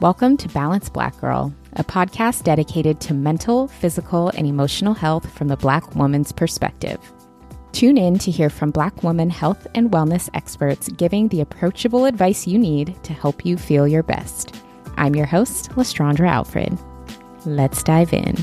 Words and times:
Welcome 0.00 0.38
to 0.38 0.48
Balance 0.48 0.88
Black 0.88 1.20
Girl, 1.20 1.54
a 1.74 1.84
podcast 1.84 2.44
dedicated 2.44 3.02
to 3.02 3.12
mental, 3.12 3.68
physical, 3.68 4.30
and 4.30 4.46
emotional 4.46 4.94
health 4.94 5.30
from 5.30 5.48
the 5.48 5.58
Black 5.58 5.94
woman's 5.94 6.32
perspective. 6.32 6.98
Tune 7.72 7.98
in 7.98 8.18
to 8.20 8.30
hear 8.30 8.48
from 8.48 8.70
Black 8.70 9.02
woman 9.02 9.28
health 9.28 9.66
and 9.74 9.90
wellness 9.90 10.30
experts 10.32 10.88
giving 10.88 11.28
the 11.28 11.42
approachable 11.42 12.06
advice 12.06 12.46
you 12.46 12.58
need 12.58 12.96
to 13.04 13.12
help 13.12 13.44
you 13.44 13.58
feel 13.58 13.86
your 13.86 14.02
best. 14.02 14.54
I'm 14.96 15.14
your 15.14 15.26
host, 15.26 15.68
Lestraundra 15.72 16.30
Alford. 16.30 16.78
Let's 17.44 17.82
dive 17.82 18.14
in. 18.14 18.36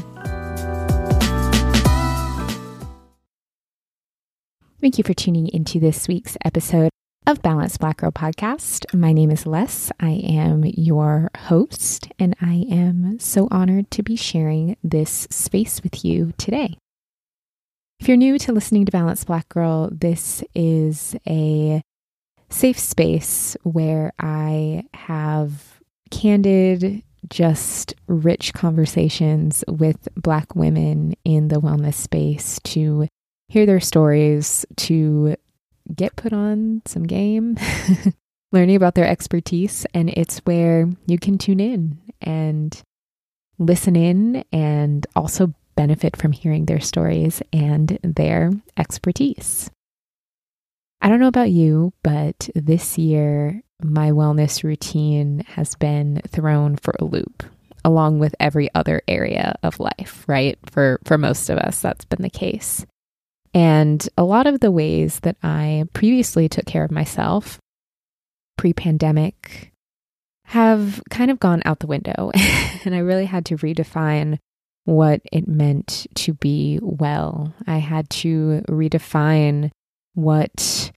Thank 4.80 5.00
you 5.00 5.04
for 5.04 5.16
tuning 5.16 5.48
into 5.48 5.80
this 5.80 6.08
week's 6.08 6.38
episode 6.46 6.92
of 7.28 7.42
Balance 7.42 7.76
Black 7.76 7.98
Girl 7.98 8.12
podcast. 8.12 8.86
My 8.98 9.12
name 9.12 9.32
is 9.32 9.46
Les. 9.46 9.92
I 10.00 10.12
am 10.12 10.64
your 10.64 11.30
host, 11.36 12.08
and 12.18 12.34
I 12.40 12.66
am 12.72 13.20
so 13.20 13.50
honored 13.52 13.92
to 13.92 14.02
be 14.02 14.16
sharing 14.16 14.78
this 14.82 15.28
space 15.30 15.84
with 15.84 16.06
you 16.06 16.32
today. 16.38 16.78
If 18.00 18.08
you're 18.08 18.16
new 18.16 18.40
to 18.40 18.54
listening 18.54 18.86
to 18.86 18.94
Balance 18.94 19.26
Black 19.26 19.50
Girl, 19.50 19.90
this 19.92 20.42
is 20.56 21.18
a 21.28 21.82
safe 22.50 22.80
space 22.80 23.58
where 23.64 24.14
I 24.20 24.86
have 24.94 25.82
candid, 26.10 27.04
just 27.30 27.94
rich 28.08 28.54
conversations 28.54 29.66
with 29.68 30.08
Black 30.16 30.56
women 30.56 31.14
in 31.26 31.50
the 31.50 31.60
wellness 31.60 31.96
space 31.96 32.58
to 32.64 33.10
hear 33.50 33.66
their 33.66 33.82
stories, 33.82 34.66
to 34.78 35.36
get 35.96 36.16
put 36.16 36.34
on 36.34 36.82
some 36.86 37.04
game, 37.04 37.58
learning 38.52 38.76
about 38.76 38.96
their 38.96 39.08
expertise. 39.08 39.86
And 39.94 40.10
it's 40.10 40.40
where 40.40 40.90
you 41.06 41.20
can 41.20 41.38
tune 41.38 41.60
in 41.60 42.00
and 42.22 42.82
listen 43.60 43.96
in 43.96 44.44
and 44.52 45.06
also 45.16 45.54
benefit 45.76 46.16
from 46.16 46.32
hearing 46.32 46.66
their 46.66 46.80
stories 46.80 47.42
and 47.54 48.00
their 48.04 48.52
expertise. 48.78 49.70
I 51.02 51.10
don't 51.10 51.20
know 51.20 51.28
about 51.28 51.52
you, 51.52 51.94
but 52.04 52.50
this 52.56 52.98
year 52.98 53.62
my 53.82 54.12
wellness 54.12 54.64
routine 54.64 55.44
has 55.50 55.76
been 55.76 56.22
thrown 56.28 56.76
for 56.78 56.96
a 57.00 57.06
loop 57.06 57.44
along 57.86 58.20
with 58.20 58.36
every 58.40 58.70
other 58.76 59.02
area 59.08 59.56
of 59.64 59.80
life, 59.80 60.26
right? 60.28 60.58
For 60.70 61.00
for 61.06 61.18
most 61.18 61.50
of 61.50 61.58
us 61.58 61.82
that's 61.82 62.06
been 62.06 62.22
the 62.22 62.30
case. 62.30 62.86
And 63.58 64.08
a 64.16 64.24
lot 64.24 64.46
of 64.46 64.60
the 64.60 64.70
ways 64.70 65.20
that 65.22 65.36
I 65.42 65.86
previously 65.94 66.48
took 66.48 66.68
care 66.68 66.84
of 66.84 66.92
myself 66.92 67.58
pre 68.56 68.72
pandemic 68.72 69.72
have 70.46 71.02
kind 71.10 71.32
of 71.32 71.40
gone 71.40 71.64
out 71.66 71.80
the 71.80 71.88
window. 71.88 72.30
and 72.86 72.94
I 72.94 73.00
really 73.00 73.26
had 73.26 73.46
to 73.46 73.58
redefine 73.58 74.38
what 74.86 75.22
it 75.32 75.48
meant 75.48 76.06
to 76.14 76.36
be 76.36 76.78
well. 76.84 77.52
I 77.66 77.80
had 77.80 78.12
to 78.12 78.64
redefine 78.70 79.72
what 80.14 80.92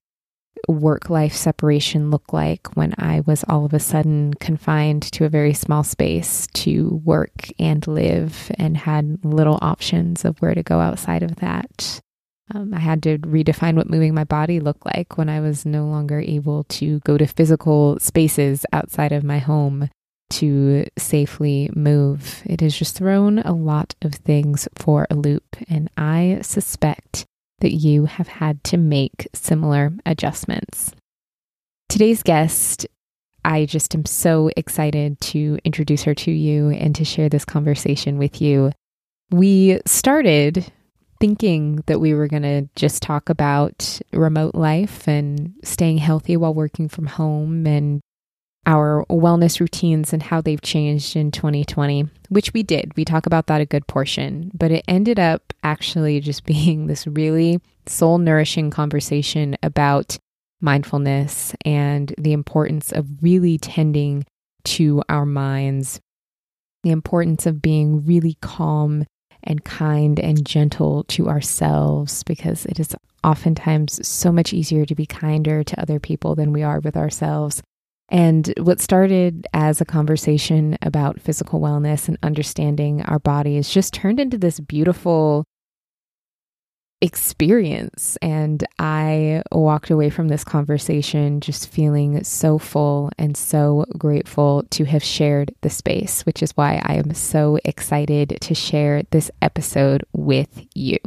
work 0.69 1.09
life 1.09 1.35
separation 1.35 2.11
looked 2.11 2.35
like 2.35 2.77
when 2.77 2.95
I 2.99 3.21
was 3.21 3.43
all 3.49 3.65
of 3.65 3.73
a 3.73 3.81
sudden 3.81 4.35
confined 4.35 5.05
to 5.13 5.25
a 5.25 5.31
very 5.31 5.55
small 5.55 5.83
space 5.83 6.47
to 6.49 7.01
work 7.07 7.49
and 7.59 7.87
live 7.89 8.53
and 8.59 8.77
had 8.77 9.25
little 9.25 9.59
options 9.63 10.27
of 10.27 10.37
where 10.43 10.55
to 10.55 10.63
go 10.63 10.79
outside 10.81 11.23
of 11.23 11.37
that. 11.37 12.03
Um, 12.53 12.75
I 12.75 12.81
had 12.81 13.03
to 13.05 13.19
redefine 13.19 13.77
what 13.77 13.91
moving 13.91 14.15
my 14.15 14.25
body 14.25 14.61
looked 14.61 14.85
like 14.85 15.17
when 15.17 15.29
I 15.29 15.41
was 15.41 15.65
no 15.65 15.87
longer 15.87 16.21
able 16.21 16.65
to 16.65 16.99
go 17.01 17.17
to 17.17 17.27
physical 17.27 17.99
spaces 18.01 18.67
outside 18.73 19.13
of 19.13 19.23
my 19.23 19.39
home 19.39 19.89
to 20.31 20.87
safely 20.99 21.71
move. 21.75 22.43
It 22.47 22.61
has 22.61 22.77
just 22.77 22.97
thrown 22.97 23.41
a 23.41 23.53
lot 23.53 23.95
of 24.03 24.15
things 24.15 24.69
for 24.75 25.07
a 25.11 25.15
loop, 25.15 25.57
and 25.69 25.91
I 25.97 26.39
suspect 26.43 27.25
that 27.61 27.73
you 27.73 28.07
have 28.07 28.29
had 28.29 28.65
to 28.65 28.77
make 28.77 29.29
similar 29.35 29.93
adjustments. 30.07 30.93
Today's 31.89 32.23
guest, 32.23 32.87
I 33.45 33.67
just 33.67 33.95
am 33.95 34.07
so 34.07 34.51
excited 34.57 35.21
to 35.21 35.59
introduce 35.65 36.05
her 36.05 36.15
to 36.15 36.31
you 36.31 36.71
and 36.71 36.95
to 36.95 37.05
share 37.05 37.29
this 37.29 37.45
conversation 37.45 38.17
with 38.19 38.41
you. 38.41 38.73
We 39.31 39.81
started 39.87 40.73
thinking 41.21 41.85
that 41.87 42.01
we 42.01 42.15
were 42.15 42.27
going 42.27 42.43
to 42.43 42.69
just 42.75 43.03
talk 43.03 43.29
about 43.29 44.01
remote 44.13 44.55
life 44.55 45.07
and 45.07 45.55
staying 45.63 45.99
healthy 45.99 46.37
while 46.37 46.55
working 46.55 46.89
from 46.89 47.07
home 47.07 47.67
and 47.67 48.01
our 48.67 49.05
wellness 49.09 49.61
routines 49.61 50.13
and 50.13 50.23
how 50.23 50.41
they've 50.41 50.61
changed 50.61 51.17
in 51.17 51.31
2020, 51.31 52.07
which 52.29 52.53
we 52.53 52.63
did. 52.63 52.93
We 52.97 53.05
talk 53.05 53.27
about 53.27 53.47
that 53.47 53.61
a 53.61 53.67
good 53.67 53.87
portion, 53.87 54.51
but 54.55 54.71
it 54.71 54.85
ended 54.89 55.19
up 55.19 55.53
actually 55.63 56.21
just 56.21 56.45
being 56.47 56.87
this 56.87 57.07
really 57.07 57.61
soul 57.87 58.19
nourishing 58.19 58.71
conversation 58.71 59.57
about 59.63 60.17
mindfulness 60.61 61.55
and 61.65 62.15
the 62.19 62.33
importance 62.33 62.93
of 62.93 63.07
really 63.23 63.59
tending 63.59 64.25
to 64.63 65.03
our 65.09 65.25
minds, 65.25 66.01
the 66.83 66.91
importance 66.91 67.47
of 67.47 67.63
being 67.63 68.05
really 68.05 68.37
calm 68.43 69.07
and 69.45 69.65
kind 69.65 70.19
and 70.21 70.45
gentle 70.47 71.05
to 71.05 71.29
ourselves 71.29 72.23
because 72.25 72.67
it 72.67 72.79
is 72.81 72.95
oftentimes 73.23 74.07
so 74.07 74.33
much 74.33 74.53
easier 74.53 74.85
to 74.85 74.95
be 74.95 75.07
kinder 75.07 75.63
to 75.63 75.81
other 75.81 76.01
people 76.01 76.35
than 76.35 76.53
we 76.53 76.63
are 76.63 76.81
with 76.81 76.97
ourselves. 76.97 77.63
And 78.09 78.53
what 78.59 78.81
started 78.81 79.47
as 79.55 79.81
a 79.81 79.85
conversation 79.85 80.77
about 80.83 81.21
physical 81.21 81.61
wellness 81.61 82.09
and 82.09 82.19
understanding 82.23 83.03
our 83.03 83.21
bodies 83.21 83.71
just 83.71 83.95
turned 83.95 84.19
into 84.19 84.37
this 84.37 84.59
beautiful 84.59 85.45
experience. 87.01 88.19
And 88.23 88.65
I 88.79 89.43
walked 89.53 89.91
away 89.91 90.11
from 90.11 90.29
this 90.29 90.45
conversation 90.45 91.41
just 91.41 91.69
feeling 91.69 92.23
so 92.25 92.59
full 92.59 93.11
and 93.19 93.37
so 93.37 93.87
grateful 93.97 94.65
to 94.71 94.85
have 94.85 95.03
shared 95.03 95.55
the 95.63 95.71
space, 95.71 96.27
which 96.27 96.43
is 96.43 96.57
why 96.57 96.81
I 96.85 96.95
am 96.95 97.15
so 97.15 97.59
excited 97.65 98.39
to 98.41 98.55
share 98.55 99.03
this 99.11 99.31
episode 99.43 100.05
with 100.13 100.67
you. 100.75 100.99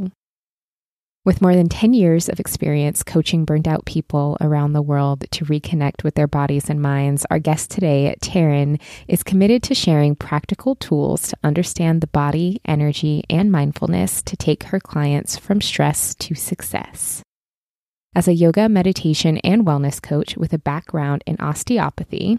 With 1.24 1.40
more 1.40 1.54
than 1.54 1.70
10 1.70 1.94
years 1.94 2.28
of 2.28 2.38
experience 2.38 3.02
coaching 3.02 3.46
burnt 3.46 3.66
out 3.66 3.86
people 3.86 4.36
around 4.42 4.74
the 4.74 4.82
world 4.82 5.24
to 5.30 5.46
reconnect 5.46 6.04
with 6.04 6.16
their 6.16 6.26
bodies 6.26 6.68
and 6.68 6.82
minds, 6.82 7.24
our 7.30 7.38
guest 7.38 7.70
today, 7.70 8.14
Taryn, 8.20 8.78
is 9.08 9.22
committed 9.22 9.62
to 9.62 9.74
sharing 9.74 10.16
practical 10.16 10.74
tools 10.74 11.28
to 11.28 11.36
understand 11.42 12.02
the 12.02 12.08
body, 12.08 12.60
energy, 12.66 13.24
and 13.30 13.50
mindfulness 13.50 14.20
to 14.20 14.36
take 14.36 14.64
her 14.64 14.78
clients 14.78 15.38
from 15.38 15.62
stress 15.62 16.14
to 16.16 16.34
success. 16.34 17.22
As 18.14 18.28
a 18.28 18.34
yoga, 18.34 18.68
meditation, 18.68 19.38
and 19.38 19.64
wellness 19.64 20.02
coach 20.02 20.36
with 20.36 20.52
a 20.52 20.58
background 20.58 21.24
in 21.26 21.40
osteopathy, 21.40 22.38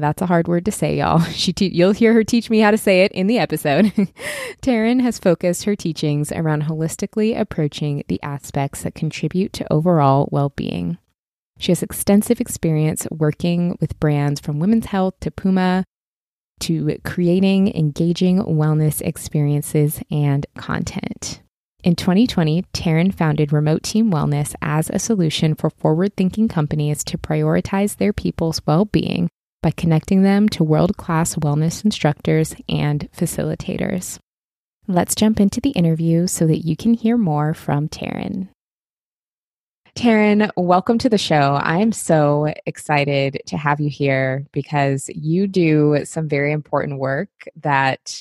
that's 0.00 0.22
a 0.22 0.26
hard 0.26 0.48
word 0.48 0.64
to 0.64 0.72
say, 0.72 0.98
y'all. 0.98 1.20
She 1.34 1.52
te- 1.52 1.74
you'll 1.74 1.92
hear 1.92 2.12
her 2.12 2.24
teach 2.24 2.50
me 2.50 2.60
how 2.60 2.70
to 2.70 2.78
say 2.78 3.02
it 3.02 3.12
in 3.12 3.26
the 3.26 3.38
episode. 3.38 3.86
Taryn 4.62 5.00
has 5.02 5.18
focused 5.18 5.64
her 5.64 5.76
teachings 5.76 6.32
around 6.32 6.64
holistically 6.64 7.38
approaching 7.38 8.04
the 8.08 8.22
aspects 8.22 8.82
that 8.82 8.94
contribute 8.94 9.52
to 9.54 9.72
overall 9.72 10.28
well-being. 10.32 10.98
She 11.58 11.72
has 11.72 11.82
extensive 11.82 12.40
experience 12.40 13.06
working 13.10 13.76
with 13.80 13.98
brands 14.00 14.40
from 14.40 14.58
women's 14.58 14.86
health 14.86 15.14
to 15.20 15.30
Puma 15.30 15.84
to 16.60 16.98
creating 17.04 17.74
engaging 17.74 18.38
wellness 18.38 19.00
experiences 19.00 20.00
and 20.10 20.46
content. 20.56 21.42
In 21.82 21.96
2020, 21.96 22.62
Taryn 22.72 23.12
founded 23.12 23.52
Remote 23.52 23.82
Team 23.82 24.10
Wellness 24.10 24.54
as 24.62 24.88
a 24.88 24.98
solution 24.98 25.54
for 25.54 25.68
forward 25.68 26.16
thinking 26.16 26.48
companies 26.48 27.04
to 27.04 27.18
prioritize 27.18 27.96
their 27.96 28.14
people's 28.14 28.62
well 28.66 28.86
being 28.86 29.28
by 29.64 29.70
connecting 29.70 30.22
them 30.22 30.46
to 30.46 30.62
world 30.62 30.94
class 30.98 31.36
wellness 31.36 31.86
instructors 31.86 32.54
and 32.68 33.08
facilitators. 33.16 34.18
Let's 34.86 35.14
jump 35.14 35.40
into 35.40 35.58
the 35.58 35.70
interview 35.70 36.26
so 36.26 36.46
that 36.46 36.66
you 36.66 36.76
can 36.76 36.92
hear 36.92 37.16
more 37.16 37.54
from 37.54 37.88
Taryn. 37.88 38.48
Taryn, 39.96 40.50
welcome 40.54 40.98
to 40.98 41.08
the 41.08 41.16
show. 41.16 41.58
I 41.58 41.78
am 41.78 41.92
so 41.92 42.52
excited 42.66 43.40
to 43.46 43.56
have 43.56 43.80
you 43.80 43.88
here 43.88 44.44
because 44.52 45.08
you 45.08 45.46
do 45.46 46.00
some 46.04 46.28
very 46.28 46.52
important 46.52 46.98
work 46.98 47.30
that 47.62 48.20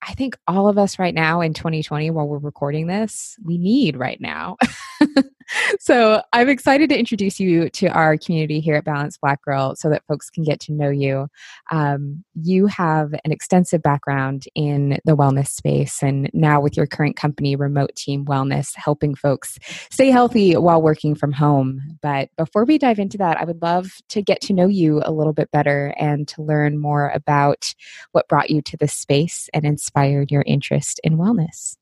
I 0.00 0.14
think 0.14 0.38
all 0.46 0.68
of 0.68 0.78
us 0.78 1.00
right 1.00 1.14
now 1.14 1.40
in 1.40 1.52
2020, 1.52 2.12
while 2.12 2.28
we're 2.28 2.38
recording 2.38 2.86
this, 2.86 3.36
we 3.44 3.58
need 3.58 3.96
right 3.96 4.20
now. 4.20 4.56
so 5.80 6.22
I'm 6.32 6.48
excited 6.48 6.88
to 6.90 6.98
introduce 6.98 7.38
you 7.40 7.68
to 7.70 7.88
our 7.88 8.16
community 8.16 8.60
here 8.60 8.76
at 8.76 8.84
Balanced 8.84 9.20
Black 9.20 9.42
Girl 9.42 9.74
so 9.76 9.88
that 9.90 10.04
folks 10.06 10.30
can 10.30 10.44
get 10.44 10.60
to 10.60 10.72
know 10.72 10.90
you. 10.90 11.28
Um, 11.70 12.24
you 12.34 12.66
have 12.66 13.12
an 13.24 13.32
extensive 13.32 13.82
background 13.82 14.44
in 14.54 14.98
the 15.04 15.16
wellness 15.16 15.48
space, 15.48 16.02
and 16.02 16.30
now 16.32 16.60
with 16.60 16.76
your 16.76 16.86
current 16.86 17.16
company, 17.16 17.56
Remote 17.56 17.94
Team 17.94 18.24
Wellness, 18.24 18.72
helping 18.76 19.14
folks 19.14 19.58
stay 19.90 20.10
healthy 20.10 20.56
while 20.56 20.82
working 20.82 21.14
from 21.14 21.32
home. 21.32 21.80
But 22.02 22.30
before 22.36 22.64
we 22.64 22.78
dive 22.78 22.98
into 22.98 23.18
that, 23.18 23.38
I 23.38 23.44
would 23.44 23.62
love 23.62 23.92
to 24.10 24.22
get 24.22 24.40
to 24.42 24.52
know 24.52 24.66
you 24.66 25.02
a 25.04 25.12
little 25.12 25.32
bit 25.32 25.50
better 25.50 25.94
and 25.98 26.26
to 26.28 26.42
learn 26.42 26.78
more 26.78 27.10
about 27.10 27.74
what 28.12 28.28
brought 28.28 28.50
you 28.50 28.62
to 28.62 28.76
this 28.76 28.92
space 28.92 29.48
and 29.54 29.64
inspired 29.64 30.30
your 30.30 30.42
interest 30.46 31.00
in 31.04 31.16
wellness. 31.16 31.76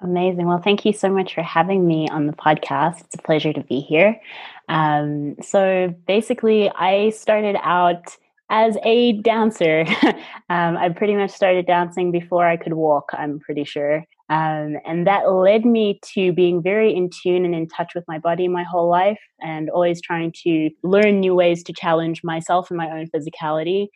Amazing. 0.00 0.46
Well, 0.46 0.62
thank 0.62 0.84
you 0.84 0.92
so 0.92 1.10
much 1.10 1.34
for 1.34 1.42
having 1.42 1.86
me 1.86 2.08
on 2.08 2.26
the 2.26 2.32
podcast. 2.32 3.00
It's 3.00 3.16
a 3.16 3.22
pleasure 3.22 3.52
to 3.52 3.62
be 3.62 3.80
here. 3.80 4.20
Um, 4.68 5.34
so, 5.42 5.92
basically, 6.06 6.70
I 6.70 7.10
started 7.10 7.56
out 7.62 8.16
as 8.48 8.76
a 8.84 9.14
dancer. 9.14 9.84
um, 10.50 10.76
I 10.76 10.88
pretty 10.90 11.16
much 11.16 11.30
started 11.30 11.66
dancing 11.66 12.12
before 12.12 12.46
I 12.46 12.56
could 12.56 12.74
walk, 12.74 13.10
I'm 13.12 13.40
pretty 13.40 13.64
sure. 13.64 14.04
Um, 14.30 14.76
and 14.86 15.06
that 15.06 15.32
led 15.32 15.64
me 15.64 16.00
to 16.14 16.32
being 16.32 16.62
very 16.62 16.94
in 16.94 17.10
tune 17.10 17.44
and 17.44 17.54
in 17.54 17.66
touch 17.66 17.92
with 17.94 18.04
my 18.06 18.18
body 18.18 18.46
my 18.46 18.62
whole 18.62 18.88
life 18.88 19.20
and 19.40 19.70
always 19.70 20.02
trying 20.02 20.32
to 20.44 20.70
learn 20.82 21.18
new 21.18 21.34
ways 21.34 21.62
to 21.64 21.72
challenge 21.72 22.22
myself 22.22 22.70
and 22.70 22.76
my 22.76 22.90
own 22.90 23.08
physicality. 23.08 23.88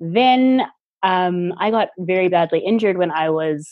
Then 0.00 0.62
um, 1.02 1.52
I 1.58 1.70
got 1.70 1.88
very 1.98 2.28
badly 2.28 2.60
injured 2.60 2.96
when 2.96 3.10
I 3.10 3.28
was 3.28 3.68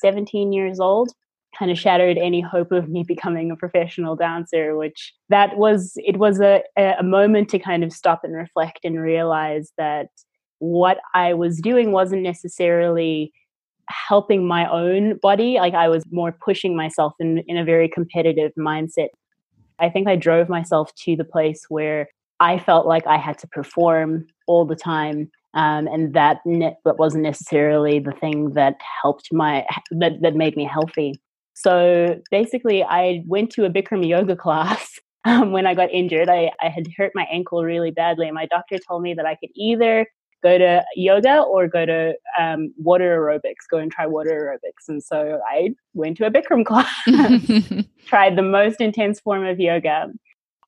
17 0.00 0.52
years 0.52 0.80
old 0.80 1.12
kind 1.58 1.70
of 1.70 1.78
shattered 1.78 2.18
any 2.18 2.40
hope 2.40 2.72
of 2.72 2.88
me 2.88 3.02
becoming 3.06 3.50
a 3.50 3.56
professional 3.56 4.16
dancer 4.16 4.76
which 4.76 5.12
that 5.28 5.56
was 5.56 5.92
it 5.96 6.16
was 6.16 6.40
a, 6.40 6.62
a 6.76 7.02
moment 7.02 7.48
to 7.50 7.58
kind 7.58 7.84
of 7.84 7.92
stop 7.92 8.24
and 8.24 8.34
reflect 8.34 8.80
and 8.84 9.00
realize 9.00 9.72
that 9.78 10.08
what 10.58 10.98
i 11.14 11.34
was 11.34 11.60
doing 11.60 11.92
wasn't 11.92 12.22
necessarily 12.22 13.32
helping 13.88 14.46
my 14.46 14.70
own 14.70 15.16
body 15.18 15.56
like 15.56 15.74
i 15.74 15.88
was 15.88 16.04
more 16.10 16.32
pushing 16.32 16.76
myself 16.76 17.12
in, 17.18 17.38
in 17.48 17.56
a 17.56 17.64
very 17.64 17.88
competitive 17.88 18.52
mindset. 18.58 19.08
I 19.78 19.90
think 19.90 20.06
i 20.06 20.16
drove 20.16 20.48
myself 20.48 20.94
to 21.04 21.16
the 21.16 21.24
place 21.24 21.64
where 21.68 22.08
i 22.38 22.58
felt 22.58 22.86
like 22.86 23.06
i 23.06 23.16
had 23.16 23.38
to 23.38 23.48
perform 23.48 24.26
all 24.46 24.64
the 24.64 24.76
time 24.76 25.30
um, 25.54 25.86
and 25.86 26.14
that 26.14 26.38
ne- 26.46 26.76
that 26.84 26.98
wasn't 26.98 27.24
necessarily 27.24 27.98
the 27.98 28.12
thing 28.12 28.52
that 28.54 28.76
helped 29.02 29.28
my 29.32 29.66
that, 29.90 30.22
that 30.22 30.34
made 30.34 30.56
me 30.56 30.64
healthy 30.64 31.20
so 31.54 32.20
basically, 32.30 32.82
I 32.82 33.22
went 33.26 33.50
to 33.52 33.64
a 33.64 33.70
Bikram 33.70 34.06
yoga 34.06 34.36
class 34.44 34.98
um, 35.24 35.52
when 35.52 35.66
I 35.66 35.74
got 35.74 35.90
injured. 35.90 36.28
I, 36.28 36.50
I 36.60 36.68
had 36.68 36.86
hurt 36.96 37.12
my 37.14 37.26
ankle 37.30 37.62
really 37.62 37.90
badly, 37.90 38.26
and 38.26 38.34
my 38.34 38.46
doctor 38.46 38.78
told 38.78 39.02
me 39.02 39.14
that 39.14 39.26
I 39.26 39.36
could 39.36 39.50
either 39.54 40.06
go 40.42 40.58
to 40.58 40.84
yoga 40.96 41.40
or 41.42 41.68
go 41.68 41.86
to 41.86 42.14
um, 42.38 42.74
water 42.76 43.16
aerobics, 43.16 43.68
go 43.70 43.78
and 43.78 43.92
try 43.92 44.06
water 44.06 44.30
aerobics. 44.30 44.88
And 44.88 45.02
so 45.02 45.40
I 45.48 45.70
went 45.94 46.16
to 46.18 46.26
a 46.26 46.30
Bikram 46.30 46.66
class, 46.66 46.90
tried 48.06 48.36
the 48.36 48.42
most 48.42 48.80
intense 48.80 49.20
form 49.20 49.46
of 49.46 49.60
yoga. 49.60 50.08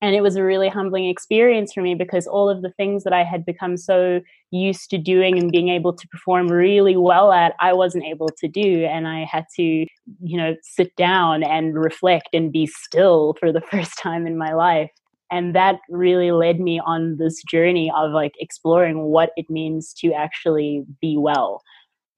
And 0.05 0.15
it 0.15 0.21
was 0.21 0.37
a 0.37 0.45
really 0.45 0.69
humbling 0.69 1.07
experience 1.07 1.73
for 1.73 1.81
me 1.81 1.95
because 1.95 2.27
all 2.27 2.51
of 2.51 2.61
the 2.61 2.71
things 2.73 3.05
that 3.05 3.15
I 3.15 3.25
had 3.25 3.47
become 3.47 3.79
so 3.79 4.21
used 4.51 4.91
to 4.91 4.99
doing 4.99 5.39
and 5.39 5.51
being 5.51 5.71
able 5.71 5.95
to 5.95 6.09
perform 6.09 6.49
really 6.49 6.95
well 6.95 7.33
at, 7.33 7.55
I 7.59 7.73
wasn't 7.73 8.05
able 8.05 8.29
to 8.29 8.47
do. 8.47 8.85
And 8.85 9.09
I 9.09 9.25
had 9.25 9.47
to, 9.57 9.63
you 9.63 10.37
know, 10.37 10.57
sit 10.63 10.95
down 10.97 11.43
and 11.43 11.75
reflect 11.75 12.29
and 12.35 12.53
be 12.53 12.67
still 12.67 13.35
for 13.41 13.51
the 13.51 13.63
first 13.71 13.99
time 13.99 14.27
in 14.27 14.37
my 14.37 14.53
life. 14.53 14.91
And 15.31 15.55
that 15.55 15.77
really 15.89 16.33
led 16.33 16.61
me 16.61 16.83
on 16.85 17.17
this 17.17 17.43
journey 17.43 17.91
of 17.97 18.13
like 18.13 18.35
exploring 18.39 19.05
what 19.05 19.31
it 19.39 19.49
means 19.49 19.95
to 20.01 20.13
actually 20.13 20.85
be 21.01 21.17
well. 21.17 21.63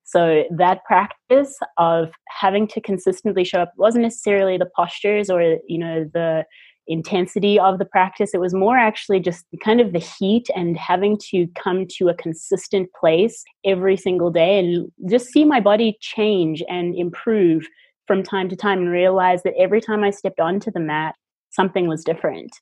So 0.02 0.42
that 0.50 0.84
practice 0.84 1.56
of 1.78 2.10
having 2.30 2.66
to 2.66 2.80
consistently 2.80 3.44
show 3.44 3.60
up 3.60 3.74
wasn't 3.76 4.02
necessarily 4.02 4.58
the 4.58 4.70
postures 4.74 5.30
or 5.30 5.58
you 5.68 5.78
know 5.78 6.10
the 6.12 6.44
intensity 6.88 7.58
of 7.58 7.78
the 7.78 7.84
practice. 7.84 8.30
It 8.32 8.40
was 8.40 8.54
more 8.54 8.76
actually 8.76 9.20
just 9.20 9.44
kind 9.64 9.80
of 9.80 9.92
the 9.92 9.98
heat 9.98 10.48
and 10.54 10.76
having 10.76 11.18
to 11.30 11.46
come 11.54 11.86
to 11.98 12.08
a 12.08 12.14
consistent 12.14 12.88
place 12.98 13.44
every 13.64 13.96
single 13.96 14.30
day 14.30 14.58
and 14.58 14.90
just 15.10 15.26
see 15.26 15.44
my 15.44 15.60
body 15.60 15.96
change 16.00 16.62
and 16.68 16.94
improve 16.94 17.66
from 18.06 18.22
time 18.22 18.48
to 18.48 18.56
time 18.56 18.78
and 18.78 18.90
realize 18.90 19.42
that 19.42 19.54
every 19.58 19.80
time 19.80 20.04
I 20.04 20.10
stepped 20.10 20.40
onto 20.40 20.70
the 20.70 20.80
mat, 20.80 21.14
something 21.50 21.88
was 21.88 22.04
different. 22.04 22.52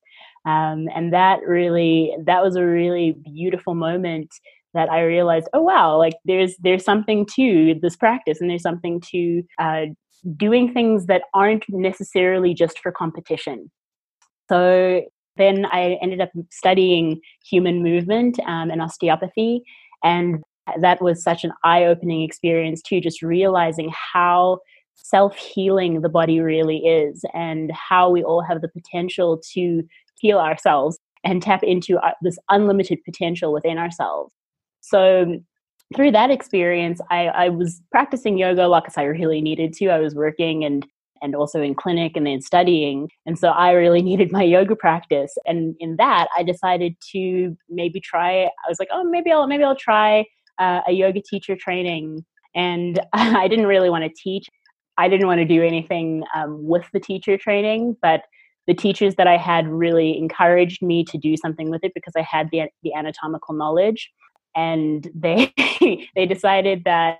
Um, 0.46 0.88
and 0.94 1.12
that 1.12 1.40
really, 1.46 2.14
that 2.26 2.42
was 2.42 2.56
a 2.56 2.64
really 2.64 3.16
beautiful 3.24 3.74
moment 3.74 4.30
that 4.74 4.90
I 4.90 5.02
realized, 5.02 5.48
oh 5.54 5.62
wow, 5.62 5.96
like 5.96 6.14
there's 6.24 6.56
there's 6.58 6.84
something 6.84 7.26
to 7.36 7.76
this 7.80 7.96
practice, 7.96 8.40
and 8.40 8.50
there's 8.50 8.62
something 8.62 9.00
to 9.12 9.42
uh, 9.58 9.86
doing 10.36 10.72
things 10.72 11.06
that 11.06 11.22
aren't 11.32 11.64
necessarily 11.68 12.54
just 12.54 12.78
for 12.80 12.92
competition. 12.92 13.70
So 14.48 15.02
then 15.36 15.66
I 15.66 15.98
ended 16.02 16.20
up 16.20 16.30
studying 16.50 17.20
human 17.44 17.82
movement 17.82 18.38
um, 18.40 18.70
and 18.70 18.80
osteopathy. 18.80 19.62
And 20.02 20.42
that 20.80 21.02
was 21.02 21.22
such 21.22 21.44
an 21.44 21.52
eye 21.64 21.84
opening 21.84 22.22
experience, 22.22 22.80
too, 22.82 23.00
just 23.00 23.22
realizing 23.22 23.92
how 24.12 24.58
self 24.94 25.36
healing 25.36 26.00
the 26.00 26.08
body 26.08 26.40
really 26.40 26.78
is 26.78 27.24
and 27.34 27.72
how 27.72 28.10
we 28.10 28.22
all 28.22 28.42
have 28.42 28.60
the 28.60 28.68
potential 28.68 29.40
to 29.52 29.82
heal 30.20 30.38
ourselves 30.38 30.98
and 31.24 31.42
tap 31.42 31.62
into 31.62 31.98
uh, 31.98 32.12
this 32.22 32.38
unlimited 32.50 32.98
potential 33.04 33.52
within 33.52 33.78
ourselves. 33.78 34.32
So, 34.80 35.40
through 35.94 36.12
that 36.12 36.30
experience, 36.30 37.00
I, 37.10 37.26
I 37.26 37.48
was 37.50 37.80
practicing 37.90 38.38
yoga 38.38 38.66
like 38.66 38.84
I 38.96 39.02
really 39.02 39.40
needed 39.40 39.74
to. 39.74 39.88
I 39.88 39.98
was 39.98 40.14
working 40.14 40.64
and 40.64 40.84
and 41.22 41.34
also 41.34 41.62
in 41.62 41.74
clinic 41.74 42.12
and 42.16 42.26
then 42.26 42.40
studying. 42.40 43.08
And 43.26 43.38
so 43.38 43.48
I 43.48 43.72
really 43.72 44.02
needed 44.10 44.32
my 44.32 44.42
yoga 44.42 44.76
practice. 44.76 45.34
And 45.46 45.74
in 45.80 45.96
that, 45.96 46.28
I 46.36 46.42
decided 46.42 46.94
to 47.12 47.56
maybe 47.68 48.00
try. 48.00 48.44
I 48.44 48.68
was 48.68 48.78
like, 48.78 48.88
oh, 48.92 49.04
maybe 49.04 49.32
I'll 49.32 49.46
maybe 49.46 49.64
I'll 49.64 49.76
try 49.76 50.24
uh, 50.58 50.80
a 50.86 50.92
yoga 50.92 51.20
teacher 51.22 51.56
training. 51.56 52.24
And 52.54 53.00
I 53.12 53.48
didn't 53.48 53.66
really 53.66 53.90
want 53.90 54.04
to 54.04 54.10
teach. 54.16 54.46
I 54.96 55.08
didn't 55.08 55.26
want 55.26 55.40
to 55.40 55.44
do 55.44 55.62
anything 55.62 56.22
um, 56.36 56.64
with 56.64 56.86
the 56.92 57.00
teacher 57.00 57.36
training, 57.36 57.96
but 58.00 58.22
the 58.66 58.74
teachers 58.74 59.16
that 59.16 59.26
I 59.26 59.36
had 59.36 59.68
really 59.68 60.16
encouraged 60.16 60.82
me 60.82 61.04
to 61.04 61.18
do 61.18 61.36
something 61.36 61.68
with 61.68 61.84
it 61.84 61.92
because 61.94 62.14
I 62.16 62.22
had 62.22 62.48
the 62.50 62.68
the 62.82 62.94
anatomical 62.94 63.54
knowledge, 63.54 64.10
and 64.54 65.10
they 65.14 65.52
they 66.14 66.26
decided 66.26 66.82
that 66.84 67.18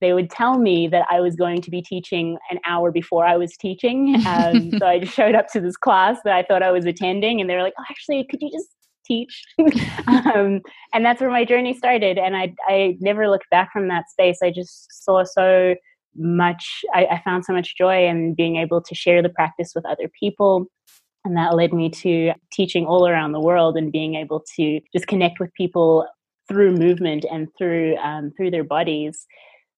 they 0.00 0.12
would 0.12 0.30
tell 0.30 0.58
me 0.58 0.88
that 0.88 1.06
I 1.10 1.20
was 1.20 1.36
going 1.36 1.62
to 1.62 1.70
be 1.70 1.82
teaching 1.82 2.36
an 2.50 2.58
hour 2.66 2.90
before 2.90 3.26
I 3.26 3.36
was 3.36 3.56
teaching. 3.56 4.16
Um, 4.26 4.70
so 4.78 4.86
I 4.86 4.98
just 4.98 5.14
showed 5.14 5.34
up 5.34 5.48
to 5.52 5.60
this 5.60 5.76
class 5.76 6.18
that 6.24 6.34
I 6.34 6.42
thought 6.42 6.62
I 6.62 6.70
was 6.70 6.86
attending, 6.86 7.40
and 7.40 7.48
they 7.48 7.54
were 7.54 7.62
like, 7.62 7.74
oh, 7.78 7.84
actually, 7.88 8.26
could 8.30 8.40
you 8.42 8.50
just 8.50 8.68
teach? 9.06 9.44
um, 10.06 10.60
and 10.92 11.04
that's 11.04 11.20
where 11.20 11.30
my 11.30 11.44
journey 11.44 11.74
started. 11.74 12.18
And 12.18 12.36
I, 12.36 12.54
I 12.66 12.96
never 13.00 13.28
looked 13.28 13.50
back 13.50 13.72
from 13.72 13.88
that 13.88 14.10
space. 14.10 14.38
I 14.42 14.50
just 14.50 15.04
saw 15.04 15.24
so 15.24 15.74
much, 16.16 16.84
I, 16.94 17.06
I 17.06 17.22
found 17.24 17.44
so 17.44 17.52
much 17.52 17.76
joy 17.76 18.06
in 18.06 18.34
being 18.34 18.56
able 18.56 18.80
to 18.80 18.94
share 18.94 19.22
the 19.22 19.28
practice 19.28 19.72
with 19.74 19.84
other 19.86 20.10
people. 20.18 20.66
And 21.24 21.36
that 21.36 21.54
led 21.54 21.72
me 21.72 21.88
to 21.90 22.32
teaching 22.52 22.86
all 22.86 23.08
around 23.08 23.32
the 23.32 23.40
world 23.40 23.76
and 23.76 23.90
being 23.90 24.14
able 24.14 24.44
to 24.56 24.80
just 24.94 25.06
connect 25.06 25.40
with 25.40 25.52
people 25.54 26.06
through 26.46 26.76
movement 26.76 27.24
and 27.30 27.48
through 27.56 27.96
um, 27.96 28.30
through 28.36 28.50
their 28.50 28.64
bodies 28.64 29.26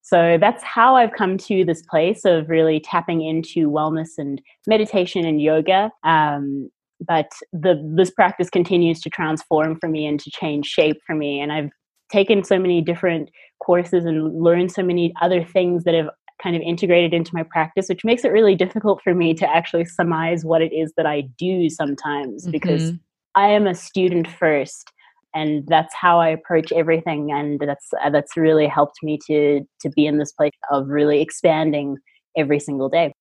so 0.06 0.38
that's 0.40 0.62
how 0.62 0.94
I've 0.94 1.10
come 1.10 1.36
to 1.36 1.64
this 1.64 1.82
place 1.82 2.24
of 2.24 2.48
really 2.48 2.78
tapping 2.78 3.22
into 3.22 3.68
wellness 3.68 4.10
and 4.18 4.40
meditation 4.64 5.26
and 5.26 5.42
yoga. 5.42 5.90
Um, 6.04 6.70
but 7.04 7.32
the 7.52 7.74
this 7.96 8.12
practice 8.12 8.48
continues 8.48 9.00
to 9.00 9.10
transform 9.10 9.76
for 9.80 9.88
me 9.88 10.06
and 10.06 10.20
to 10.20 10.30
change 10.30 10.66
shape 10.66 10.98
for 11.04 11.16
me. 11.16 11.40
And 11.40 11.50
I've 11.50 11.70
taken 12.12 12.44
so 12.44 12.56
many 12.56 12.80
different 12.80 13.30
courses 13.60 14.04
and 14.04 14.40
learned 14.40 14.70
so 14.70 14.84
many 14.84 15.12
other 15.20 15.42
things 15.42 15.82
that 15.82 15.94
have 15.94 16.10
kind 16.40 16.54
of 16.54 16.62
integrated 16.62 17.12
into 17.12 17.34
my 17.34 17.42
practice, 17.42 17.88
which 17.88 18.04
makes 18.04 18.24
it 18.24 18.30
really 18.30 18.54
difficult 18.54 19.02
for 19.02 19.12
me 19.12 19.34
to 19.34 19.50
actually 19.50 19.86
surmise 19.86 20.44
what 20.44 20.62
it 20.62 20.72
is 20.72 20.92
that 20.96 21.06
I 21.06 21.22
do 21.36 21.68
sometimes 21.68 22.44
mm-hmm. 22.44 22.52
because 22.52 22.92
I 23.34 23.48
am 23.48 23.66
a 23.66 23.74
student 23.74 24.28
first 24.28 24.92
and 25.36 25.66
that's 25.68 25.94
how 25.94 26.18
I 26.18 26.30
approach 26.30 26.72
everything. 26.72 27.30
And 27.30 27.60
that's 27.60 27.88
uh, 28.02 28.10
that's 28.10 28.36
really 28.36 28.66
helped 28.66 28.96
me 29.02 29.18
to 29.26 29.60
to 29.80 29.90
be 29.90 30.06
in 30.06 30.18
this 30.18 30.32
place 30.32 30.52
of 30.70 30.88
really 30.88 31.20
expanding 31.20 31.98
every 32.36 32.58
single 32.58 32.88
day. 32.88 33.12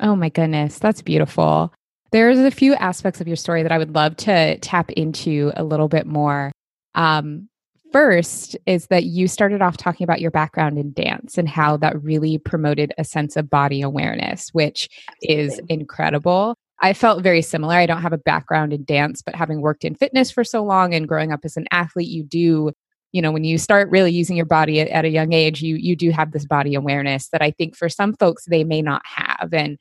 Oh 0.00 0.14
my 0.14 0.28
goodness, 0.28 0.78
that's 0.78 1.02
beautiful. 1.02 1.72
There's 2.12 2.38
a 2.38 2.50
few 2.50 2.74
aspects 2.74 3.20
of 3.20 3.26
your 3.26 3.36
story 3.36 3.62
that 3.62 3.72
I 3.72 3.78
would 3.78 3.94
love 3.94 4.16
to 4.18 4.58
tap 4.58 4.90
into 4.92 5.50
a 5.56 5.64
little 5.64 5.88
bit 5.88 6.06
more. 6.06 6.52
Um, 6.94 7.48
first 7.90 8.56
is 8.66 8.86
that 8.88 9.04
you 9.04 9.28
started 9.28 9.62
off 9.62 9.76
talking 9.76 10.04
about 10.04 10.20
your 10.20 10.30
background 10.30 10.78
in 10.78 10.92
dance 10.92 11.38
and 11.38 11.48
how 11.48 11.76
that 11.78 12.02
really 12.02 12.38
promoted 12.38 12.92
a 12.98 13.04
sense 13.04 13.36
of 13.36 13.48
body 13.48 13.82
awareness, 13.82 14.50
which 14.52 14.88
Absolutely. 15.08 15.44
is 15.44 15.60
incredible. 15.68 16.56
I 16.82 16.92
felt 16.92 17.22
very 17.22 17.42
similar. 17.42 17.76
I 17.76 17.86
don't 17.86 18.02
have 18.02 18.12
a 18.12 18.18
background 18.18 18.72
in 18.72 18.84
dance, 18.84 19.22
but 19.22 19.36
having 19.36 19.60
worked 19.60 19.84
in 19.84 19.94
fitness 19.94 20.32
for 20.32 20.42
so 20.42 20.64
long 20.64 20.92
and 20.92 21.06
growing 21.06 21.32
up 21.32 21.40
as 21.44 21.56
an 21.56 21.66
athlete, 21.70 22.08
you 22.08 22.24
do, 22.24 22.72
you 23.12 23.22
know, 23.22 23.30
when 23.30 23.44
you 23.44 23.56
start 23.56 23.88
really 23.90 24.10
using 24.10 24.36
your 24.36 24.46
body 24.46 24.80
at, 24.80 24.88
at 24.88 25.04
a 25.04 25.08
young 25.08 25.32
age, 25.32 25.62
you 25.62 25.76
you 25.76 25.94
do 25.94 26.10
have 26.10 26.32
this 26.32 26.44
body 26.44 26.74
awareness 26.74 27.28
that 27.28 27.40
I 27.40 27.52
think 27.52 27.76
for 27.76 27.88
some 27.88 28.14
folks 28.14 28.44
they 28.46 28.64
may 28.64 28.82
not 28.82 29.02
have. 29.04 29.54
And 29.54 29.78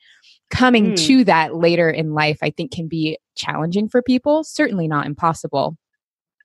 coming 0.51 0.91
mm. 0.91 1.07
to 1.07 1.23
that 1.23 1.55
later 1.55 1.89
in 1.89 2.13
life, 2.13 2.37
I 2.43 2.51
think 2.51 2.71
can 2.71 2.87
be 2.87 3.17
challenging 3.35 3.89
for 3.89 4.03
people, 4.03 4.43
certainly 4.43 4.87
not 4.87 5.07
impossible. 5.07 5.75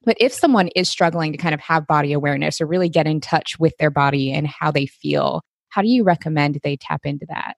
But 0.04 0.16
if 0.20 0.32
someone 0.32 0.68
is 0.68 0.88
struggling 0.88 1.32
to 1.32 1.38
kind 1.38 1.54
of 1.54 1.60
have 1.60 1.86
body 1.86 2.12
awareness 2.12 2.60
or 2.60 2.66
really 2.66 2.88
get 2.88 3.06
in 3.06 3.20
touch 3.20 3.58
with 3.58 3.76
their 3.78 3.90
body 3.90 4.32
and 4.32 4.46
how 4.46 4.70
they 4.70 4.86
feel, 4.86 5.42
how 5.68 5.82
do 5.82 5.88
you 5.88 6.04
recommend 6.04 6.60
they 6.62 6.76
tap 6.76 7.04
into 7.04 7.26
that? 7.28 7.56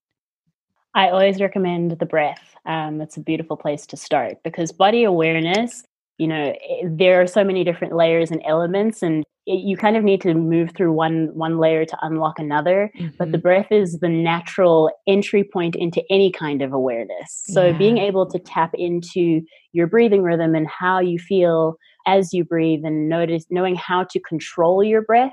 I 0.95 1.11
always 1.11 1.41
recommend 1.41 1.99
the 1.99 2.07
breath. 2.07 2.57
Um, 2.67 3.01
it's 3.01 3.17
a 3.17 3.21
beautiful 3.21 3.57
place 3.57 3.87
to 3.87 3.97
start 3.97 4.39
because 4.43 4.73
body 4.73 5.05
awareness, 5.05 5.85
you 6.19 6.27
know, 6.27 6.55
eh, 6.69 6.83
there 6.85 7.21
are 7.21 7.27
so 7.27 7.45
many 7.45 7.65
different 7.65 7.95
layers 7.95 8.31
and 8.31 8.43
elements, 8.45 9.03
and 9.03 9.25
it, 9.47 9.61
you 9.65 9.77
kind 9.77 9.97
of 9.97 10.05
need 10.05 10.21
to 10.23 10.35
move 10.35 10.73
through 10.77 10.93
one 10.93 11.29
one 11.35 11.59
layer 11.59 11.85
to 11.85 11.99
unlock 12.03 12.39
another. 12.39 12.91
Mm-hmm. 12.99 13.17
But 13.19 13.33
the 13.33 13.39
mm-hmm. 13.39 13.43
breath 13.43 13.71
is 13.71 14.01
the 14.01 14.09
natural 14.09 14.91
entry 15.07 15.45
point 15.45 15.77
into 15.77 16.03
any 16.11 16.33
kind 16.33 16.63
of 16.63 16.73
awareness. 16.73 17.45
So 17.47 17.67
yeah. 17.67 17.79
being 17.79 17.99
able 17.99 18.27
to 18.31 18.39
tap 18.39 18.73
into 18.75 19.43
your 19.73 19.87
breathing 19.87 20.23
rhythm 20.23 20.55
and 20.55 20.67
how 20.67 20.99
you 20.99 21.19
feel 21.19 21.77
as 22.07 22.33
you 22.33 22.45
breathe, 22.45 22.85
and 22.85 23.09
notice 23.09 23.47
knowing 23.51 23.77
how 23.77 24.05
to 24.05 24.19
control 24.21 24.83
your 24.83 25.03
breath 25.03 25.33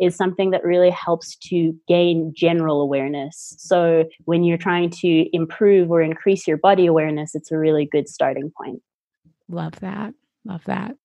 is 0.00 0.16
something 0.16 0.50
that 0.50 0.64
really 0.64 0.90
helps 0.90 1.36
to 1.36 1.74
gain 1.86 2.32
general 2.34 2.80
awareness. 2.80 3.54
So 3.58 4.04
when 4.24 4.44
you're 4.44 4.58
trying 4.58 4.90
to 4.90 5.28
improve 5.32 5.90
or 5.90 6.02
increase 6.02 6.46
your 6.46 6.56
body 6.56 6.86
awareness, 6.86 7.34
it's 7.34 7.52
a 7.52 7.58
really 7.58 7.86
good 7.86 8.08
starting 8.08 8.50
point. 8.60 8.82
Love 9.48 9.78
that. 9.80 10.14
Love 10.44 10.64
that. 10.64 10.96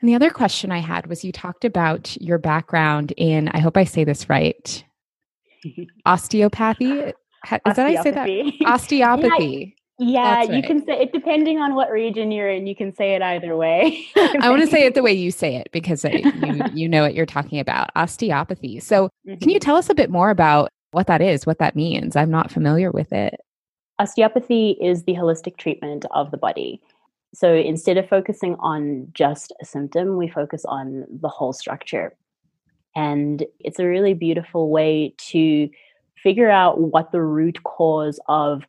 And 0.00 0.08
the 0.08 0.14
other 0.14 0.30
question 0.30 0.72
I 0.72 0.78
had 0.78 1.06
was 1.06 1.24
you 1.24 1.32
talked 1.32 1.64
about 1.64 2.20
your 2.20 2.38
background 2.38 3.12
in, 3.16 3.48
I 3.48 3.60
hope 3.60 3.76
I 3.76 3.84
say 3.84 4.04
this 4.04 4.28
right, 4.28 4.84
osteopathy. 6.06 6.90
Is 6.90 7.76
that 7.76 7.78
I 7.78 8.02
say 8.02 8.10
that? 8.10 8.28
Osteopathy. 8.66 9.76
Yeah, 10.02 10.34
right. 10.34 10.52
you 10.52 10.62
can 10.62 10.84
say 10.84 11.02
it 11.02 11.12
depending 11.12 11.58
on 11.58 11.74
what 11.74 11.90
region 11.90 12.32
you're 12.32 12.50
in. 12.50 12.66
You 12.66 12.74
can 12.74 12.92
say 12.92 13.14
it 13.14 13.22
either 13.22 13.56
way. 13.56 14.04
I 14.16 14.50
want 14.50 14.60
to 14.62 14.66
say 14.66 14.84
it 14.84 14.94
the 14.94 15.02
way 15.02 15.12
you 15.12 15.30
say 15.30 15.54
it 15.54 15.68
because 15.72 16.04
I, 16.04 16.10
you 16.10 16.62
you 16.74 16.88
know 16.88 17.02
what 17.02 17.14
you're 17.14 17.26
talking 17.26 17.60
about. 17.60 17.90
Osteopathy. 17.94 18.80
So, 18.80 19.06
mm-hmm. 19.26 19.38
can 19.38 19.48
you 19.48 19.56
mm-hmm. 19.56 19.64
tell 19.64 19.76
us 19.76 19.88
a 19.88 19.94
bit 19.94 20.10
more 20.10 20.30
about 20.30 20.70
what 20.90 21.06
that 21.06 21.22
is, 21.22 21.46
what 21.46 21.58
that 21.58 21.76
means? 21.76 22.16
I'm 22.16 22.30
not 22.30 22.50
familiar 22.50 22.90
with 22.90 23.12
it. 23.12 23.40
Osteopathy 23.98 24.76
is 24.80 25.04
the 25.04 25.14
holistic 25.14 25.56
treatment 25.56 26.04
of 26.10 26.30
the 26.32 26.36
body. 26.36 26.80
So, 27.32 27.54
instead 27.54 27.96
of 27.96 28.08
focusing 28.08 28.56
on 28.56 29.08
just 29.12 29.52
a 29.62 29.64
symptom, 29.64 30.16
we 30.16 30.28
focus 30.28 30.64
on 30.64 31.06
the 31.08 31.28
whole 31.28 31.52
structure. 31.52 32.16
And 32.96 33.44
it's 33.60 33.78
a 33.78 33.86
really 33.86 34.14
beautiful 34.14 34.68
way 34.70 35.14
to 35.30 35.70
figure 36.16 36.50
out 36.50 36.80
what 36.80 37.12
the 37.12 37.22
root 37.22 37.62
cause 37.62 38.20
of 38.28 38.64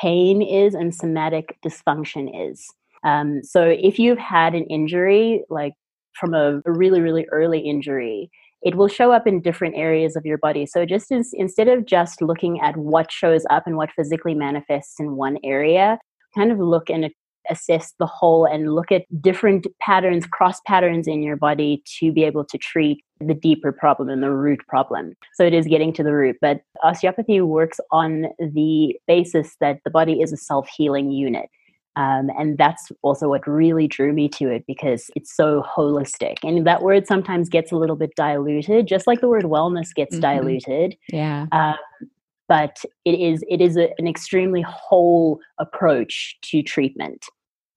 pain 0.00 0.42
is 0.42 0.74
and 0.74 0.94
somatic 0.94 1.56
dysfunction 1.64 2.50
is. 2.50 2.66
Um, 3.04 3.42
so 3.42 3.64
if 3.64 3.98
you've 3.98 4.18
had 4.18 4.54
an 4.54 4.64
injury, 4.64 5.44
like 5.50 5.72
from 6.18 6.34
a, 6.34 6.60
really, 6.64 7.00
really 7.00 7.26
early 7.32 7.60
injury, 7.60 8.30
it 8.62 8.76
will 8.76 8.88
show 8.88 9.12
up 9.12 9.26
in 9.26 9.40
different 9.40 9.74
areas 9.76 10.14
of 10.14 10.24
your 10.24 10.38
body. 10.38 10.66
So 10.66 10.86
just 10.86 11.10
as, 11.10 11.30
instead 11.32 11.68
of 11.68 11.84
just 11.84 12.22
looking 12.22 12.60
at 12.60 12.76
what 12.76 13.10
shows 13.10 13.44
up 13.50 13.66
and 13.66 13.76
what 13.76 13.90
physically 13.96 14.34
manifests 14.34 15.00
in 15.00 15.16
one 15.16 15.36
area, 15.42 15.98
kind 16.34 16.52
of 16.52 16.58
look 16.58 16.88
and 16.88 17.04
assess 17.50 17.94
the 17.98 18.06
whole 18.06 18.44
and 18.44 18.74
look 18.74 18.92
at 18.92 19.04
different 19.20 19.66
patterns, 19.80 20.26
cross 20.26 20.60
patterns 20.66 21.06
in 21.06 21.22
your 21.22 21.36
body 21.36 21.82
to 21.98 22.12
be 22.12 22.24
able 22.24 22.44
to 22.44 22.58
treat 22.58 23.04
the 23.20 23.34
deeper 23.34 23.72
problem 23.72 24.08
and 24.08 24.22
the 24.22 24.30
root 24.30 24.60
problem. 24.68 25.14
So 25.34 25.44
it 25.44 25.54
is 25.54 25.66
getting 25.66 25.92
to 25.94 26.02
the 26.02 26.12
root. 26.12 26.36
But 26.40 26.62
osteopathy 26.82 27.40
works 27.40 27.78
on 27.90 28.26
the 28.38 28.96
basis 29.06 29.56
that 29.60 29.80
the 29.84 29.90
body 29.90 30.20
is 30.20 30.32
a 30.32 30.36
self 30.36 30.68
healing 30.76 31.10
unit. 31.10 31.48
Um, 31.94 32.30
and 32.38 32.56
that's 32.56 32.90
also 33.02 33.28
what 33.28 33.46
really 33.46 33.86
drew 33.86 34.12
me 34.12 34.28
to 34.30 34.48
it 34.48 34.64
because 34.66 35.10
it's 35.14 35.34
so 35.34 35.62
holistic. 35.62 36.36
And 36.42 36.66
that 36.66 36.82
word 36.82 37.06
sometimes 37.06 37.50
gets 37.50 37.70
a 37.70 37.76
little 37.76 37.96
bit 37.96 38.14
diluted, 38.16 38.86
just 38.86 39.06
like 39.06 39.20
the 39.20 39.28
word 39.28 39.44
wellness 39.44 39.94
gets 39.94 40.16
mm-hmm. 40.16 40.22
diluted. 40.22 40.96
Yeah. 41.12 41.46
Um, 41.52 41.76
but 42.52 42.84
it 43.06 43.18
is 43.18 43.42
it 43.48 43.62
is 43.62 43.78
a, 43.78 43.88
an 43.96 44.06
extremely 44.06 44.60
whole 44.60 45.40
approach 45.58 46.36
to 46.42 46.62
treatment. 46.62 47.24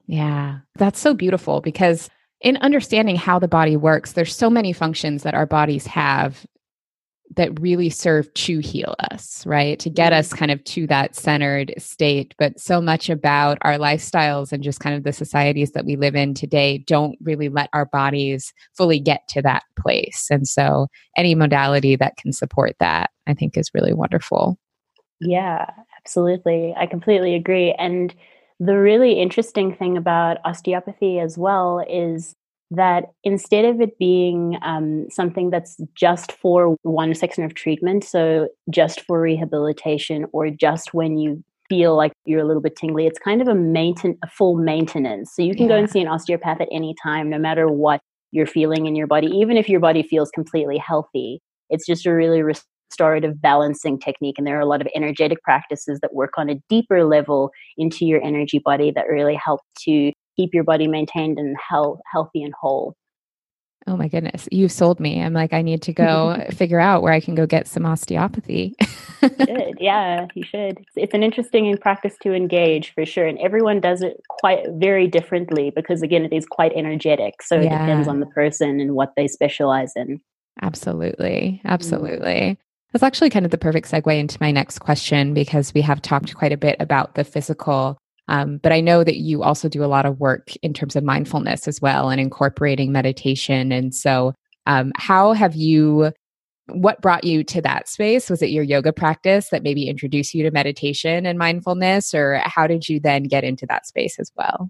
Yeah, 0.05 0.57
that's 0.75 0.99
so 0.99 1.13
beautiful 1.13 1.61
because 1.61 2.09
in 2.41 2.57
understanding 2.57 3.15
how 3.15 3.39
the 3.39 3.47
body 3.47 3.77
works, 3.77 4.11
there's 4.11 4.35
so 4.35 4.49
many 4.49 4.73
functions 4.73 5.23
that 5.23 5.33
our 5.33 5.45
bodies 5.45 5.87
have 5.87 6.45
that 7.37 7.57
really 7.61 7.89
serve 7.89 8.31
to 8.33 8.59
heal 8.59 8.95
us, 9.11 9.45
right? 9.45 9.79
To 9.79 9.89
get 9.89 10.11
us 10.11 10.27
mm-hmm. 10.27 10.39
kind 10.39 10.51
of 10.51 10.61
to 10.65 10.87
that 10.87 11.15
centered 11.15 11.73
state. 11.77 12.35
But 12.37 12.59
so 12.59 12.81
much 12.81 13.09
about 13.09 13.57
our 13.61 13.77
lifestyles 13.77 14.51
and 14.51 14.61
just 14.61 14.81
kind 14.81 14.95
of 14.95 15.03
the 15.03 15.13
societies 15.13 15.71
that 15.71 15.85
we 15.85 15.95
live 15.95 16.15
in 16.15 16.33
today 16.33 16.79
don't 16.79 17.17
really 17.21 17.47
let 17.47 17.69
our 17.71 17.85
bodies 17.85 18.53
fully 18.75 18.99
get 18.99 19.21
to 19.29 19.41
that 19.43 19.63
place. 19.79 20.27
And 20.29 20.45
so 20.45 20.87
any 21.17 21.33
modality 21.33 21.95
that 21.95 22.17
can 22.17 22.33
support 22.33 22.75
that, 22.81 23.09
I 23.25 23.33
think, 23.33 23.57
is 23.57 23.71
really 23.73 23.93
wonderful. 23.93 24.59
Yeah, 25.19 25.65
absolutely. 25.97 26.73
I 26.77 26.85
completely 26.85 27.35
agree. 27.35 27.73
And 27.73 28.13
the 28.59 28.77
really 28.77 29.13
interesting 29.13 29.73
thing 29.75 29.97
about 29.97 30.37
osteopathy 30.45 31.19
as 31.19 31.37
well 31.37 31.85
is 31.89 32.35
that 32.71 33.05
instead 33.23 33.65
of 33.65 33.79
it 33.79 33.97
being 33.99 34.57
um, 34.61 35.07
something 35.09 35.49
that's 35.49 35.77
just 35.93 36.31
for 36.31 36.75
one 36.81 37.13
section 37.13 37.43
of 37.43 37.53
treatment, 37.53 38.03
so 38.03 38.49
just 38.69 39.01
for 39.01 39.21
rehabilitation 39.21 40.25
or 40.33 40.49
just 40.49 40.93
when 40.93 41.17
you 41.17 41.43
feel 41.69 41.95
like 41.95 42.11
you're 42.25 42.41
a 42.41 42.45
little 42.45 42.61
bit 42.61 42.75
tingly, 42.75 43.07
it's 43.07 43.19
kind 43.19 43.41
of 43.41 43.47
a 43.47 43.55
maintain 43.55 44.17
a 44.23 44.27
full 44.29 44.55
maintenance. 44.55 45.31
So 45.33 45.41
you 45.41 45.55
can 45.55 45.63
yeah. 45.63 45.69
go 45.69 45.77
and 45.77 45.89
see 45.89 46.01
an 46.01 46.07
osteopath 46.07 46.61
at 46.61 46.67
any 46.71 46.95
time, 47.01 47.29
no 47.29 47.37
matter 47.39 47.69
what 47.69 48.01
you're 48.31 48.45
feeling 48.45 48.85
in 48.85 48.95
your 48.95 49.07
body, 49.07 49.27
even 49.27 49.57
if 49.57 49.69
your 49.69 49.79
body 49.79 50.03
feels 50.03 50.29
completely 50.31 50.77
healthy. 50.77 51.39
It's 51.69 51.85
just 51.85 52.05
a 52.05 52.13
really 52.13 52.43
restorative 52.89 53.41
balancing 53.41 53.99
technique. 53.99 54.35
And 54.37 54.47
there 54.47 54.57
are 54.57 54.61
a 54.61 54.65
lot 54.65 54.81
of 54.81 54.87
energetic 54.95 55.41
practices 55.43 55.99
that 56.01 56.13
work 56.13 56.33
on 56.37 56.49
a 56.49 56.59
deeper 56.69 57.03
level 57.03 57.51
into 57.77 58.05
your 58.05 58.23
energy 58.23 58.59
body 58.59 58.91
that 58.91 59.07
really 59.07 59.35
help 59.35 59.61
to 59.85 60.11
keep 60.35 60.53
your 60.53 60.63
body 60.63 60.87
maintained 60.87 61.39
and 61.39 61.55
health, 61.57 61.99
healthy 62.11 62.43
and 62.43 62.53
whole. 62.59 62.95
Oh 63.87 63.95
my 63.95 64.07
goodness, 64.07 64.49
you've 64.51 64.71
sold 64.71 64.99
me. 64.99 65.21
I'm 65.21 65.33
like, 65.33 65.53
I 65.53 65.61
need 65.61 65.83
to 65.83 65.93
go 65.93 66.43
figure 66.51 66.79
out 66.79 67.03
where 67.03 67.13
I 67.13 67.19
can 67.19 67.35
go 67.35 67.45
get 67.45 67.67
some 67.67 67.85
osteopathy. 67.85 68.73
should. 69.21 69.75
Yeah, 69.79 70.25
you 70.33 70.43
should. 70.43 70.79
It's, 70.79 70.91
it's, 70.95 71.13
an 71.13 71.21
interesting 71.21 71.77
practice 71.77 72.15
to 72.23 72.33
engage 72.33 72.93
for 72.93 73.05
sure. 73.05 73.27
And 73.27 73.37
everyone 73.39 73.79
does 73.79 74.01
it 74.01 74.19
quite 74.27 74.65
very 74.73 75.07
differently 75.07 75.71
because, 75.75 76.01
again, 76.01 76.25
it 76.25 76.33
is 76.33 76.47
quite 76.47 76.73
energetic. 76.73 77.43
So 77.43 77.59
it 77.59 77.65
yeah. 77.65 77.85
depends 77.85 78.07
on 78.07 78.21
the 78.21 78.25
person 78.27 78.79
and 78.79 78.95
what 78.95 79.13
they 79.15 79.27
specialize 79.27 79.93
in. 79.95 80.19
Absolutely. 80.61 81.61
Mm. 81.63 81.69
Absolutely. 81.69 82.57
That's 82.95 83.03
actually 83.03 83.29
kind 83.29 83.43
of 83.43 83.51
the 83.51 83.57
perfect 83.57 83.91
segue 83.91 84.17
into 84.17 84.37
my 84.39 84.51
next 84.51 84.79
question 84.79 85.33
because 85.33 85.73
we 85.73 85.81
have 85.81 86.01
talked 86.01 86.33
quite 86.33 86.53
a 86.53 86.57
bit 86.57 86.77
about 86.79 87.15
the 87.15 87.25
physical. 87.25 87.97
Um, 88.29 88.57
but 88.59 88.71
I 88.71 88.79
know 88.79 89.03
that 89.03 89.17
you 89.17 89.43
also 89.43 89.67
do 89.67 89.83
a 89.83 89.91
lot 89.91 90.05
of 90.05 90.21
work 90.21 90.55
in 90.61 90.73
terms 90.73 90.95
of 90.95 91.03
mindfulness 91.03 91.67
as 91.67 91.81
well 91.81 92.09
and 92.09 92.21
incorporating 92.21 92.93
meditation. 92.93 93.73
And 93.73 93.93
so, 93.93 94.33
um, 94.65 94.93
how 94.95 95.33
have 95.33 95.55
you, 95.55 96.13
what 96.67 97.01
brought 97.01 97.25
you 97.25 97.43
to 97.43 97.61
that 97.63 97.89
space? 97.89 98.29
Was 98.29 98.41
it 98.41 98.49
your 98.49 98.63
yoga 98.63 98.93
practice 98.93 99.49
that 99.49 99.61
maybe 99.61 99.89
introduced 99.89 100.33
you 100.33 100.43
to 100.43 100.51
meditation 100.51 101.25
and 101.25 101.37
mindfulness, 101.37 102.13
or 102.13 102.41
how 102.45 102.65
did 102.65 102.87
you 102.87 103.01
then 103.01 103.23
get 103.23 103.43
into 103.43 103.65
that 103.65 103.85
space 103.85 104.17
as 104.19 104.31
well? 104.37 104.69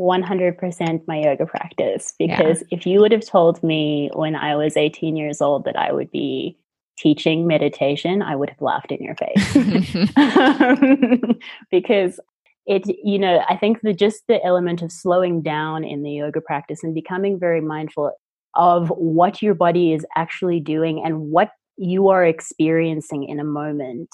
100% 0.00 1.00
my 1.06 1.20
yoga 1.20 1.44
practice 1.44 2.14
because 2.18 2.62
yeah. 2.62 2.78
if 2.78 2.86
you 2.86 3.00
would 3.00 3.12
have 3.12 3.26
told 3.26 3.62
me 3.62 4.08
when 4.14 4.34
I 4.34 4.56
was 4.56 4.78
18 4.78 5.14
years 5.14 5.42
old 5.42 5.66
that 5.66 5.76
I 5.76 5.92
would 5.92 6.10
be 6.10 6.56
teaching 7.00 7.46
meditation, 7.46 8.22
I 8.22 8.36
would 8.36 8.50
have 8.50 8.60
laughed 8.60 8.92
in 8.92 9.02
your 9.02 9.16
face. 9.16 10.16
um, 10.16 11.38
because 11.70 12.20
it, 12.66 12.82
you 13.02 13.18
know, 13.18 13.42
I 13.48 13.56
think 13.56 13.80
that 13.82 13.98
just 13.98 14.22
the 14.28 14.44
element 14.44 14.82
of 14.82 14.92
slowing 14.92 15.42
down 15.42 15.82
in 15.84 16.02
the 16.02 16.12
yoga 16.12 16.40
practice 16.40 16.84
and 16.84 16.94
becoming 16.94 17.38
very 17.38 17.60
mindful 17.60 18.12
of 18.54 18.88
what 18.90 19.42
your 19.42 19.54
body 19.54 19.92
is 19.92 20.04
actually 20.16 20.60
doing 20.60 21.02
and 21.04 21.30
what 21.30 21.52
you 21.76 22.08
are 22.08 22.24
experiencing 22.24 23.24
in 23.24 23.40
a 23.40 23.44
moment 23.44 24.08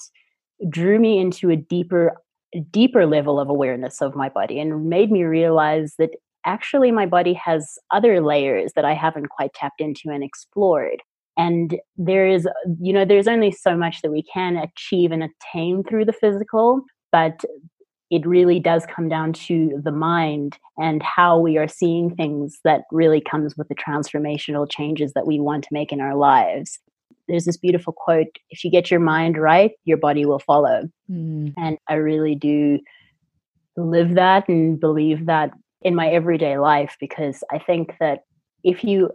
drew 0.69 0.99
me 0.99 1.19
into 1.19 1.49
a 1.49 1.55
deeper 1.55 2.15
deeper 2.71 3.05
level 3.05 3.39
of 3.39 3.49
awareness 3.49 4.01
of 4.01 4.15
my 4.15 4.29
body 4.29 4.57
and 4.59 4.89
made 4.89 5.11
me 5.11 5.23
realize 5.23 5.95
that 5.99 6.11
actually 6.45 6.91
my 6.91 7.05
body 7.05 7.33
has 7.33 7.77
other 7.91 8.21
layers 8.21 8.71
that 8.73 8.85
I 8.85 8.93
haven't 8.93 9.27
quite 9.29 9.53
tapped 9.53 9.81
into 9.81 10.09
and 10.09 10.23
explored 10.23 11.01
and 11.37 11.77
there 11.97 12.27
is 12.27 12.47
you 12.81 12.91
know 12.91 13.05
there's 13.05 13.27
only 13.27 13.51
so 13.51 13.77
much 13.77 14.01
that 14.01 14.11
we 14.11 14.23
can 14.23 14.57
achieve 14.57 15.11
and 15.11 15.23
attain 15.23 15.83
through 15.83 16.05
the 16.05 16.13
physical 16.13 16.81
but 17.11 17.43
it 18.09 18.25
really 18.25 18.59
does 18.59 18.85
come 18.85 19.09
down 19.09 19.33
to 19.33 19.81
the 19.83 19.91
mind 19.91 20.57
and 20.77 21.03
how 21.03 21.37
we 21.37 21.57
are 21.57 21.67
seeing 21.67 22.15
things 22.15 22.59
that 22.63 22.83
really 22.91 23.19
comes 23.19 23.57
with 23.57 23.67
the 23.67 23.75
transformational 23.75 24.69
changes 24.69 25.11
that 25.13 25.27
we 25.27 25.39
want 25.39 25.63
to 25.63 25.69
make 25.73 25.91
in 25.91 25.99
our 25.99 26.15
lives. 26.15 26.79
There's 27.27 27.43
this 27.43 27.57
beautiful 27.57 27.91
quote 27.91 28.27
if 28.49 28.63
you 28.63 28.71
get 28.71 28.89
your 28.89 29.01
mind 29.01 29.37
right, 29.37 29.71
your 29.83 29.97
body 29.97 30.25
will 30.25 30.39
follow. 30.39 30.89
Mm. 31.11 31.53
And 31.57 31.77
I 31.89 31.95
really 31.95 32.35
do 32.35 32.79
live 33.75 34.15
that 34.15 34.47
and 34.47 34.79
believe 34.79 35.25
that 35.25 35.51
in 35.81 35.93
my 35.93 36.07
everyday 36.07 36.57
life 36.57 36.95
because 36.99 37.43
I 37.51 37.59
think 37.59 37.93
that 37.99 38.23
if 38.63 38.83
you 38.83 39.11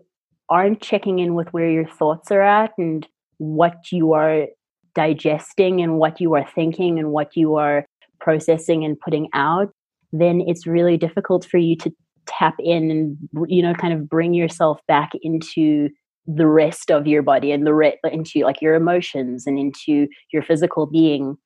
aren't 0.53 0.83
checking 0.83 1.19
in 1.19 1.35
with 1.35 1.49
where 1.55 1.71
your 1.71 1.89
thoughts 1.89 2.31
are 2.31 2.43
at 2.43 2.73
and 2.77 3.09
what 3.39 3.91
you 3.91 4.13
are 4.13 4.49
digesting 4.95 5.81
and 5.81 5.97
what 5.97 6.21
you 6.21 6.35
are 6.35 6.47
thinking 6.55 6.99
and 6.99 7.11
what 7.11 7.35
you 7.35 7.57
are 7.57 7.87
processing 8.21 8.85
and 8.85 9.01
putting 9.01 9.29
out, 9.33 9.71
then 10.13 10.43
it's 10.47 10.67
really 10.67 10.99
difficult 10.99 11.47
for 11.47 11.57
you 11.57 11.75
to 11.77 11.91
tap 12.27 12.55
in 12.61 12.91
and 12.91 13.17
you 13.49 13.63
know 13.63 13.75
kind 13.75 13.95
of 13.95 14.09
bring 14.09 14.33
yourself 14.35 14.79
back 14.87 15.11
into 15.23 15.89
the 16.27 16.47
rest 16.47 16.91
of 16.91 17.07
your 17.07 17.23
body 17.23 17.51
and 17.51 17.67
the 17.67 17.75
re- 17.75 17.99
into 18.13 18.41
like 18.41 18.61
your 18.61 18.75
emotions 18.75 19.47
and 19.47 19.59
into 19.59 20.07
your 20.33 20.43
physical 20.43 20.87
being. 20.87 21.37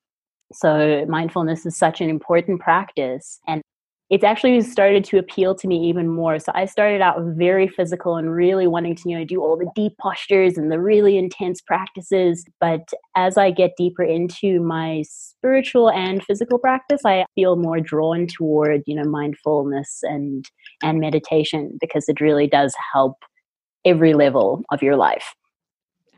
So 0.51 1.05
mindfulness 1.07 1.65
is 1.65 1.77
such 1.77 2.01
an 2.01 2.09
important 2.09 2.59
practice 2.59 3.39
and 3.47 3.61
it's 4.09 4.23
actually 4.23 4.61
started 4.61 5.03
to 5.05 5.17
appeal 5.17 5.53
to 5.55 5.67
me 5.67 5.77
even 5.89 6.07
more. 6.07 6.39
So 6.39 6.51
I 6.55 6.65
started 6.65 7.01
out 7.01 7.17
very 7.35 7.67
physical 7.67 8.15
and 8.15 8.33
really 8.33 8.65
wanting 8.65 8.95
to, 8.95 9.09
you 9.09 9.17
know, 9.17 9.25
do 9.25 9.41
all 9.41 9.57
the 9.57 9.69
deep 9.75 9.93
postures 9.99 10.57
and 10.57 10.71
the 10.71 10.79
really 10.79 11.17
intense 11.17 11.59
practices. 11.61 12.45
But 12.61 12.89
as 13.15 13.37
I 13.37 13.51
get 13.51 13.71
deeper 13.77 14.03
into 14.03 14.61
my 14.61 15.03
spiritual 15.07 15.91
and 15.91 16.23
physical 16.23 16.57
practice, 16.57 17.01
I 17.05 17.25
feel 17.35 17.57
more 17.57 17.81
drawn 17.81 18.27
toward, 18.27 18.83
you 18.85 18.95
know, 18.95 19.03
mindfulness 19.03 19.99
and 20.03 20.45
and 20.81 20.99
meditation 20.99 21.77
because 21.81 22.07
it 22.07 22.21
really 22.21 22.47
does 22.47 22.73
help 22.93 23.17
every 23.83 24.13
level 24.13 24.63
of 24.71 24.81
your 24.81 24.95
life. 24.95 25.33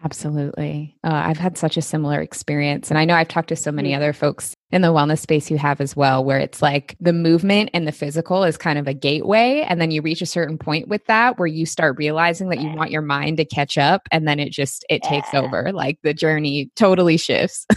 Absolutely. 0.04 0.96
Uh, 1.04 1.12
I've 1.26 1.38
had 1.38 1.58
such 1.58 1.76
a 1.76 1.82
similar 1.82 2.22
experience. 2.22 2.90
And 2.90 2.98
I 2.98 3.04
know 3.04 3.16
I've 3.16 3.28
talked 3.28 3.50
to 3.50 3.56
so 3.56 3.72
many 3.72 3.94
other 3.94 4.14
folks 4.14 4.54
in 4.72 4.82
the 4.82 4.94
wellness 4.94 5.20
space 5.20 5.52
you 5.52 5.58
have 5.58 5.82
as 5.82 5.96
well, 5.96 6.24
where 6.24 6.40
it's 6.40 6.62
like 6.62 6.96
the 7.02 7.12
movement 7.12 7.72
and 7.74 7.86
the 7.86 7.92
physical 7.92 8.44
is 8.46 8.58
kind 8.58 8.80
of 8.80 8.88
a 8.88 8.94
gateway. 8.94 9.66
And 9.68 9.82
then 9.82 9.92
you 9.92 10.02
reach 10.02 10.22
a 10.22 10.26
certain 10.26 10.58
point 10.58 10.88
with 10.88 11.06
that 11.08 11.38
where 11.38 11.48
you 11.48 11.66
start 11.66 11.98
realizing 11.98 12.50
that 12.50 12.62
you 12.62 12.70
want 12.70 12.92
your 12.92 13.02
mind 13.02 13.38
to 13.38 13.46
catch 13.46 13.78
up. 13.78 14.04
And 14.12 14.28
then 14.28 14.40
it 14.40 14.52
just, 14.52 14.86
it 14.90 15.02
yeah. 15.04 15.10
takes 15.10 15.34
over. 15.34 15.72
Like 15.74 16.00
the 16.02 16.14
journey 16.14 16.72
totally 16.76 17.18
shifts. 17.18 17.66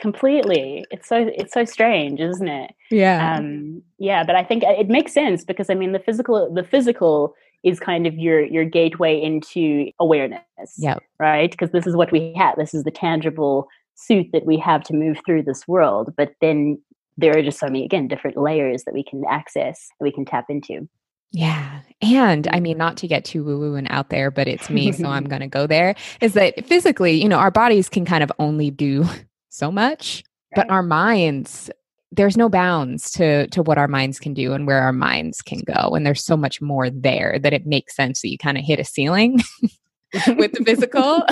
completely 0.00 0.82
it's 0.90 1.06
so 1.06 1.30
it's 1.36 1.52
so 1.52 1.62
strange 1.62 2.20
isn't 2.20 2.48
it 2.48 2.74
yeah 2.90 3.36
um 3.36 3.82
yeah 3.98 4.24
but 4.24 4.34
i 4.34 4.42
think 4.42 4.62
it 4.62 4.88
makes 4.88 5.12
sense 5.12 5.44
because 5.44 5.68
i 5.68 5.74
mean 5.74 5.92
the 5.92 5.98
physical 5.98 6.50
the 6.54 6.64
physical 6.64 7.34
is 7.62 7.80
kind 7.80 8.06
of 8.06 8.14
your 8.14 8.44
your 8.44 8.64
gateway 8.64 9.20
into 9.20 9.90
awareness. 9.98 10.42
Yeah. 10.76 10.98
Right? 11.18 11.50
Because 11.50 11.70
this 11.70 11.86
is 11.86 11.96
what 11.96 12.12
we 12.12 12.32
have. 12.36 12.56
This 12.56 12.74
is 12.74 12.84
the 12.84 12.90
tangible 12.90 13.68
suit 13.94 14.28
that 14.32 14.46
we 14.46 14.56
have 14.58 14.82
to 14.84 14.94
move 14.94 15.18
through 15.26 15.42
this 15.42 15.68
world. 15.68 16.14
But 16.16 16.32
then 16.40 16.80
there 17.16 17.36
are 17.36 17.42
just 17.42 17.58
so 17.58 17.66
many 17.66 17.84
again 17.84 18.08
different 18.08 18.36
layers 18.36 18.84
that 18.84 18.94
we 18.94 19.04
can 19.04 19.22
access 19.28 19.88
that 19.98 20.04
we 20.04 20.12
can 20.12 20.24
tap 20.24 20.46
into. 20.48 20.88
Yeah. 21.32 21.82
And 22.02 22.48
I 22.48 22.60
mean, 22.60 22.76
not 22.76 22.96
to 22.98 23.08
get 23.08 23.24
too 23.24 23.44
woo 23.44 23.58
woo 23.58 23.74
and 23.76 23.86
out 23.90 24.10
there, 24.10 24.30
but 24.30 24.48
it's 24.48 24.68
me, 24.68 24.90
so 24.90 25.06
I'm 25.06 25.24
going 25.28 25.42
to 25.42 25.46
go 25.46 25.66
there. 25.66 25.94
Is 26.20 26.32
that 26.34 26.66
physically, 26.66 27.20
you 27.22 27.28
know, 27.28 27.38
our 27.38 27.52
bodies 27.52 27.88
can 27.88 28.04
kind 28.04 28.24
of 28.24 28.32
only 28.38 28.70
do 28.70 29.06
so 29.48 29.70
much, 29.70 30.24
right. 30.56 30.66
but 30.66 30.72
our 30.72 30.82
minds 30.82 31.70
there's 32.12 32.36
no 32.36 32.48
bounds 32.48 33.10
to 33.12 33.46
to 33.48 33.62
what 33.62 33.78
our 33.78 33.88
minds 33.88 34.18
can 34.18 34.34
do 34.34 34.52
and 34.52 34.66
where 34.66 34.80
our 34.80 34.92
minds 34.92 35.42
can 35.42 35.60
go. 35.60 35.94
And 35.94 36.04
there's 36.04 36.24
so 36.24 36.36
much 36.36 36.60
more 36.60 36.90
there 36.90 37.38
that 37.40 37.52
it 37.52 37.66
makes 37.66 37.94
sense 37.94 38.22
that 38.22 38.28
you 38.28 38.38
kind 38.38 38.58
of 38.58 38.64
hit 38.64 38.80
a 38.80 38.84
ceiling 38.84 39.40
with 40.26 40.52
the 40.52 40.64
physical 40.64 41.22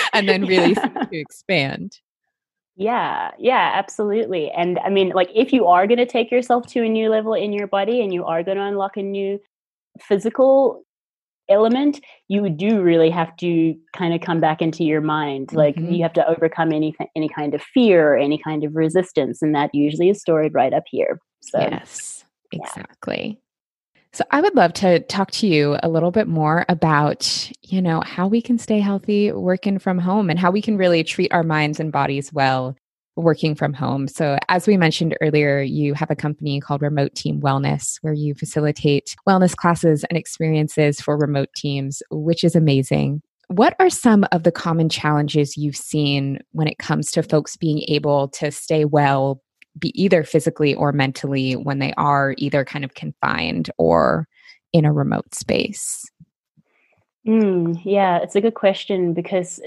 and 0.12 0.28
then 0.28 0.46
really 0.46 0.72
yeah. 0.72 1.04
to 1.04 1.16
expand. 1.18 1.98
Yeah. 2.76 3.32
Yeah 3.38 3.72
absolutely. 3.74 4.50
And 4.50 4.78
i 4.80 4.88
mean 4.88 5.10
like 5.10 5.30
if 5.34 5.52
you 5.52 5.66
are 5.66 5.86
going 5.86 5.98
to 5.98 6.06
take 6.06 6.30
yourself 6.30 6.66
to 6.68 6.82
a 6.82 6.88
new 6.88 7.08
level 7.08 7.34
in 7.34 7.52
your 7.52 7.66
body 7.66 8.00
and 8.00 8.12
you 8.12 8.24
are 8.24 8.42
going 8.42 8.56
to 8.56 8.64
unlock 8.64 8.96
a 8.96 9.02
new 9.02 9.40
physical 10.00 10.84
element 11.48 12.00
you 12.28 12.48
do 12.48 12.82
really 12.82 13.10
have 13.10 13.36
to 13.36 13.74
kind 13.94 14.14
of 14.14 14.20
come 14.20 14.40
back 14.40 14.62
into 14.62 14.82
your 14.82 15.00
mind 15.00 15.52
like 15.52 15.76
mm-hmm. 15.76 15.92
you 15.92 16.02
have 16.02 16.12
to 16.12 16.26
overcome 16.26 16.72
any 16.72 16.94
any 17.14 17.28
kind 17.28 17.54
of 17.54 17.62
fear 17.62 18.14
or 18.14 18.16
any 18.16 18.38
kind 18.38 18.64
of 18.64 18.74
resistance 18.74 19.42
and 19.42 19.54
that 19.54 19.74
usually 19.74 20.08
is 20.08 20.20
stored 20.20 20.54
right 20.54 20.72
up 20.72 20.84
here 20.90 21.20
so 21.40 21.58
yes 21.60 22.24
exactly 22.52 23.38
yeah. 23.94 24.00
so 24.12 24.24
i 24.30 24.40
would 24.40 24.54
love 24.54 24.72
to 24.72 25.00
talk 25.00 25.30
to 25.30 25.46
you 25.46 25.76
a 25.82 25.88
little 25.88 26.10
bit 26.10 26.28
more 26.28 26.64
about 26.68 27.50
you 27.62 27.82
know 27.82 28.00
how 28.00 28.26
we 28.26 28.40
can 28.40 28.56
stay 28.56 28.80
healthy 28.80 29.30
working 29.30 29.78
from 29.78 29.98
home 29.98 30.30
and 30.30 30.38
how 30.38 30.50
we 30.50 30.62
can 30.62 30.78
really 30.78 31.04
treat 31.04 31.32
our 31.32 31.42
minds 31.42 31.78
and 31.78 31.92
bodies 31.92 32.32
well 32.32 32.74
working 33.16 33.54
from 33.54 33.72
home. 33.72 34.08
So, 34.08 34.38
as 34.48 34.66
we 34.66 34.76
mentioned 34.76 35.16
earlier, 35.20 35.60
you 35.60 35.94
have 35.94 36.10
a 36.10 36.16
company 36.16 36.60
called 36.60 36.82
Remote 36.82 37.14
Team 37.14 37.40
Wellness 37.40 37.98
where 38.02 38.12
you 38.12 38.34
facilitate 38.34 39.14
wellness 39.28 39.54
classes 39.54 40.04
and 40.04 40.18
experiences 40.18 41.00
for 41.00 41.16
remote 41.16 41.50
teams, 41.56 42.02
which 42.10 42.44
is 42.44 42.56
amazing. 42.56 43.22
What 43.48 43.76
are 43.78 43.90
some 43.90 44.26
of 44.32 44.42
the 44.42 44.52
common 44.52 44.88
challenges 44.88 45.56
you've 45.56 45.76
seen 45.76 46.38
when 46.52 46.66
it 46.66 46.78
comes 46.78 47.10
to 47.12 47.22
folks 47.22 47.56
being 47.56 47.84
able 47.88 48.28
to 48.28 48.50
stay 48.50 48.84
well, 48.84 49.42
be 49.78 49.92
either 50.00 50.24
physically 50.24 50.74
or 50.74 50.92
mentally, 50.92 51.52
when 51.54 51.78
they 51.78 51.92
are 51.96 52.34
either 52.38 52.64
kind 52.64 52.84
of 52.84 52.94
confined 52.94 53.70
or 53.76 54.26
in 54.72 54.84
a 54.84 54.92
remote 54.92 55.34
space? 55.34 56.04
Mm, 57.26 57.80
yeah, 57.84 58.18
it's 58.18 58.36
a 58.36 58.40
good 58.40 58.54
question 58.54 59.14
because 59.14 59.58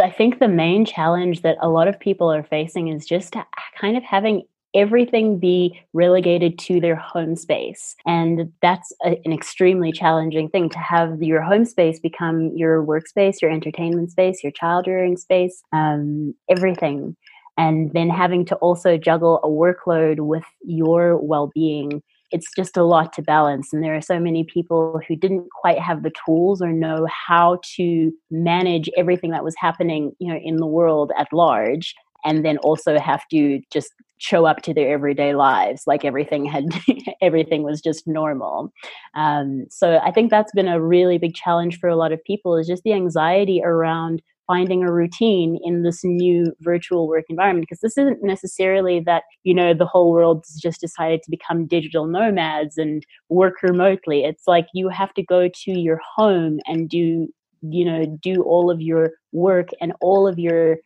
I 0.00 0.10
think 0.10 0.38
the 0.38 0.46
main 0.48 0.84
challenge 0.84 1.42
that 1.42 1.56
a 1.60 1.68
lot 1.68 1.88
of 1.88 1.98
people 1.98 2.32
are 2.32 2.44
facing 2.44 2.88
is 2.88 3.04
just 3.04 3.34
kind 3.80 3.96
of 3.96 4.04
having 4.04 4.42
everything 4.76 5.38
be 5.38 5.80
relegated 5.92 6.58
to 6.58 6.80
their 6.80 6.96
home 6.96 7.34
space. 7.36 7.94
And 8.06 8.52
that's 8.62 8.92
a, 9.04 9.20
an 9.24 9.32
extremely 9.32 9.90
challenging 9.92 10.48
thing 10.48 10.68
to 10.70 10.78
have 10.78 11.22
your 11.22 11.42
home 11.42 11.64
space 11.64 11.98
become 11.98 12.50
your 12.56 12.84
workspace, 12.84 13.40
your 13.42 13.50
entertainment 13.50 14.10
space, 14.12 14.42
your 14.42 14.52
child 14.52 14.86
rearing 14.86 15.16
space, 15.16 15.62
um, 15.72 16.34
everything. 16.48 17.16
And 17.56 17.92
then 17.92 18.10
having 18.10 18.44
to 18.46 18.56
also 18.56 18.96
juggle 18.96 19.40
a 19.44 19.48
workload 19.48 20.20
with 20.20 20.44
your 20.64 21.16
well 21.18 21.50
being 21.54 22.02
it's 22.30 22.48
just 22.56 22.76
a 22.76 22.84
lot 22.84 23.12
to 23.14 23.22
balance. 23.22 23.72
And 23.72 23.82
there 23.82 23.94
are 23.94 24.02
so 24.02 24.18
many 24.18 24.44
people 24.44 25.00
who 25.06 25.16
didn't 25.16 25.48
quite 25.50 25.78
have 25.78 26.02
the 26.02 26.12
tools 26.24 26.60
or 26.60 26.72
know 26.72 27.06
how 27.26 27.60
to 27.76 28.12
manage 28.30 28.90
everything 28.96 29.30
that 29.30 29.44
was 29.44 29.54
happening, 29.58 30.12
you 30.18 30.32
know, 30.32 30.38
in 30.42 30.56
the 30.56 30.66
world 30.66 31.12
at 31.18 31.32
large. 31.32 31.94
And 32.24 32.44
then 32.44 32.56
also 32.58 32.98
have 32.98 33.22
to 33.32 33.60
just 33.70 33.92
show 34.18 34.46
up 34.46 34.62
to 34.62 34.72
their 34.72 34.90
everyday 34.90 35.34
lives 35.34 35.82
like 35.86 36.04
everything 36.04 36.46
had 36.46 36.64
everything 37.20 37.62
was 37.62 37.82
just 37.82 38.06
normal 38.06 38.72
um, 39.14 39.66
so 39.68 40.00
i 40.04 40.10
think 40.10 40.30
that's 40.30 40.52
been 40.52 40.68
a 40.68 40.80
really 40.80 41.18
big 41.18 41.34
challenge 41.34 41.78
for 41.78 41.88
a 41.88 41.96
lot 41.96 42.12
of 42.12 42.24
people 42.24 42.56
is 42.56 42.66
just 42.66 42.84
the 42.84 42.92
anxiety 42.92 43.60
around 43.62 44.22
finding 44.46 44.82
a 44.82 44.92
routine 44.92 45.58
in 45.62 45.82
this 45.82 46.02
new 46.04 46.44
virtual 46.60 47.08
work 47.08 47.24
environment 47.28 47.66
because 47.68 47.80
this 47.80 47.98
isn't 47.98 48.22
necessarily 48.22 49.00
that 49.00 49.24
you 49.42 49.54
know 49.54 49.74
the 49.74 49.86
whole 49.86 50.12
world's 50.12 50.60
just 50.60 50.80
decided 50.80 51.22
to 51.22 51.30
become 51.30 51.66
digital 51.66 52.06
nomads 52.06 52.76
and 52.78 53.04
work 53.28 53.62
remotely 53.62 54.24
it's 54.24 54.44
like 54.46 54.66
you 54.74 54.88
have 54.88 55.12
to 55.14 55.22
go 55.22 55.48
to 55.48 55.78
your 55.78 56.00
home 56.16 56.58
and 56.66 56.88
do 56.88 57.28
you 57.62 57.84
know 57.84 58.04
do 58.22 58.42
all 58.42 58.70
of 58.70 58.80
your 58.80 59.12
work 59.32 59.68
and 59.80 59.92
all 60.00 60.26
of 60.28 60.38
your 60.38 60.76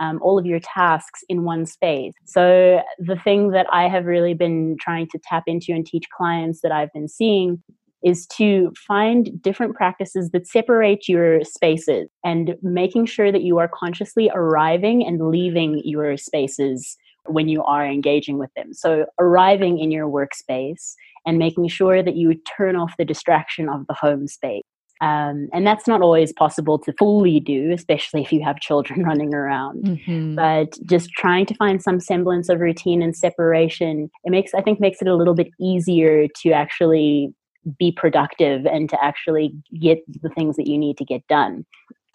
um, 0.00 0.20
all 0.22 0.38
of 0.38 0.46
your 0.46 0.60
tasks 0.60 1.24
in 1.28 1.44
one 1.44 1.66
space. 1.66 2.14
So, 2.24 2.80
the 2.98 3.16
thing 3.16 3.50
that 3.50 3.66
I 3.72 3.88
have 3.88 4.04
really 4.06 4.34
been 4.34 4.76
trying 4.80 5.08
to 5.08 5.18
tap 5.22 5.44
into 5.46 5.72
and 5.72 5.84
teach 5.84 6.04
clients 6.16 6.60
that 6.62 6.72
I've 6.72 6.92
been 6.92 7.08
seeing 7.08 7.62
is 8.04 8.26
to 8.26 8.72
find 8.86 9.40
different 9.42 9.74
practices 9.74 10.30
that 10.30 10.46
separate 10.46 11.08
your 11.08 11.42
spaces 11.44 12.08
and 12.24 12.54
making 12.62 13.06
sure 13.06 13.32
that 13.32 13.42
you 13.42 13.58
are 13.58 13.68
consciously 13.72 14.30
arriving 14.34 15.04
and 15.06 15.28
leaving 15.28 15.82
your 15.84 16.16
spaces 16.16 16.96
when 17.26 17.48
you 17.48 17.62
are 17.64 17.86
engaging 17.86 18.38
with 18.38 18.50
them. 18.56 18.72
So, 18.72 19.06
arriving 19.18 19.78
in 19.78 19.90
your 19.90 20.08
workspace 20.08 20.94
and 21.26 21.38
making 21.38 21.68
sure 21.68 22.02
that 22.02 22.16
you 22.16 22.34
turn 22.56 22.76
off 22.76 22.96
the 22.96 23.04
distraction 23.04 23.68
of 23.68 23.86
the 23.86 23.94
home 23.94 24.28
space. 24.28 24.62
Um, 25.00 25.48
and 25.52 25.64
that's 25.64 25.86
not 25.86 26.02
always 26.02 26.32
possible 26.32 26.78
to 26.80 26.92
fully 26.98 27.38
do, 27.38 27.70
especially 27.72 28.22
if 28.22 28.32
you 28.32 28.42
have 28.42 28.58
children 28.58 29.02
running 29.04 29.34
around. 29.34 29.84
Mm-hmm. 29.84 30.34
But 30.34 30.76
just 30.86 31.10
trying 31.10 31.46
to 31.46 31.54
find 31.54 31.82
some 31.82 32.00
semblance 32.00 32.48
of 32.48 32.60
routine 32.60 33.02
and 33.02 33.14
separation, 33.14 34.10
it 34.24 34.30
makes, 34.30 34.54
I 34.54 34.62
think, 34.62 34.80
makes 34.80 35.00
it 35.00 35.08
a 35.08 35.14
little 35.14 35.34
bit 35.34 35.48
easier 35.60 36.26
to 36.42 36.50
actually 36.50 37.32
be 37.78 37.92
productive 37.92 38.66
and 38.66 38.88
to 38.90 39.04
actually 39.04 39.54
get 39.80 39.98
the 40.22 40.28
things 40.30 40.56
that 40.56 40.66
you 40.66 40.78
need 40.78 40.96
to 40.98 41.04
get 41.04 41.26
done. 41.28 41.64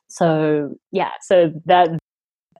So, 0.07 0.75
yeah, 0.91 1.11
so 1.21 1.51
that 1.65 1.89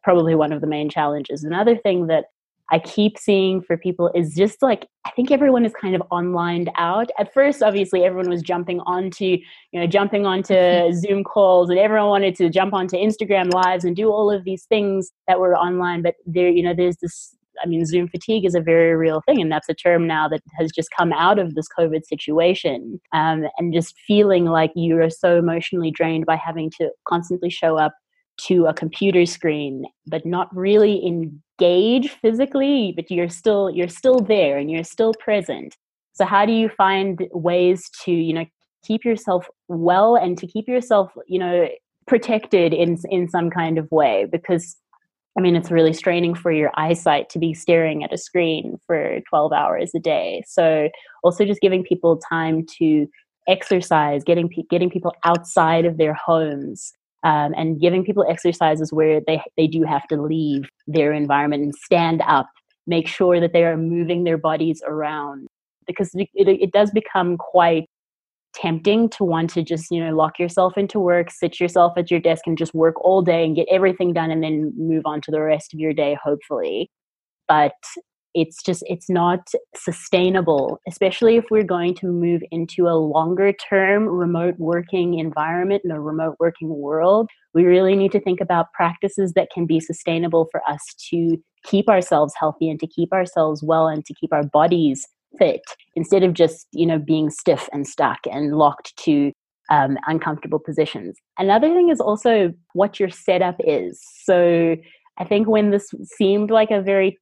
probably 0.03 0.35
one 0.35 0.51
of 0.51 0.61
the 0.61 0.67
main 0.67 0.89
challenges. 0.89 1.43
Another 1.43 1.77
thing 1.77 2.07
that 2.07 2.25
I 2.71 2.79
keep 2.79 3.17
seeing 3.17 3.61
for 3.61 3.77
people 3.77 4.09
is 4.15 4.33
just 4.35 4.61
like 4.61 4.87
I 5.05 5.11
think 5.11 5.31
everyone 5.31 5.65
is 5.65 5.73
kind 5.79 5.95
of 5.95 6.01
online 6.11 6.69
out. 6.75 7.09
At 7.19 7.33
first, 7.33 7.61
obviously, 7.61 8.03
everyone 8.03 8.29
was 8.29 8.41
jumping 8.41 8.79
onto 8.81 9.37
you 9.71 9.79
know 9.79 9.85
jumping 9.85 10.25
onto 10.25 10.91
Zoom 10.93 11.23
calls, 11.23 11.69
and 11.69 11.77
everyone 11.77 12.09
wanted 12.09 12.35
to 12.37 12.49
jump 12.49 12.73
onto 12.73 12.95
Instagram 12.95 13.53
lives 13.53 13.83
and 13.83 13.95
do 13.95 14.09
all 14.09 14.31
of 14.31 14.43
these 14.43 14.63
things 14.65 15.11
that 15.27 15.39
were 15.39 15.55
online. 15.55 16.01
But 16.01 16.15
there, 16.25 16.49
you 16.49 16.63
know, 16.63 16.73
there's 16.73 16.97
this. 16.97 17.35
I 17.63 17.67
mean, 17.67 17.85
Zoom 17.85 18.07
fatigue 18.07 18.45
is 18.45 18.55
a 18.55 18.61
very 18.61 18.95
real 18.95 19.21
thing, 19.25 19.41
and 19.41 19.51
that's 19.51 19.69
a 19.69 19.73
term 19.73 20.07
now 20.07 20.27
that 20.27 20.41
has 20.57 20.71
just 20.71 20.89
come 20.97 21.13
out 21.13 21.39
of 21.39 21.55
this 21.55 21.67
COVID 21.77 22.05
situation. 22.05 22.99
Um, 23.13 23.45
and 23.57 23.73
just 23.73 23.95
feeling 24.05 24.45
like 24.45 24.71
you 24.75 24.99
are 25.01 25.09
so 25.09 25.37
emotionally 25.37 25.91
drained 25.91 26.25
by 26.25 26.35
having 26.35 26.71
to 26.79 26.89
constantly 27.07 27.49
show 27.49 27.77
up 27.77 27.93
to 28.37 28.65
a 28.65 28.73
computer 28.73 29.25
screen 29.25 29.85
but 30.07 30.25
not 30.25 30.53
really 30.55 31.05
engage 31.05 32.09
physically 32.09 32.91
but 32.95 33.09
you're 33.11 33.29
still 33.29 33.69
you're 33.69 33.87
still 33.87 34.19
there 34.19 34.57
and 34.57 34.71
you're 34.71 34.83
still 34.83 35.13
present 35.19 35.75
so 36.13 36.25
how 36.25 36.45
do 36.45 36.51
you 36.51 36.69
find 36.69 37.27
ways 37.31 37.89
to 38.03 38.11
you 38.11 38.33
know 38.33 38.45
keep 38.83 39.05
yourself 39.05 39.47
well 39.67 40.15
and 40.15 40.37
to 40.37 40.47
keep 40.47 40.67
yourself 40.67 41.11
you 41.27 41.39
know 41.39 41.67
protected 42.07 42.73
in 42.73 42.97
in 43.09 43.29
some 43.29 43.49
kind 43.49 43.77
of 43.77 43.89
way 43.91 44.25
because 44.31 44.75
i 45.37 45.41
mean 45.41 45.55
it's 45.55 45.71
really 45.71 45.93
straining 45.93 46.35
for 46.35 46.51
your 46.51 46.71
eyesight 46.75 47.29
to 47.29 47.39
be 47.39 47.53
staring 47.53 48.03
at 48.03 48.13
a 48.13 48.17
screen 48.17 48.77
for 48.85 49.19
12 49.29 49.53
hours 49.53 49.91
a 49.95 49.99
day 49.99 50.43
so 50.47 50.89
also 51.23 51.45
just 51.45 51.61
giving 51.61 51.83
people 51.83 52.19
time 52.29 52.65
to 52.65 53.07
exercise 53.47 54.23
getting 54.23 54.49
getting 54.69 54.89
people 54.89 55.13
outside 55.25 55.85
of 55.85 55.97
their 55.97 56.13
homes 56.13 56.93
um, 57.23 57.53
and 57.55 57.79
giving 57.79 58.03
people 58.03 58.25
exercises 58.29 58.91
where 58.91 59.21
they, 59.25 59.41
they 59.55 59.67
do 59.67 59.83
have 59.83 60.07
to 60.07 60.21
leave 60.21 60.69
their 60.87 61.13
environment 61.13 61.63
and 61.63 61.73
stand 61.73 62.21
up, 62.27 62.49
make 62.85 63.07
sure 63.07 63.39
that 63.39 63.53
they 63.53 63.63
are 63.63 63.77
moving 63.77 64.23
their 64.23 64.37
bodies 64.37 64.81
around. 64.85 65.47
Because 65.87 66.11
it, 66.13 66.29
it 66.35 66.71
does 66.71 66.91
become 66.91 67.37
quite 67.37 67.89
tempting 68.53 69.09
to 69.09 69.23
want 69.23 69.49
to 69.49 69.63
just 69.63 69.87
you 69.91 70.03
know 70.03 70.15
lock 70.15 70.39
yourself 70.39 70.77
into 70.77 70.99
work 70.99 71.31
sit 71.31 71.59
yourself 71.59 71.93
at 71.97 72.11
your 72.11 72.19
desk 72.19 72.43
and 72.45 72.57
just 72.57 72.73
work 72.73 72.95
all 73.03 73.21
day 73.21 73.43
and 73.45 73.55
get 73.55 73.67
everything 73.69 74.13
done 74.13 74.31
and 74.31 74.43
then 74.43 74.71
move 74.77 75.03
on 75.05 75.21
to 75.21 75.31
the 75.31 75.41
rest 75.41 75.73
of 75.73 75.79
your 75.79 75.93
day 75.93 76.17
hopefully. 76.23 76.89
But 77.47 77.73
it's 78.35 78.63
just 78.63 78.83
it's 78.87 79.09
not 79.09 79.47
sustainable 79.75 80.79
especially 80.87 81.35
if 81.35 81.45
we're 81.51 81.63
going 81.63 81.93
to 81.93 82.07
move 82.07 82.41
into 82.49 82.87
a 82.87 82.97
longer 82.97 83.53
term 83.53 84.07
remote 84.07 84.55
working 84.57 85.19
environment 85.19 85.81
in 85.85 85.91
a 85.91 86.01
remote 86.01 86.35
working 86.39 86.69
world. 86.69 87.29
We 87.53 87.65
really 87.65 87.95
need 87.95 88.11
to 88.13 88.19
think 88.19 88.41
about 88.41 88.73
practices 88.73 89.33
that 89.33 89.49
can 89.53 89.67
be 89.67 89.79
sustainable 89.79 90.47
for 90.51 90.61
us 90.67 90.81
to 91.11 91.37
keep 91.63 91.87
ourselves 91.87 92.33
healthy 92.39 92.69
and 92.69 92.79
to 92.79 92.87
keep 92.87 93.13
ourselves 93.13 93.63
well 93.63 93.87
and 93.87 94.03
to 94.05 94.13
keep 94.13 94.33
our 94.33 94.43
bodies 94.43 95.07
fit 95.37 95.61
instead 95.95 96.23
of 96.23 96.33
just 96.33 96.67
you 96.71 96.85
know 96.85 96.99
being 96.99 97.29
stiff 97.29 97.69
and 97.71 97.87
stuck 97.87 98.19
and 98.31 98.57
locked 98.57 98.95
to 98.97 99.31
um, 99.69 99.97
uncomfortable 100.07 100.59
positions 100.59 101.17
another 101.39 101.69
thing 101.69 101.89
is 101.89 102.01
also 102.01 102.53
what 102.73 102.99
your 102.99 103.09
setup 103.09 103.55
is 103.59 104.01
so 104.23 104.75
I 105.17 105.25
think 105.25 105.47
when 105.47 105.69
this 105.69 105.89
seemed 106.03 106.49
like 106.49 106.71
a 106.71 106.81
very 106.81 107.17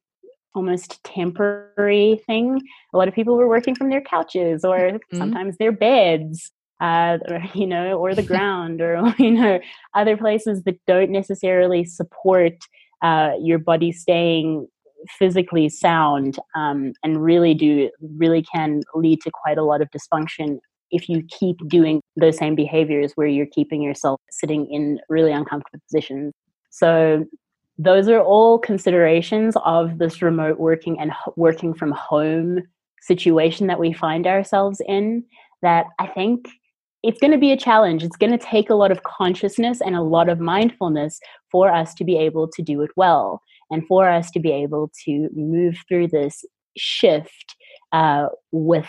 almost 0.54 1.02
temporary 1.04 2.20
thing. 2.26 2.60
A 2.92 2.98
lot 2.98 3.08
of 3.08 3.14
people 3.14 3.36
were 3.36 3.48
working 3.48 3.74
from 3.74 3.90
their 3.90 4.00
couches 4.00 4.64
or 4.64 4.78
mm-hmm. 4.78 5.16
sometimes 5.16 5.56
their 5.56 5.72
beds, 5.72 6.50
uh, 6.80 7.18
or, 7.28 7.42
you 7.54 7.66
know, 7.66 7.98
or 7.98 8.14
the 8.14 8.22
ground 8.32 8.80
or, 8.80 9.14
you 9.18 9.30
know, 9.30 9.60
other 9.94 10.16
places 10.16 10.62
that 10.64 10.78
don't 10.86 11.10
necessarily 11.10 11.84
support 11.84 12.54
uh, 13.02 13.32
your 13.40 13.58
body 13.58 13.90
staying 13.92 14.66
physically 15.18 15.68
sound 15.68 16.38
um, 16.54 16.92
and 17.02 17.22
really 17.22 17.54
do, 17.54 17.90
really 18.16 18.42
can 18.42 18.82
lead 18.94 19.20
to 19.22 19.30
quite 19.30 19.58
a 19.58 19.64
lot 19.64 19.80
of 19.80 19.88
dysfunction 19.90 20.58
if 20.90 21.08
you 21.08 21.22
keep 21.28 21.56
doing 21.68 22.00
those 22.16 22.36
same 22.36 22.54
behaviors 22.54 23.12
where 23.14 23.26
you're 23.26 23.46
keeping 23.46 23.82
yourself 23.82 24.20
sitting 24.30 24.66
in 24.70 25.00
really 25.08 25.32
uncomfortable 25.32 25.80
positions. 25.88 26.32
So 26.70 27.24
those 27.78 28.08
are 28.08 28.20
all 28.20 28.58
considerations 28.58 29.56
of 29.64 29.98
this 29.98 30.22
remote 30.22 30.58
working 30.58 31.00
and 31.00 31.12
working 31.36 31.74
from 31.74 31.92
home 31.92 32.62
situation 33.00 33.66
that 33.66 33.80
we 33.80 33.92
find 33.92 34.26
ourselves 34.26 34.80
in 34.86 35.24
that 35.62 35.86
I 35.98 36.06
think 36.06 36.48
it's 37.02 37.18
going 37.18 37.32
to 37.32 37.38
be 37.38 37.50
a 37.50 37.56
challenge. 37.56 38.04
It's 38.04 38.16
going 38.16 38.30
to 38.30 38.38
take 38.38 38.70
a 38.70 38.74
lot 38.74 38.92
of 38.92 39.02
consciousness 39.02 39.80
and 39.80 39.96
a 39.96 40.02
lot 40.02 40.28
of 40.28 40.38
mindfulness 40.38 41.18
for 41.50 41.72
us 41.72 41.94
to 41.94 42.04
be 42.04 42.16
able 42.16 42.48
to 42.48 42.62
do 42.62 42.82
it 42.82 42.90
well 42.96 43.40
and 43.72 43.86
for 43.86 44.08
us 44.08 44.30
to 44.30 44.38
be 44.38 44.52
able 44.52 44.92
to 45.04 45.28
move 45.34 45.76
through 45.88 46.06
this 46.06 46.44
shift 46.76 47.56
uh, 47.90 48.26
with 48.52 48.88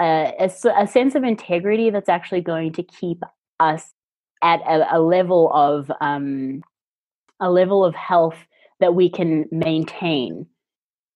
a, 0.00 0.34
a, 0.76 0.86
sense 0.86 1.14
of 1.14 1.24
integrity 1.24 1.90
that's 1.90 2.08
actually 2.08 2.40
going 2.40 2.72
to 2.72 2.82
keep 2.82 3.22
us 3.60 3.92
at 4.42 4.60
a, 4.62 4.96
a 4.96 5.00
level 5.00 5.52
of 5.52 5.90
um, 6.00 6.62
a 7.40 7.50
level 7.50 7.84
of 7.84 7.94
health 7.94 8.36
that 8.80 8.94
we 8.94 9.08
can 9.08 9.46
maintain 9.50 10.46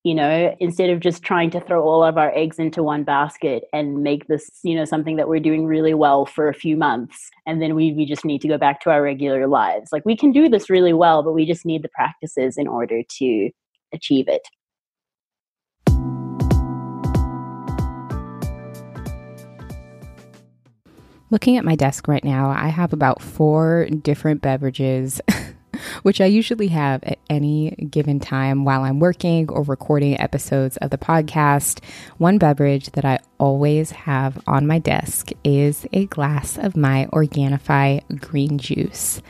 you 0.04 0.14
know 0.14 0.54
instead 0.60 0.90
of 0.90 1.00
just 1.00 1.22
trying 1.22 1.50
to 1.50 1.60
throw 1.60 1.82
all 1.82 2.04
of 2.04 2.18
our 2.18 2.30
eggs 2.36 2.58
into 2.58 2.82
one 2.82 3.02
basket 3.02 3.64
and 3.72 4.02
make 4.02 4.28
this 4.28 4.50
you 4.62 4.76
know 4.76 4.84
something 4.84 5.16
that 5.16 5.28
we're 5.28 5.40
doing 5.40 5.66
really 5.66 5.94
well 5.94 6.26
for 6.26 6.46
a 6.48 6.54
few 6.54 6.76
months 6.76 7.30
and 7.46 7.60
then 7.60 7.74
we, 7.74 7.92
we 7.94 8.04
just 8.04 8.24
need 8.24 8.40
to 8.42 8.48
go 8.48 8.58
back 8.58 8.80
to 8.80 8.90
our 8.90 9.02
regular 9.02 9.48
lives. 9.48 9.90
Like 9.92 10.04
we 10.04 10.16
can 10.16 10.30
do 10.30 10.48
this 10.48 10.70
really 10.70 10.92
well 10.92 11.22
but 11.22 11.32
we 11.32 11.46
just 11.46 11.64
need 11.64 11.82
the 11.82 11.88
practices 11.88 12.56
in 12.56 12.68
order 12.68 13.02
to 13.18 13.50
achieve 13.92 14.28
it. 14.28 14.46
Looking 21.30 21.56
at 21.56 21.64
my 21.64 21.74
desk 21.74 22.06
right 22.06 22.22
now, 22.22 22.50
I 22.50 22.68
have 22.68 22.92
about 22.92 23.20
four 23.20 23.86
different 23.86 24.40
beverages 24.40 25.20
which 26.02 26.20
I 26.20 26.26
usually 26.26 26.68
have 26.68 27.02
at 27.04 27.18
any 27.28 27.70
given 27.90 28.20
time 28.20 28.64
while 28.64 28.82
I'm 28.82 29.00
working 29.00 29.48
or 29.50 29.62
recording 29.62 30.18
episodes 30.20 30.76
of 30.78 30.90
the 30.90 30.98
podcast. 30.98 31.82
One 32.18 32.38
beverage 32.38 32.90
that 32.90 33.04
I 33.04 33.18
always 33.38 33.90
have 33.92 34.42
on 34.46 34.66
my 34.66 34.78
desk 34.78 35.30
is 35.42 35.86
a 35.92 36.06
glass 36.06 36.58
of 36.58 36.76
my 36.76 37.08
Organifi 37.12 38.20
green 38.20 38.58
juice. 38.58 39.20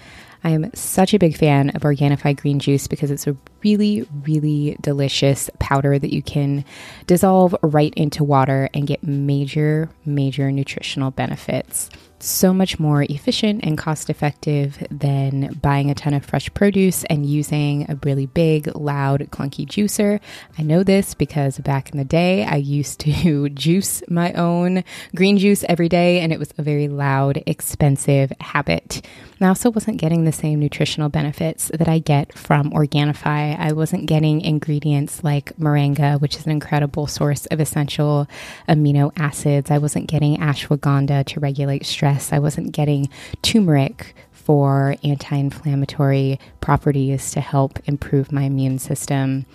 I 0.43 0.51
am 0.51 0.71
such 0.75 1.15
a 1.15 1.19
big 1.19 1.37
fan 1.37 1.71
of 1.71 1.83
Organifi 1.83 2.37
green 2.37 2.59
juice 2.59 2.87
because 2.87 3.11
it's 3.11 3.27
a 3.27 3.37
really, 3.65 4.07
really 4.25 4.77
delicious 4.81 5.51
powder 5.59 5.99
that 5.99 6.13
you 6.13 6.23
can 6.23 6.65
dissolve 7.07 7.57
right 7.63 7.95
into 7.97 8.23
water 8.23 8.69
and 8.75 8.87
get 8.87 9.03
major, 9.03 9.91
major 10.05 10.53
nutritional 10.53 11.11
benefits 11.11 11.91
so 12.25 12.55
much 12.55 12.79
more 12.79 13.03
efficient 13.03 13.63
and 13.65 13.77
cost 13.77 14.09
effective 14.09 14.85
than 14.91 15.53
buying 15.61 15.91
a 15.91 15.95
ton 15.95 16.15
of 16.15 16.25
fresh 16.25 16.53
produce 16.55 17.05
and 17.05 17.27
using 17.27 17.89
a 17.91 17.99
really 18.03 18.27
big, 18.27 18.75
loud, 18.75 19.21
clunky 19.31 19.67
juicer. 19.67 20.21
I 20.59 20.63
know 20.63 20.83
this 20.83 21.15
because 21.15 21.59
back 21.59 21.91
in 21.91 21.99
the 21.99 22.05
day, 22.05 22.45
I 22.45 22.57
used 22.57 23.01
to 23.01 23.49
juice 23.51 24.03
my 24.09 24.33
own 24.33 24.85
green 25.15 25.39
juice 25.39 25.65
every 25.69 25.89
day, 25.89 26.21
and 26.21 26.33
it 26.33 26.39
was 26.39 26.53
a 26.57 26.63
very 26.63 26.89
loud, 26.89 27.43
expensive 27.47 28.33
habit. 28.41 29.07
I 29.41 29.49
also 29.49 29.71
wasn't 29.71 29.99
getting 29.99 30.25
the 30.25 30.33
same 30.33 30.59
nutritional 30.59 31.11
benefits 31.11 31.71
that 31.75 31.89
I 31.89 31.99
get 31.99 32.37
from 32.37 32.71
Organifi. 32.71 33.54
I 33.59 33.73
wasn't 33.73 34.07
getting 34.07 34.41
ingredients 34.41 35.25
like 35.25 35.57
moringa, 35.57 36.21
which 36.21 36.37
is 36.37 36.45
an 36.47 36.53
incredible 36.53 37.07
source 37.07 37.47
of 37.47 37.61
essential 37.61 38.27
amino 38.69 39.13
acids. 39.17 39.71
I 39.71 39.79
wasn't 39.79 40.07
getting 40.07 40.37
ashwagandha 40.39 41.27
to 41.27 41.41
regulate 41.41 41.87
stress. 41.87 42.33
I 42.33 42.39
wasn't 42.39 42.73
getting 42.73 43.09
turmeric 43.43 44.15
for 44.33 44.97
anti 45.03 45.37
inflammatory 45.37 46.39
properties 46.61 47.31
to 47.33 47.41
help 47.41 47.79
improve 47.87 48.31
my 48.31 48.43
immune 48.43 48.79
system. 48.79 49.47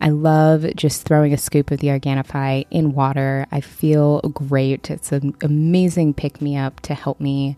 I 0.00 0.10
love 0.10 0.64
just 0.76 1.02
throwing 1.02 1.32
a 1.32 1.38
scoop 1.38 1.70
of 1.70 1.80
the 1.80 1.88
Organifi 1.88 2.66
in 2.70 2.94
water. 2.94 3.46
I 3.50 3.60
feel 3.60 4.20
great. 4.20 4.90
It's 4.90 5.10
an 5.10 5.34
amazing 5.42 6.14
pick 6.14 6.40
me 6.40 6.56
up 6.56 6.80
to 6.80 6.94
help 6.94 7.20
me 7.20 7.56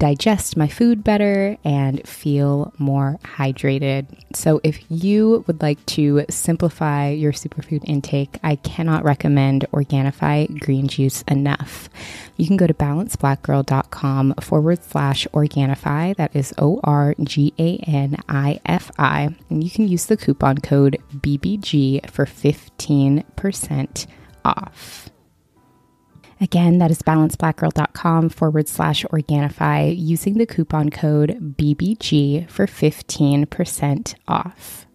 digest 0.00 0.56
my 0.56 0.66
food 0.66 1.04
better 1.04 1.58
and 1.62 2.06
feel 2.08 2.72
more 2.78 3.20
hydrated. 3.22 4.06
So, 4.34 4.60
if 4.64 4.80
you 4.88 5.44
would 5.46 5.62
like 5.62 5.84
to 5.86 6.24
simplify 6.28 7.10
your 7.10 7.32
superfood 7.32 7.82
intake, 7.84 8.38
I 8.42 8.56
cannot 8.56 9.04
recommend 9.04 9.66
Organifi 9.72 10.58
green 10.58 10.88
juice 10.88 11.22
enough. 11.28 11.88
You 12.36 12.46
can 12.46 12.56
go 12.56 12.66
to 12.66 12.74
balanceblackgirl.com 12.74 14.34
forward 14.40 14.82
slash 14.82 15.28
Organifi. 15.32 16.16
That 16.16 16.34
is 16.34 16.54
O 16.58 16.80
R 16.82 17.14
G 17.22 17.52
A 17.58 17.76
N 17.86 18.16
I 18.28 18.58
F 18.64 18.90
I. 18.98 19.36
And 19.50 19.62
you 19.62 19.70
can 19.70 19.86
use 19.86 20.06
the 20.06 20.16
coupon 20.16 20.58
code 20.58 20.96
BBG 21.14 22.10
for 22.10 22.24
15% 22.24 24.06
off. 24.44 25.10
Again, 26.40 26.78
that 26.78 26.90
is 26.90 27.02
balanceblackgirl.com 27.02 28.30
forward 28.30 28.66
slash 28.66 29.04
Organifi 29.12 29.94
using 29.96 30.38
the 30.38 30.46
coupon 30.46 30.88
code 30.88 31.54
BBG 31.58 32.48
for 32.48 32.66
15% 32.66 34.14
off. 34.26 34.86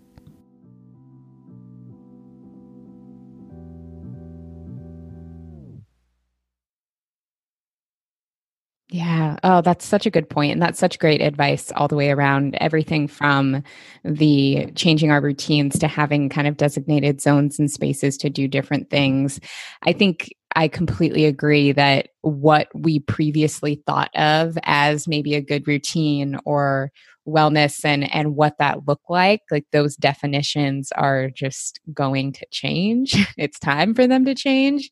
Yeah. 8.96 9.36
Oh, 9.44 9.60
that's 9.60 9.86
such 9.86 10.06
a 10.06 10.10
good 10.10 10.30
point. 10.30 10.54
And 10.54 10.62
that's 10.62 10.80
such 10.80 11.00
great 11.00 11.22
advice 11.22 11.70
all 11.76 11.90
the 11.90 11.98
way 11.98 12.12
around 12.12 12.56
everything 12.62 13.10
from 13.10 13.62
the 14.06 14.72
changing 14.76 15.12
our 15.12 15.20
routines 15.20 15.78
to 15.80 15.88
having 15.90 16.30
kind 16.30 16.48
of 16.48 16.56
designated 16.56 17.20
zones 17.20 17.60
and 17.60 17.70
spaces 17.70 18.16
to 18.20 18.30
do 18.30 18.48
different 18.48 18.90
things. 18.90 19.42
I 19.84 19.92
think 19.92 20.34
I 20.56 20.70
completely 20.70 21.26
agree 21.26 21.74
that 21.74 22.08
what 22.22 22.70
we 22.74 23.00
previously 23.00 23.84
thought 23.86 24.16
of 24.16 24.58
as 24.64 25.10
maybe 25.10 25.36
a 25.36 25.42
good 25.42 25.68
routine 25.68 26.40
or 26.46 26.90
wellness 27.28 27.84
and 27.84 28.10
and 28.14 28.36
what 28.36 28.60
that 28.60 28.88
looked 28.88 29.10
like 29.10 29.42
like 29.50 29.66
those 29.72 29.96
definitions 29.96 30.92
are 30.92 31.28
just 31.32 31.80
going 31.92 32.32
to 32.32 32.46
change 32.52 33.16
it's 33.38 33.58
time 33.58 33.96
for 33.96 34.06
them 34.06 34.24
to 34.26 34.36
change 34.36 34.92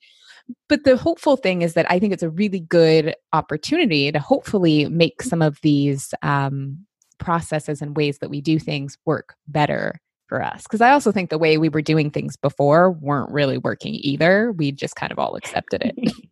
but 0.68 0.84
the 0.84 0.98
hopeful 0.98 1.38
thing 1.38 1.62
is 1.62 1.74
that 1.74 1.90
I 1.90 2.00
think 2.00 2.14
it's 2.14 2.24
a 2.24 2.30
really 2.30 2.60
good 2.60 3.16
opportunity 3.32 4.12
to 4.12 4.20
hopefully 4.20 4.88
make 4.90 5.22
some 5.22 5.42
of 5.42 5.60
these 5.62 6.14
um, 6.22 6.86
processes 7.18 7.82
and 7.82 7.96
ways 7.96 8.20
that 8.20 8.30
we 8.30 8.42
do 8.42 8.60
things 8.60 8.98
work 9.06 9.36
better 9.48 10.00
for 10.28 10.44
us. 10.44 10.64
Because 10.64 10.82
I 10.82 10.92
also 10.92 11.12
think 11.12 11.30
the 11.30 11.38
way 11.38 11.58
we 11.58 11.70
were 11.70 11.82
doing 11.82 12.10
things 12.10 12.36
before 12.36 12.92
weren't 12.92 13.32
really 13.32 13.58
working 13.58 13.96
either. 13.96 14.52
We 14.54 14.72
just 14.72 14.96
kind 14.96 15.12
of 15.12 15.20
all 15.20 15.36
accepted 15.36 15.84
it. 15.84 16.14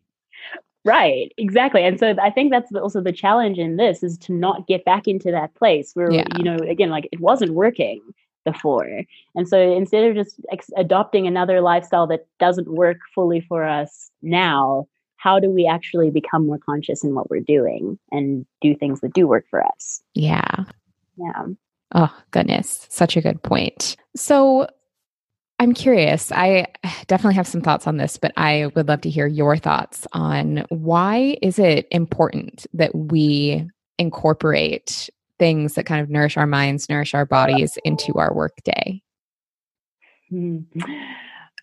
right 0.83 1.31
exactly 1.37 1.83
and 1.83 1.99
so 1.99 2.15
i 2.19 2.31
think 2.31 2.51
that's 2.51 2.73
also 2.73 3.01
the 3.01 3.11
challenge 3.11 3.59
in 3.59 3.75
this 3.75 4.01
is 4.01 4.17
to 4.17 4.33
not 4.33 4.65
get 4.65 4.83
back 4.83 5.07
into 5.07 5.29
that 5.29 5.53
place 5.53 5.91
where 5.93 6.11
yeah. 6.11 6.25
you 6.35 6.43
know 6.43 6.55
again 6.67 6.89
like 6.89 7.07
it 7.11 7.19
wasn't 7.19 7.53
working 7.53 8.01
before. 8.43 9.03
And 9.35 9.47
so 9.47 9.59
instead 9.59 10.03
of 10.03 10.15
just 10.15 10.39
ex- 10.51 10.69
adopting 10.77 11.27
another 11.27 11.61
lifestyle 11.61 12.07
that 12.07 12.27
doesn't 12.39 12.67
work 12.67 12.97
fully 13.13 13.41
for 13.41 13.63
us 13.63 14.11
now, 14.21 14.87
how 15.17 15.39
do 15.39 15.49
we 15.49 15.67
actually 15.67 16.09
become 16.09 16.47
more 16.47 16.57
conscious 16.57 17.03
in 17.03 17.13
what 17.13 17.29
we're 17.29 17.41
doing 17.41 17.99
and 18.11 18.45
do 18.59 18.75
things 18.75 19.01
that 19.01 19.13
do 19.13 19.27
work 19.27 19.45
for 19.49 19.65
us? 19.65 20.01
Yeah. 20.15 20.65
Yeah. 21.17 21.45
Oh, 21.93 22.15
goodness. 22.31 22.87
Such 22.89 23.15
a 23.17 23.21
good 23.21 23.43
point. 23.43 23.95
So, 24.15 24.67
I'm 25.59 25.75
curious. 25.75 26.31
I 26.31 26.65
definitely 27.05 27.35
have 27.35 27.47
some 27.47 27.61
thoughts 27.61 27.85
on 27.85 27.97
this, 27.97 28.17
but 28.17 28.33
I 28.35 28.71
would 28.73 28.87
love 28.87 29.01
to 29.01 29.11
hear 29.11 29.27
your 29.27 29.57
thoughts 29.57 30.07
on 30.11 30.65
why 30.69 31.37
is 31.43 31.59
it 31.59 31.87
important 31.91 32.65
that 32.73 32.95
we 32.95 33.69
incorporate 33.99 35.07
things 35.41 35.73
that 35.73 35.87
kind 35.87 36.01
of 36.01 36.09
nourish 36.11 36.37
our 36.37 36.45
minds, 36.45 36.87
nourish 36.87 37.15
our 37.15 37.25
bodies 37.25 37.75
into 37.83 38.13
our 38.13 38.31
workday? 38.31 39.01
Hmm. 40.29 40.59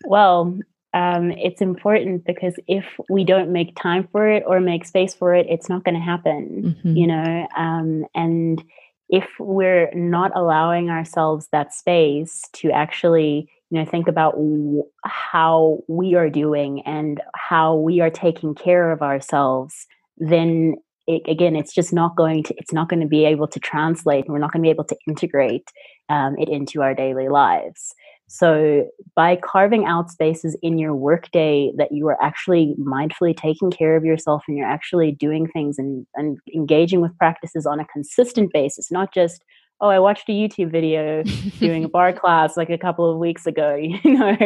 Well, 0.05 0.59
um, 0.93 1.31
it's 1.31 1.61
important 1.61 2.25
because 2.25 2.55
if 2.67 2.85
we 3.09 3.23
don't 3.23 3.53
make 3.53 3.73
time 3.75 4.09
for 4.11 4.29
it 4.29 4.43
or 4.45 4.59
make 4.59 4.85
space 4.85 5.13
for 5.13 5.33
it, 5.33 5.45
it's 5.49 5.69
not 5.69 5.85
going 5.85 5.95
to 5.95 6.01
happen, 6.01 6.75
mm-hmm. 6.75 6.97
you 6.97 7.07
know? 7.07 7.47
Um, 7.55 8.05
and 8.13 8.61
if 9.07 9.25
we're 9.39 9.89
not 9.93 10.31
allowing 10.35 10.89
ourselves 10.89 11.47
that 11.53 11.73
space 11.73 12.43
to 12.53 12.71
actually, 12.71 13.49
you 13.69 13.79
know, 13.79 13.85
think 13.85 14.09
about 14.09 14.33
w- 14.33 14.83
how 15.05 15.79
we 15.87 16.15
are 16.15 16.29
doing 16.29 16.81
and 16.85 17.21
how 17.33 17.75
we 17.75 18.01
are 18.01 18.09
taking 18.09 18.55
care 18.55 18.91
of 18.91 19.01
ourselves, 19.01 19.87
then 20.17 20.75
it, 21.09 21.23
again, 21.27 21.55
it's 21.55 21.73
just 21.73 21.91
not 21.91 22.15
going 22.15 22.43
to, 22.43 22.53
it's 22.57 22.71
not 22.71 22.87
going 22.87 22.99
to 22.99 23.07
be 23.07 23.25
able 23.25 23.47
to 23.47 23.59
translate. 23.59 24.25
And 24.25 24.33
we're 24.33 24.39
not 24.39 24.53
going 24.53 24.61
to 24.61 24.67
be 24.67 24.69
able 24.69 24.83
to 24.85 24.97
integrate 25.07 25.67
um, 26.07 26.35
it 26.37 26.49
into 26.49 26.83
our 26.83 26.93
daily 26.93 27.29
lives. 27.29 27.95
So 28.27 28.85
by 29.15 29.37
carving 29.37 29.85
out 29.85 30.11
spaces 30.11 30.55
in 30.61 30.77
your 30.77 30.93
workday 30.93 31.71
that 31.77 31.91
you 31.91 32.07
are 32.09 32.23
actually 32.23 32.75
mindfully 32.79 33.35
taking 33.35 33.71
care 33.71 33.95
of 33.95 34.05
yourself 34.05 34.43
and 34.47 34.55
you're 34.55 34.67
actually 34.67 35.11
doing 35.11 35.47
things 35.47 35.79
and, 35.79 36.05
and 36.13 36.37
engaging 36.55 37.01
with 37.01 37.17
practices 37.17 37.65
on 37.65 37.79
a 37.79 37.85
consistent 37.85 38.53
basis, 38.53 38.91
not 38.91 39.11
just, 39.11 39.43
oh, 39.81 39.87
I 39.87 39.97
watched 39.97 40.29
a 40.29 40.33
YouTube 40.33 40.71
video 40.71 41.23
doing 41.59 41.85
a 41.85 41.89
barre 41.89 42.13
class 42.13 42.55
like 42.55 42.69
a 42.69 42.77
couple 42.77 43.11
of 43.11 43.17
weeks 43.17 43.47
ago. 43.47 43.75
You 44.03 44.13
know, 44.13 44.37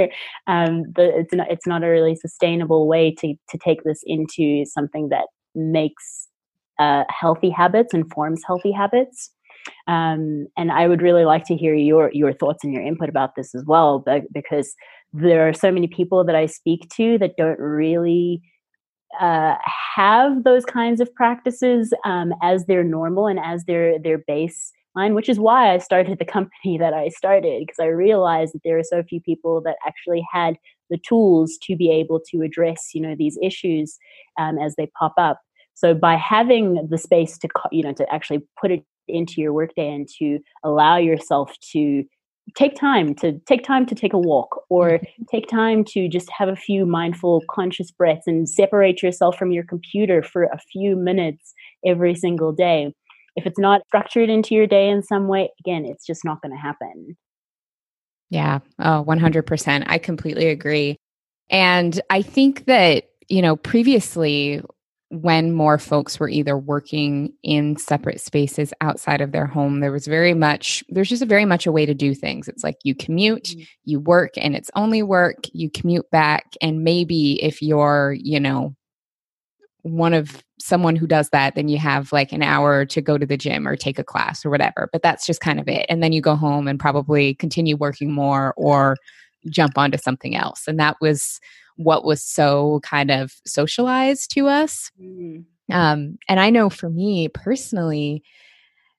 um, 0.48 0.84
the, 0.96 1.12
it's 1.18 1.34
not 1.34 1.52
it's 1.52 1.68
not 1.68 1.84
a 1.84 1.88
really 1.88 2.16
sustainable 2.16 2.88
way 2.88 3.14
to 3.20 3.36
to 3.50 3.58
take 3.58 3.84
this 3.84 4.02
into 4.06 4.66
something 4.66 5.10
that 5.10 5.28
makes 5.56 6.30
uh, 6.80 7.04
healthy 7.10 7.50
habits 7.50 7.94
and 7.94 8.12
forms 8.12 8.42
healthy 8.46 8.72
habits. 8.72 9.32
Um, 9.88 10.48
and 10.58 10.72
I 10.72 10.88
would 10.88 11.02
really 11.02 11.26
like 11.26 11.46
to 11.46 11.56
hear 11.56 11.74
your 11.74 12.12
your 12.14 12.34
thoughts 12.34 12.64
and 12.64 12.74
your 12.74 12.84
input 12.84 13.10
about 13.10 13.36
this 13.36 13.56
as 13.56 13.64
well, 13.66 14.00
but, 14.00 14.24
because 14.34 14.74
there 15.14 15.48
are 15.48 15.54
so 15.54 15.72
many 15.72 15.88
people 15.88 16.24
that 16.26 16.36
I 16.36 16.48
speak 16.48 16.90
to 16.96 17.18
that 17.20 17.38
don't 17.38 17.60
really 17.60 18.42
uh, 19.20 19.56
have 19.96 20.44
those 20.44 20.66
kinds 20.66 21.00
of 21.00 21.14
practices 21.14 21.94
um, 22.04 22.34
as 22.42 22.66
their 22.66 22.84
normal 22.84 23.28
and 23.28 23.40
as 23.40 23.66
their 23.66 24.00
their 24.00 24.18
baseline, 24.18 25.14
which 25.14 25.30
is 25.30 25.40
why 25.40 25.74
I 25.74 25.78
started 25.78 26.20
the 26.20 26.26
company 26.38 26.78
that 26.80 26.94
I 26.94 27.10
started 27.10 27.62
because 27.62 27.80
I 27.80 27.88
realized 27.88 28.54
that 28.54 28.62
there 28.64 28.80
are 28.80 28.84
so 28.84 29.04
few 29.04 29.22
people 29.22 29.62
that 29.62 29.78
actually 29.86 30.26
had 30.32 30.56
the 30.90 31.00
tools 31.08 31.58
to 31.64 31.76
be 31.76 31.90
able 31.92 32.20
to 32.32 32.42
address 32.42 32.90
you 32.94 33.02
know 33.02 33.16
these 33.18 33.38
issues 33.42 33.98
um, 34.40 34.58
as 34.58 34.76
they 34.76 34.90
pop 35.00 35.14
up. 35.18 35.40
So 35.76 35.94
by 35.94 36.16
having 36.16 36.88
the 36.90 36.98
space 36.98 37.38
to 37.40 37.50
you 37.72 37.84
know 37.84 37.94
to 37.94 38.14
actually 38.14 38.42
put 38.60 38.72
it 38.72 38.84
into 39.08 39.42
your 39.42 39.54
workday 39.54 39.92
and 39.92 40.08
to 40.20 40.40
allow 40.64 40.98
yourself 40.98 41.54
to 41.72 42.04
take 42.56 42.76
time 42.76 43.16
to 43.16 43.40
take 43.48 43.64
time 43.64 43.86
to 43.86 43.96
take 43.96 44.14
a 44.14 44.20
walk 44.20 44.64
or 44.70 44.92
mm-hmm. 44.92 45.24
take 45.32 45.48
time 45.48 45.84
to 45.84 46.08
just 46.08 46.30
have 46.38 46.50
a 46.50 46.56
few 46.56 46.86
mindful 46.86 47.42
conscious 47.50 47.92
breaths 47.92 48.28
and 48.28 48.50
separate 48.50 49.02
yourself 49.02 49.38
from 49.38 49.52
your 49.52 49.64
computer 49.64 50.22
for 50.22 50.44
a 50.44 50.60
few 50.72 50.96
minutes 50.96 51.54
every 51.86 52.16
single 52.16 52.52
day. 52.52 52.94
If 53.36 53.46
it's 53.46 53.60
not 53.60 53.82
structured 53.88 54.30
into 54.30 54.54
your 54.54 54.68
day 54.68 54.90
in 54.90 55.04
some 55.04 55.28
way 55.28 55.52
again 55.60 55.86
it's 55.86 56.06
just 56.06 56.24
not 56.24 56.42
going 56.42 56.54
to 56.54 56.60
happen. 56.60 57.18
Yeah. 58.30 58.60
Oh 58.80 59.06
100% 59.08 59.84
i 59.88 59.98
completely 59.98 60.48
agree. 60.48 60.98
And 61.50 62.00
i 62.10 62.22
think 62.22 62.66
that 62.66 63.10
you 63.30 63.42
know 63.42 63.56
previously 63.56 64.62
when 65.22 65.52
more 65.52 65.78
folks 65.78 66.20
were 66.20 66.30
either 66.30 66.58
working 66.58 67.32
in 67.44 67.78
separate 67.78 68.20
spaces 68.20 68.74
outside 68.82 69.22
of 69.22 69.32
their 69.32 69.46
home 69.46 69.80
there 69.80 69.92
was 69.92 70.08
very 70.08 70.34
much 70.34 70.84
there's 70.90 71.10
just 71.10 71.22
a 71.22 71.28
very 71.28 71.46
much 71.46 71.68
a 71.68 71.72
way 71.72 71.86
to 71.86 71.94
do 71.94 72.16
things. 72.16 72.48
It's 72.48 72.64
like 72.64 72.78
you 72.84 72.96
commute 72.96 73.44
mm-hmm. 73.44 73.62
you 73.86 74.00
work 74.00 74.32
and 74.38 74.56
it's 74.56 74.72
only 74.76 75.04
work 75.04 75.46
you 75.54 75.70
commute 75.70 76.10
back 76.10 76.54
and 76.62 76.84
maybe 76.84 77.44
if 77.44 77.62
you're 77.62 78.16
you 78.20 78.40
know 78.40 78.76
one 79.84 80.14
of 80.14 80.44
someone 80.60 80.96
who 80.96 81.06
does 81.06 81.30
that 81.30 81.54
then 81.56 81.68
you 81.68 81.78
have 81.78 82.12
like 82.12 82.32
an 82.32 82.42
hour 82.42 82.86
to 82.86 83.02
go 83.02 83.18
to 83.18 83.26
the 83.26 83.38
gym 83.38 83.68
or 83.68 83.76
take 83.76 84.00
a 84.00 84.04
class 84.04 84.44
or 84.44 84.50
whatever 84.50 84.90
but 84.92 85.04
that's 85.04 85.28
just 85.28 85.42
kind 85.42 85.60
of 85.60 85.68
it. 85.68 85.86
And 85.90 86.02
then 86.02 86.12
you 86.12 86.22
go 86.22 86.36
home 86.36 86.68
and 86.68 86.80
probably 86.80 87.36
continue 87.36 87.78
working 87.78 88.12
more 88.12 88.54
or 88.58 88.96
jump 89.50 89.78
onto 89.78 89.98
something 89.98 90.36
else. 90.36 90.64
And 90.68 90.80
that 90.80 90.98
was 91.02 91.40
what 91.78 92.06
was 92.06 92.24
so 92.24 92.80
kind 92.84 93.12
of 93.12 93.34
socialized 93.46 94.32
to 94.32 94.48
us. 94.48 94.92
Mm. 95.02 95.46
Um, 95.72 96.18
and 96.28 96.40
I 96.40 96.50
know 96.50 96.70
for 96.70 96.90
me 96.90 97.30
personally, 97.30 98.24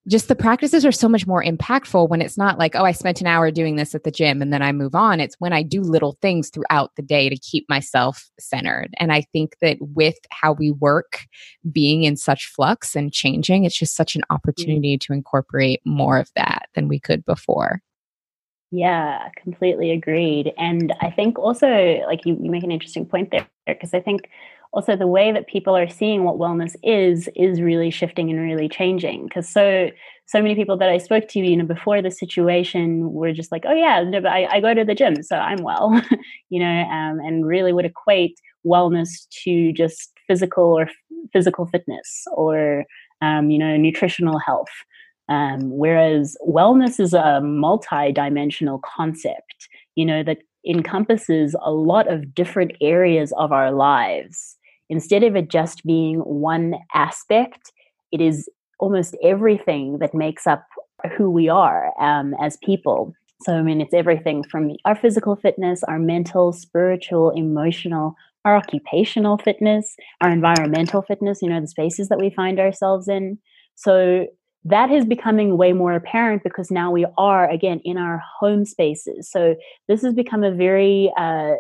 just 0.06 0.28
the 0.28 0.37
practices 0.37 0.84
are 0.84 0.92
so 0.92 1.08
much 1.08 1.26
more 1.26 1.42
impactful 1.42 2.08
when 2.10 2.20
it's 2.20 2.37
not 2.37 2.58
like, 2.58 2.74
oh, 2.76 2.84
I 2.84 2.92
spent 2.92 3.22
an 3.22 3.26
hour 3.26 3.50
doing 3.50 3.76
this 3.76 3.94
at 3.94 4.04
the 4.04 4.10
gym 4.10 4.42
and 4.42 4.52
then 4.52 4.60
I 4.60 4.70
move 4.70 4.94
on. 4.94 5.18
It's 5.18 5.37
when 5.38 5.54
I 5.54 5.62
do 5.62 5.80
little 5.80 6.18
things 6.20 6.50
throughout 6.50 6.94
the 6.96 7.02
day 7.02 7.30
to 7.30 7.38
keep 7.38 7.66
myself 7.70 8.28
centered. 8.38 8.92
And 8.98 9.12
I 9.12 9.22
think 9.32 9.56
that 9.62 9.78
with 9.80 10.16
how 10.30 10.52
we 10.52 10.72
work 10.72 11.20
being 11.72 12.02
in 12.02 12.16
such 12.16 12.46
flux 12.46 12.94
and 12.94 13.12
changing, 13.12 13.64
it's 13.64 13.78
just 13.78 13.96
such 13.96 14.14
an 14.14 14.22
mm. 14.22 14.34
opportunity 14.34 14.98
to 14.98 15.12
incorporate 15.14 15.80
more 15.87 16.18
of 16.18 16.30
that 16.37 16.68
than 16.74 16.87
we 16.88 17.00
could 17.00 17.24
before. 17.24 17.80
Yeah, 18.74 19.28
completely 19.40 19.90
agreed. 19.92 20.52
And 20.58 20.92
I 21.00 21.10
think 21.10 21.38
also, 21.38 21.66
like 22.06 22.24
you, 22.26 22.37
you 22.40 22.50
make 22.50 22.64
an 22.64 22.72
interesting 22.72 23.06
point 23.06 23.30
there, 23.30 23.46
because 23.66 23.94
I 23.94 24.00
think 24.00 24.28
also 24.72 24.96
the 24.96 25.06
way 25.06 25.30
that 25.30 25.46
people 25.46 25.76
are 25.76 25.88
seeing 25.88 26.24
what 26.24 26.38
wellness 26.38 26.74
is 26.82 27.28
is 27.37 27.60
really 27.60 27.90
shifting 27.90 28.30
and 28.30 28.40
really 28.40 28.68
changing. 28.68 29.24
Because 29.26 29.48
so 29.48 29.90
so 30.26 30.42
many 30.42 30.56
people 30.56 30.76
that 30.78 30.88
I 30.88 30.98
spoke 30.98 31.28
to, 31.28 31.38
you 31.38 31.56
know, 31.56 31.64
before 31.64 32.02
the 32.02 32.10
situation 32.10 33.12
were 33.12 33.32
just 33.32 33.52
like, 33.52 33.64
oh 33.66 33.74
yeah, 33.74 34.02
no, 34.02 34.20
but 34.20 34.32
I, 34.32 34.46
I 34.46 34.60
go 34.60 34.74
to 34.74 34.84
the 34.84 34.94
gym, 34.94 35.22
so 35.22 35.37
I'm 35.37 35.62
well, 35.62 36.00
you 36.50 36.58
know, 36.58 36.66
um, 36.90 37.20
and 37.20 37.46
really 37.46 37.72
would 37.72 37.84
equate 37.84 38.40
wellness 38.66 39.28
to 39.44 39.72
just 39.72 40.10
physical 40.26 40.64
or 40.64 40.88
physical 41.32 41.66
fitness 41.66 42.24
or 42.32 42.84
um, 43.22 43.50
you 43.50 43.58
know 43.58 43.76
nutritional 43.76 44.38
health. 44.38 44.68
Um, 45.28 45.70
whereas 45.70 46.37
wellness 46.46 47.00
is 47.00 47.14
a 47.14 47.40
multi-dimensional 47.42 48.80
concept, 48.96 49.68
you 49.94 50.04
know, 50.04 50.22
that 50.22 50.38
encompasses 50.66 51.56
a 51.62 51.70
lot 51.70 52.12
of 52.12 52.34
different 52.34 52.72
areas 52.80 53.32
of 53.38 53.52
our 53.52 53.72
lives. 53.72 54.56
Instead 54.90 55.22
of 55.22 55.34
it 55.37 55.50
just 55.50 55.82
being 55.84 56.18
one 56.20 56.74
aspect, 56.94 57.72
it 58.12 58.20
is 58.20 58.48
almost 58.78 59.16
everything 59.22 59.98
that 59.98 60.14
makes 60.14 60.46
up 60.46 60.64
who 61.16 61.30
we 61.30 61.48
are 61.48 61.92
um, 62.00 62.34
as 62.40 62.58
people. 62.62 63.14
So, 63.42 63.54
I 63.54 63.62
mean, 63.62 63.80
it's 63.80 63.94
everything 63.94 64.42
from 64.42 64.72
our 64.84 64.94
physical 64.94 65.37
fitness, 65.37 65.82
our 65.84 65.98
mental, 65.98 66.52
spiritual, 66.52 67.30
emotional, 67.30 68.14
our 68.44 68.56
occupational 68.56 69.38
fitness, 69.38 69.96
our 70.20 70.30
environmental 70.30 71.02
fitness, 71.02 71.40
you 71.42 71.48
know, 71.48 71.60
the 71.60 71.66
spaces 71.66 72.08
that 72.08 72.18
we 72.18 72.30
find 72.30 72.60
ourselves 72.60 73.08
in. 73.08 73.38
So 73.74 74.26
that 74.64 74.90
is 74.90 75.05
becoming 75.05 75.57
way 75.59 75.72
more 75.72 75.94
apparent 75.94 76.42
because 76.42 76.70
now 76.70 76.90
we 76.90 77.07
are 77.18 77.48
again 77.48 77.81
in 77.85 77.98
our 77.98 78.22
home 78.38 78.64
spaces. 78.64 79.31
So 79.31 79.57
this 79.88 80.03
has 80.03 80.14
become 80.14 80.42
a 80.42 80.50
very 80.50 81.12
uh, 81.18 81.55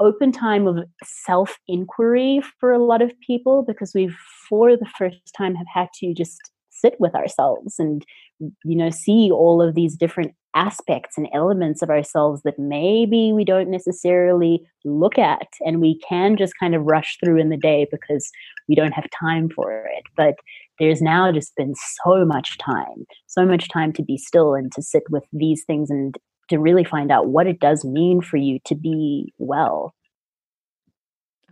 open 0.00 0.30
time 0.30 0.66
of 0.66 0.84
self 1.02 1.58
inquiry 1.66 2.40
for 2.60 2.72
a 2.72 2.78
lot 2.78 3.02
of 3.02 3.12
people 3.20 3.64
because 3.66 3.92
we've, 3.94 4.16
for 4.48 4.76
the 4.76 4.88
first 4.96 5.18
time, 5.36 5.54
have 5.56 5.66
had 5.72 5.88
to 6.00 6.14
just 6.14 6.38
sit 6.70 6.94
with 7.00 7.14
ourselves 7.14 7.74
and 7.78 8.04
you 8.38 8.76
know 8.76 8.90
see 8.90 9.30
all 9.32 9.60
of 9.60 9.74
these 9.74 9.96
different 9.96 10.32
aspects 10.54 11.18
and 11.18 11.28
elements 11.34 11.82
of 11.82 11.90
ourselves 11.90 12.42
that 12.42 12.58
maybe 12.58 13.32
we 13.32 13.44
don't 13.44 13.68
necessarily 13.68 14.62
look 14.84 15.18
at 15.18 15.48
and 15.60 15.80
we 15.80 15.98
can 16.08 16.36
just 16.36 16.52
kind 16.58 16.74
of 16.74 16.84
rush 16.84 17.18
through 17.18 17.36
in 17.36 17.48
the 17.48 17.56
day 17.56 17.86
because 17.90 18.30
we 18.68 18.74
don't 18.74 18.92
have 18.92 19.06
time 19.10 19.48
for 19.48 19.86
it 19.86 20.04
but 20.16 20.36
there's 20.78 21.02
now 21.02 21.30
just 21.32 21.54
been 21.56 21.74
so 22.04 22.24
much 22.24 22.58
time 22.58 23.04
so 23.26 23.44
much 23.44 23.68
time 23.68 23.92
to 23.92 24.02
be 24.02 24.16
still 24.16 24.54
and 24.54 24.72
to 24.72 24.82
sit 24.82 25.02
with 25.10 25.24
these 25.32 25.64
things 25.64 25.90
and 25.90 26.16
to 26.48 26.58
really 26.58 26.84
find 26.84 27.12
out 27.12 27.28
what 27.28 27.46
it 27.46 27.60
does 27.60 27.84
mean 27.84 28.20
for 28.20 28.36
you 28.36 28.58
to 28.64 28.74
be 28.74 29.32
well. 29.38 29.94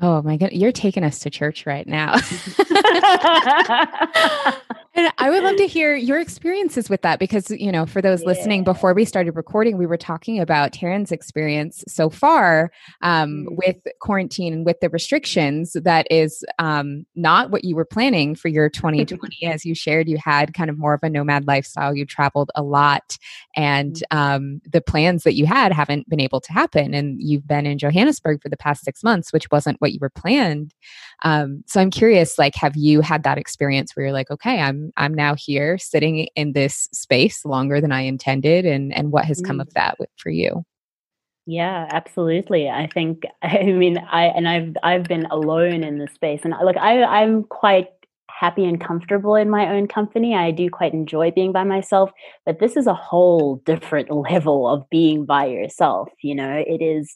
Oh 0.00 0.20
my 0.22 0.36
god, 0.36 0.52
you're 0.52 0.72
taking 0.72 1.04
us 1.04 1.20
to 1.20 1.30
church 1.30 1.64
right 1.64 1.86
now. 1.86 2.16
And 4.96 5.12
I 5.18 5.28
would 5.28 5.42
love 5.44 5.56
to 5.56 5.66
hear 5.66 5.94
your 5.94 6.18
experiences 6.18 6.88
with 6.88 7.02
that 7.02 7.18
because, 7.18 7.50
you 7.50 7.70
know, 7.70 7.84
for 7.84 8.00
those 8.00 8.22
yeah. 8.22 8.28
listening, 8.28 8.64
before 8.64 8.94
we 8.94 9.04
started 9.04 9.36
recording, 9.36 9.76
we 9.76 9.86
were 9.86 9.98
talking 9.98 10.40
about 10.40 10.72
Taryn's 10.72 11.12
experience 11.12 11.84
so 11.86 12.08
far 12.08 12.72
um, 13.02 13.46
mm. 13.46 13.56
with 13.56 13.76
quarantine 14.00 14.54
and 14.54 14.64
with 14.64 14.80
the 14.80 14.88
restrictions. 14.88 15.74
That 15.74 16.06
is 16.10 16.44
um, 16.58 17.04
not 17.14 17.50
what 17.50 17.64
you 17.64 17.76
were 17.76 17.84
planning 17.84 18.34
for 18.34 18.48
your 18.48 18.70
2020. 18.70 19.44
As 19.44 19.66
you 19.66 19.74
shared, 19.74 20.08
you 20.08 20.16
had 20.16 20.54
kind 20.54 20.70
of 20.70 20.78
more 20.78 20.94
of 20.94 21.02
a 21.02 21.10
nomad 21.10 21.46
lifestyle. 21.46 21.94
You 21.94 22.06
traveled 22.06 22.50
a 22.54 22.62
lot, 22.62 23.18
and 23.54 24.02
mm. 24.10 24.16
um, 24.16 24.60
the 24.64 24.80
plans 24.80 25.24
that 25.24 25.34
you 25.34 25.44
had 25.44 25.72
haven't 25.72 26.08
been 26.08 26.20
able 26.20 26.40
to 26.40 26.52
happen. 26.52 26.94
And 26.94 27.20
you've 27.20 27.46
been 27.46 27.66
in 27.66 27.78
Johannesburg 27.78 28.40
for 28.42 28.48
the 28.48 28.56
past 28.56 28.82
six 28.82 29.04
months, 29.04 29.30
which 29.30 29.50
wasn't 29.50 29.80
what 29.80 29.92
you 29.92 29.98
were 30.00 30.10
planned. 30.10 30.72
Um, 31.22 31.64
so 31.66 31.80
I'm 31.80 31.90
curious, 31.90 32.38
like, 32.38 32.54
have 32.54 32.76
you 32.76 33.02
had 33.02 33.24
that 33.24 33.36
experience 33.36 33.94
where 33.94 34.06
you're 34.06 34.12
like, 34.12 34.30
okay, 34.30 34.60
I'm 34.60 34.85
I'm 34.96 35.14
now 35.14 35.34
here 35.36 35.78
sitting 35.78 36.28
in 36.34 36.52
this 36.52 36.88
space 36.92 37.44
longer 37.44 37.80
than 37.80 37.92
I 37.92 38.02
intended 38.02 38.64
and 38.64 38.92
and 38.94 39.12
what 39.12 39.24
has 39.24 39.40
come 39.40 39.58
mm. 39.58 39.62
of 39.62 39.74
that 39.74 39.98
with, 39.98 40.10
for 40.16 40.30
you? 40.30 40.64
Yeah, 41.46 41.88
absolutely. 41.90 42.68
I 42.68 42.88
think 42.92 43.22
I 43.42 43.64
mean 43.64 43.98
I 43.98 44.24
and 44.26 44.48
I've 44.48 44.76
I've 44.82 45.04
been 45.04 45.26
alone 45.26 45.84
in 45.84 45.98
this 45.98 46.12
space 46.12 46.40
and 46.44 46.54
like 46.62 46.76
I 46.76 47.02
I'm 47.04 47.44
quite 47.44 47.88
happy 48.28 48.64
and 48.64 48.80
comfortable 48.80 49.34
in 49.34 49.48
my 49.48 49.70
own 49.72 49.88
company. 49.88 50.34
I 50.34 50.50
do 50.50 50.68
quite 50.68 50.92
enjoy 50.92 51.30
being 51.30 51.52
by 51.52 51.64
myself, 51.64 52.10
but 52.44 52.58
this 52.58 52.76
is 52.76 52.86
a 52.86 52.94
whole 52.94 53.62
different 53.64 54.10
level 54.30 54.68
of 54.68 54.88
being 54.90 55.24
by 55.24 55.46
yourself, 55.46 56.08
you 56.22 56.34
know. 56.34 56.62
It 56.66 56.82
is 56.82 57.14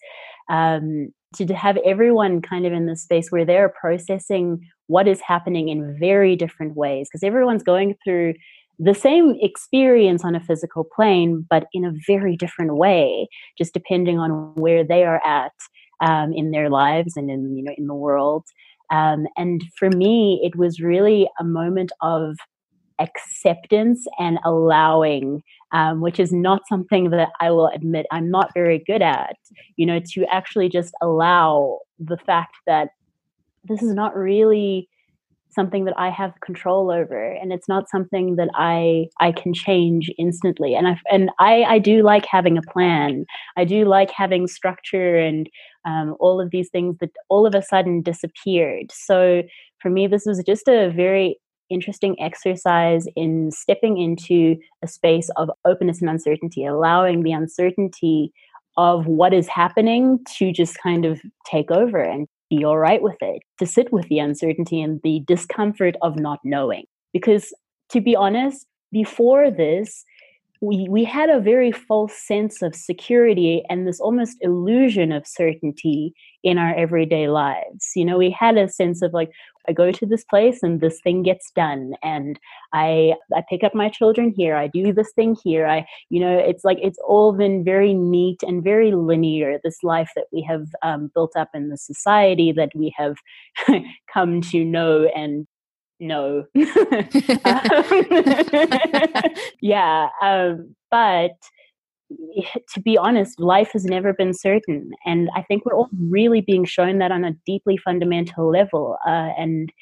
um 0.48 1.12
to 1.36 1.46
have 1.54 1.76
everyone 1.84 2.42
kind 2.42 2.66
of 2.66 2.72
in 2.72 2.86
the 2.86 2.96
space 2.96 3.30
where 3.30 3.44
they're 3.44 3.68
processing 3.68 4.66
what 4.90 5.06
is 5.06 5.20
happening 5.20 5.68
in 5.68 5.96
very 5.98 6.34
different 6.36 6.76
ways 6.76 7.08
because 7.08 7.22
everyone's 7.22 7.62
going 7.62 7.94
through 8.02 8.34
the 8.78 8.94
same 8.94 9.36
experience 9.40 10.24
on 10.24 10.34
a 10.34 10.40
physical 10.40 10.84
plane 10.96 11.46
but 11.48 11.66
in 11.72 11.84
a 11.84 11.92
very 12.06 12.34
different 12.36 12.74
way 12.76 13.28
just 13.56 13.72
depending 13.72 14.18
on 14.18 14.30
where 14.54 14.82
they 14.82 15.04
are 15.04 15.20
at 15.24 15.52
um, 16.00 16.32
in 16.32 16.50
their 16.50 16.70
lives 16.70 17.16
and 17.16 17.30
in 17.30 17.56
you 17.56 17.62
know 17.62 17.74
in 17.76 17.86
the 17.86 17.94
world. 17.94 18.44
Um, 18.90 19.26
and 19.36 19.62
for 19.78 19.88
me 19.90 20.40
it 20.42 20.56
was 20.56 20.80
really 20.80 21.28
a 21.38 21.44
moment 21.44 21.92
of 22.02 22.36
acceptance 22.98 24.06
and 24.18 24.38
allowing, 24.44 25.42
um, 25.72 26.00
which 26.00 26.20
is 26.20 26.32
not 26.32 26.62
something 26.68 27.10
that 27.10 27.30
I 27.40 27.50
will 27.50 27.68
admit 27.68 28.06
I'm 28.10 28.30
not 28.30 28.52
very 28.52 28.82
good 28.86 29.00
at, 29.00 29.36
you 29.76 29.86
know, 29.86 30.00
to 30.12 30.26
actually 30.30 30.68
just 30.68 30.92
allow 31.00 31.78
the 31.98 32.18
fact 32.18 32.56
that 32.66 32.90
this 33.64 33.82
is 33.82 33.94
not 33.94 34.16
really 34.16 34.88
something 35.50 35.84
that 35.84 35.98
I 35.98 36.10
have 36.10 36.40
control 36.40 36.90
over 36.90 37.32
and 37.32 37.52
it's 37.52 37.68
not 37.68 37.90
something 37.90 38.36
that 38.36 38.48
I 38.54 39.08
I 39.20 39.32
can 39.32 39.52
change 39.52 40.10
instantly. 40.18 40.74
And 40.74 40.86
I 40.86 40.96
and 41.10 41.30
I 41.38 41.64
I 41.64 41.78
do 41.78 42.02
like 42.02 42.24
having 42.24 42.56
a 42.56 42.62
plan. 42.62 43.24
I 43.56 43.64
do 43.64 43.84
like 43.84 44.10
having 44.10 44.46
structure 44.46 45.16
and 45.16 45.48
um, 45.84 46.16
all 46.20 46.40
of 46.40 46.50
these 46.50 46.68
things 46.70 46.96
that 47.00 47.10
all 47.28 47.46
of 47.46 47.54
a 47.54 47.62
sudden 47.62 48.02
disappeared. 48.02 48.92
So 48.92 49.42
for 49.80 49.90
me 49.90 50.06
this 50.06 50.24
was 50.24 50.42
just 50.44 50.68
a 50.68 50.90
very 50.90 51.38
interesting 51.68 52.20
exercise 52.20 53.06
in 53.16 53.50
stepping 53.52 53.98
into 53.98 54.56
a 54.82 54.88
space 54.88 55.30
of 55.36 55.50
openness 55.64 56.00
and 56.00 56.10
uncertainty, 56.10 56.66
allowing 56.66 57.22
the 57.22 57.32
uncertainty 57.32 58.32
of 58.76 59.06
what 59.06 59.32
is 59.32 59.48
happening 59.48 60.18
to 60.38 60.52
just 60.52 60.78
kind 60.82 61.04
of 61.04 61.20
take 61.44 61.70
over 61.70 62.00
and 62.00 62.26
be 62.50 62.64
all 62.64 62.78
right 62.78 63.00
with 63.00 63.16
it, 63.20 63.42
to 63.58 63.66
sit 63.66 63.92
with 63.92 64.08
the 64.08 64.18
uncertainty 64.18 64.82
and 64.82 65.00
the 65.02 65.22
discomfort 65.26 65.94
of 66.02 66.18
not 66.18 66.40
knowing. 66.44 66.84
Because 67.12 67.54
to 67.90 68.00
be 68.00 68.14
honest, 68.14 68.66
before 68.92 69.50
this, 69.50 70.04
we, 70.60 70.86
we 70.90 71.04
had 71.04 71.30
a 71.30 71.40
very 71.40 71.72
false 71.72 72.14
sense 72.14 72.60
of 72.60 72.74
security 72.74 73.64
and 73.70 73.86
this 73.86 73.98
almost 73.98 74.36
illusion 74.42 75.10
of 75.10 75.26
certainty 75.26 76.12
in 76.44 76.58
our 76.58 76.74
everyday 76.74 77.28
lives. 77.28 77.92
You 77.96 78.04
know, 78.04 78.18
we 78.18 78.30
had 78.30 78.58
a 78.58 78.68
sense 78.68 79.00
of 79.00 79.14
like, 79.14 79.30
I 79.68 79.72
go 79.72 79.90
to 79.90 80.06
this 80.06 80.24
place 80.24 80.62
and 80.62 80.80
this 80.80 81.00
thing 81.00 81.22
gets 81.22 81.50
done 81.52 81.92
and 82.02 82.38
I 82.72 83.14
I 83.34 83.42
pick 83.48 83.62
up 83.62 83.74
my 83.74 83.88
children 83.88 84.32
here, 84.36 84.56
I 84.56 84.66
do 84.68 84.92
this 84.92 85.12
thing 85.14 85.36
here. 85.44 85.66
I 85.66 85.86
you 86.08 86.18
know, 86.18 86.36
it's 86.38 86.64
like 86.64 86.78
it's 86.82 86.98
all 87.06 87.32
been 87.32 87.62
very 87.62 87.94
neat 87.94 88.42
and 88.42 88.64
very 88.64 88.92
linear, 88.92 89.58
this 89.62 89.82
life 89.82 90.10
that 90.16 90.26
we 90.32 90.42
have 90.42 90.66
um, 90.82 91.10
built 91.14 91.36
up 91.36 91.50
in 91.54 91.68
the 91.68 91.76
society 91.76 92.52
that 92.52 92.70
we 92.74 92.92
have 92.96 93.16
come 94.12 94.40
to 94.42 94.64
know 94.64 95.04
and 95.14 95.46
no. 96.00 96.44
yeah. 99.60 100.08
Um, 100.22 100.74
but 100.90 101.32
to 102.72 102.80
be 102.80 102.98
honest, 102.98 103.38
life 103.38 103.70
has 103.72 103.84
never 103.84 104.12
been 104.12 104.34
certain. 104.34 104.90
And 105.06 105.30
I 105.34 105.42
think 105.42 105.64
we're 105.64 105.76
all 105.76 105.88
really 106.08 106.40
being 106.40 106.64
shown 106.64 106.98
that 106.98 107.12
on 107.12 107.24
a 107.24 107.36
deeply 107.46 107.76
fundamental 107.76 108.50
level. 108.50 108.98
Uh, 109.06 109.30
and 109.38 109.72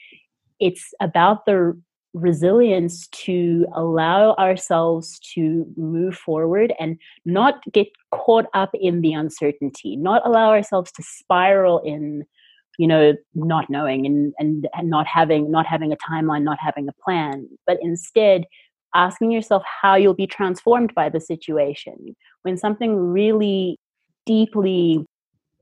it's 0.61 0.93
about 1.01 1.47
the 1.47 1.81
resilience 2.15 3.07
to 3.09 3.67
allow 3.75 4.35
ourselves 4.35 5.19
to 5.35 5.67
move 5.77 6.17
forward 6.17 6.73
and 6.81 6.99
not 7.25 7.63
get 7.73 7.87
caught 8.13 8.47
up 8.55 8.71
in 8.75 9.03
the 9.03 9.13
uncertainty, 9.13 9.97
not 9.97 10.27
allow 10.27 10.51
ourselves 10.51 10.91
to 10.93 11.03
spiral 11.03 11.79
in 11.81 12.25
you 12.79 12.87
know 12.87 13.13
not 13.35 13.69
knowing 13.69 14.07
and, 14.07 14.33
and 14.39 14.69
and 14.73 14.89
not 14.89 15.07
having 15.07 15.51
not 15.51 15.67
having 15.67 15.93
a 15.93 15.97
timeline 15.97 16.43
not 16.43 16.59
having 16.61 16.89
a 16.89 16.93
plan 17.05 17.47
but 17.67 17.77
instead 17.83 18.45
asking 18.95 19.31
yourself 19.31 19.63
how 19.83 19.95
you'll 19.95 20.15
be 20.15 20.27
transformed 20.27 20.95
by 20.95 21.09
the 21.09 21.21
situation. 21.21 22.17
When 22.43 22.57
something 22.57 22.97
really 22.97 23.79
deeply 24.27 25.05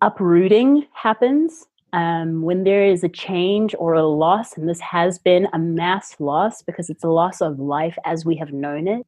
uprooting 0.03 0.87
happens 0.93 1.67
um, 1.93 2.43
when 2.43 2.65
there 2.65 2.85
is 2.85 3.03
a 3.03 3.09
change 3.09 3.75
or 3.79 3.95
a 3.95 4.07
loss 4.07 4.57
and 4.57 4.69
this 4.69 4.81
has 4.81 5.19
been 5.19 5.49
a 5.53 5.59
mass 5.59 6.17
loss 6.19 6.63
because 6.63 6.91
it's 6.91 7.05
a 7.05 7.09
loss 7.09 7.41
of 7.41 7.59
life 7.59 7.97
as 8.05 8.25
we 8.25 8.37
have 8.37 8.53
known 8.53 8.89
it 8.89 9.07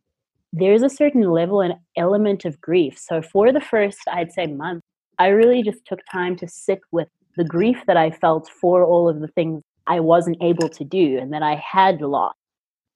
there's 0.54 0.82
a 0.82 0.88
certain 0.88 1.30
level 1.30 1.60
and 1.60 1.74
element 1.98 2.46
of 2.46 2.58
grief. 2.58 2.96
So 2.96 3.20
for 3.20 3.52
the 3.52 3.60
first 3.60 3.98
i'd 4.12 4.32
say 4.32 4.46
month 4.46 4.82
i 5.18 5.26
really 5.26 5.62
just 5.62 5.84
took 5.84 6.00
time 6.10 6.36
to 6.36 6.48
sit 6.48 6.80
with 6.90 7.08
the 7.38 7.44
grief 7.44 7.78
that 7.86 7.96
I 7.96 8.10
felt 8.10 8.50
for 8.60 8.84
all 8.84 9.08
of 9.08 9.20
the 9.20 9.28
things 9.28 9.62
I 9.86 10.00
wasn't 10.00 10.36
able 10.42 10.68
to 10.68 10.84
do 10.84 11.16
and 11.18 11.32
that 11.32 11.42
I 11.42 11.54
had 11.54 12.02
lost. 12.02 12.36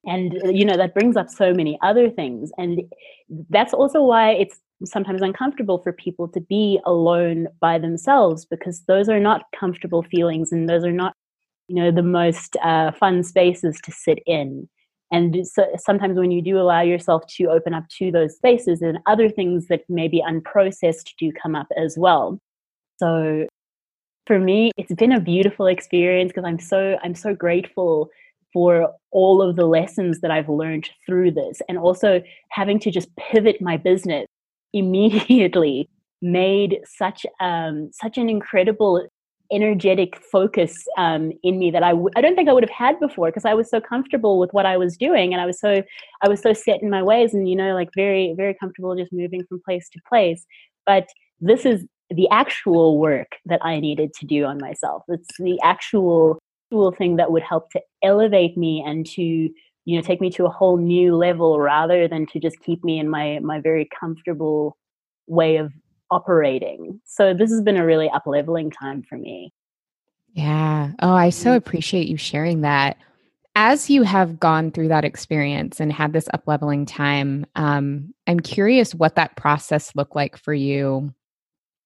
And, 0.04 0.34
you 0.44 0.64
know, 0.64 0.76
that 0.76 0.94
brings 0.94 1.16
up 1.16 1.30
so 1.30 1.54
many 1.54 1.78
other 1.80 2.10
things. 2.10 2.50
And 2.58 2.82
that's 3.48 3.72
also 3.72 4.02
why 4.02 4.32
it's 4.32 4.60
sometimes 4.84 5.22
uncomfortable 5.22 5.78
for 5.78 5.92
people 5.92 6.26
to 6.28 6.40
be 6.40 6.80
alone 6.84 7.46
by 7.60 7.78
themselves 7.78 8.44
because 8.44 8.82
those 8.88 9.08
are 9.08 9.20
not 9.20 9.44
comfortable 9.58 10.02
feelings 10.02 10.50
and 10.50 10.68
those 10.68 10.84
are 10.84 10.92
not, 10.92 11.14
you 11.68 11.76
know, 11.76 11.92
the 11.92 12.02
most 12.02 12.56
uh, 12.64 12.90
fun 12.90 13.22
spaces 13.22 13.80
to 13.84 13.92
sit 13.92 14.18
in. 14.26 14.68
And 15.12 15.46
so 15.46 15.66
sometimes 15.76 16.18
when 16.18 16.32
you 16.32 16.42
do 16.42 16.58
allow 16.58 16.80
yourself 16.80 17.26
to 17.36 17.44
open 17.44 17.74
up 17.74 17.84
to 17.98 18.10
those 18.10 18.34
spaces, 18.34 18.80
then 18.80 18.98
other 19.06 19.28
things 19.28 19.68
that 19.68 19.82
may 19.88 20.08
be 20.08 20.22
unprocessed 20.26 21.12
do 21.18 21.30
come 21.40 21.54
up 21.54 21.68
as 21.76 21.96
well. 21.96 22.40
So 22.96 23.46
for 24.26 24.38
me 24.38 24.70
it's 24.76 24.92
been 24.94 25.12
a 25.12 25.20
beautiful 25.20 25.66
experience 25.66 26.30
because 26.30 26.44
i'm 26.46 26.58
so 26.58 26.96
i'm 27.02 27.14
so 27.14 27.34
grateful 27.34 28.08
for 28.52 28.92
all 29.10 29.42
of 29.42 29.56
the 29.56 29.66
lessons 29.66 30.20
that 30.20 30.30
i've 30.30 30.48
learned 30.48 30.88
through 31.06 31.30
this 31.30 31.60
and 31.68 31.78
also 31.78 32.22
having 32.50 32.78
to 32.78 32.90
just 32.90 33.14
pivot 33.16 33.60
my 33.60 33.76
business 33.76 34.26
immediately 34.72 35.88
made 36.20 36.78
such 36.84 37.26
um 37.40 37.90
such 37.92 38.16
an 38.16 38.28
incredible 38.28 39.06
energetic 39.52 40.16
focus 40.32 40.86
um, 40.96 41.30
in 41.42 41.58
me 41.58 41.70
that 41.70 41.82
I 41.82 41.90
w- 41.90 42.08
I 42.16 42.20
don't 42.22 42.34
think 42.34 42.48
I 42.48 42.52
would 42.52 42.62
have 42.62 42.70
had 42.70 42.98
before 42.98 43.28
because 43.28 43.44
I 43.44 43.54
was 43.54 43.68
so 43.68 43.80
comfortable 43.80 44.38
with 44.38 44.50
what 44.52 44.64
I 44.64 44.76
was 44.78 44.96
doing 44.96 45.32
and 45.32 45.40
I 45.40 45.46
was 45.46 45.60
so 45.60 45.82
I 46.22 46.28
was 46.28 46.40
so 46.40 46.52
set 46.54 46.82
in 46.82 46.88
my 46.88 47.02
ways 47.02 47.34
and 47.34 47.48
you 47.48 47.54
know 47.54 47.74
like 47.74 47.90
very 47.94 48.34
very 48.36 48.54
comfortable 48.54 48.96
just 48.96 49.12
moving 49.12 49.44
from 49.44 49.60
place 49.64 49.88
to 49.90 50.00
place. 50.08 50.46
But 50.86 51.06
this 51.40 51.66
is 51.66 51.84
the 52.12 52.28
actual 52.30 52.98
work 52.98 53.36
that 53.46 53.60
I 53.64 53.80
needed 53.80 54.12
to 54.14 54.26
do 54.26 54.44
on 54.44 54.58
myself 54.58 55.02
it's 55.08 55.36
the 55.38 55.60
actual 55.62 56.38
actual 56.72 56.92
thing 56.92 57.16
that 57.16 57.30
would 57.30 57.42
help 57.42 57.70
to 57.70 57.80
elevate 58.02 58.56
me 58.56 58.82
and 58.86 59.04
to 59.04 59.22
you 59.22 59.96
know 59.96 60.00
take 60.00 60.20
me 60.20 60.30
to 60.30 60.46
a 60.46 60.50
whole 60.50 60.78
new 60.78 61.14
level 61.14 61.60
rather 61.60 62.08
than 62.08 62.26
to 62.26 62.40
just 62.40 62.58
keep 62.60 62.82
me 62.82 62.98
in 62.98 63.08
my 63.08 63.38
my 63.40 63.60
very 63.60 63.88
comfortable 63.98 64.76
way 65.26 65.56
of 65.56 65.72
operating. 66.10 67.00
So 67.04 67.32
this 67.34 67.50
has 67.50 67.62
been 67.62 67.76
a 67.76 67.86
really 67.86 68.08
up 68.10 68.24
leveling 68.26 68.70
time 68.70 69.02
for 69.02 69.16
me. 69.16 69.52
Yeah. 70.34 70.92
Oh, 71.00 71.12
I 71.12 71.30
so 71.30 71.50
mm. 71.50 71.56
appreciate 71.56 72.08
you 72.08 72.16
sharing 72.16 72.62
that. 72.62 72.96
As 73.54 73.90
you 73.90 74.02
have 74.02 74.40
gone 74.40 74.70
through 74.70 74.88
that 74.88 75.04
experience 75.04 75.78
and 75.78 75.92
had 75.92 76.14
this 76.14 76.28
up 76.32 76.44
leveling 76.46 76.86
time, 76.86 77.44
um, 77.54 78.14
I'm 78.26 78.40
curious 78.40 78.94
what 78.94 79.16
that 79.16 79.36
process 79.36 79.94
looked 79.94 80.16
like 80.16 80.38
for 80.38 80.54
you 80.54 81.12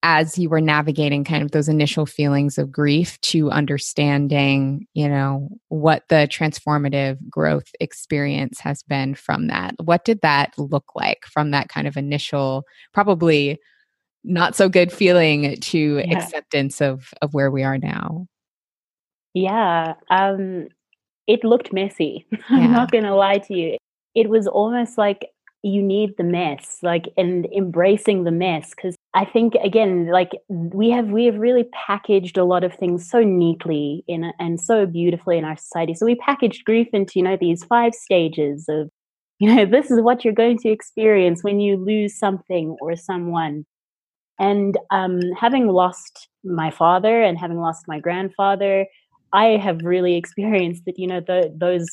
as 0.02 0.38
you 0.38 0.48
were 0.48 0.60
navigating 0.60 1.24
kind 1.24 1.42
of 1.42 1.50
those 1.50 1.68
initial 1.68 2.06
feelings 2.06 2.58
of 2.58 2.70
grief 2.70 3.20
to 3.22 3.50
understanding, 3.50 4.86
you 4.94 5.08
know, 5.08 5.48
what 5.68 6.04
the 6.08 6.28
transformative 6.30 7.18
growth 7.28 7.70
experience 7.80 8.60
has 8.60 8.82
been 8.82 9.14
from 9.14 9.48
that. 9.48 9.74
What 9.82 10.04
did 10.04 10.20
that 10.20 10.52
look 10.58 10.94
like 10.94 11.24
from 11.26 11.50
that 11.50 11.68
kind 11.68 11.88
of 11.88 11.96
initial, 11.96 12.64
probably 12.92 13.58
not 14.26 14.56
so 14.56 14.68
good 14.68 14.92
feeling 14.92 15.56
to 15.60 16.02
yeah. 16.04 16.18
acceptance 16.18 16.82
of 16.82 17.14
of 17.22 17.32
where 17.32 17.50
we 17.50 17.62
are 17.62 17.78
now 17.78 18.26
yeah 19.34 19.94
um 20.10 20.66
it 21.28 21.44
looked 21.44 21.72
messy 21.72 22.26
yeah. 22.32 22.38
i'm 22.50 22.72
not 22.72 22.90
gonna 22.90 23.14
lie 23.14 23.38
to 23.38 23.54
you 23.54 23.76
it 24.14 24.28
was 24.28 24.48
almost 24.48 24.98
like 24.98 25.26
you 25.62 25.80
need 25.80 26.10
the 26.18 26.24
mess 26.24 26.78
like 26.82 27.08
and 27.16 27.46
embracing 27.56 28.24
the 28.24 28.30
mess 28.32 28.70
because 28.70 28.95
i 29.16 29.24
think 29.24 29.54
again 29.56 30.06
like 30.06 30.30
we 30.48 30.90
have 30.90 31.08
we 31.08 31.24
have 31.26 31.36
really 31.36 31.64
packaged 31.86 32.38
a 32.38 32.44
lot 32.44 32.62
of 32.62 32.72
things 32.74 33.08
so 33.08 33.22
neatly 33.24 34.04
in 34.06 34.32
and 34.38 34.60
so 34.60 34.86
beautifully 34.86 35.36
in 35.36 35.44
our 35.44 35.56
society 35.56 35.94
so 35.94 36.06
we 36.06 36.14
packaged 36.14 36.64
grief 36.64 36.88
into 36.92 37.14
you 37.16 37.22
know 37.22 37.36
these 37.40 37.64
five 37.64 37.92
stages 37.94 38.66
of 38.68 38.88
you 39.40 39.52
know 39.52 39.66
this 39.76 39.90
is 39.90 40.00
what 40.00 40.24
you're 40.24 40.32
going 40.32 40.58
to 40.58 40.68
experience 40.68 41.42
when 41.42 41.58
you 41.58 41.76
lose 41.76 42.16
something 42.16 42.76
or 42.80 42.94
someone 42.94 43.64
and 44.38 44.76
um, 44.90 45.20
having 45.38 45.68
lost 45.68 46.28
my 46.44 46.70
father 46.70 47.22
and 47.22 47.38
having 47.38 47.58
lost 47.58 47.86
my 47.88 47.98
grandfather, 47.98 48.86
I 49.32 49.56
have 49.56 49.80
really 49.82 50.16
experienced 50.16 50.84
that, 50.86 50.98
you 50.98 51.06
know, 51.06 51.20
the, 51.20 51.52
those 51.56 51.88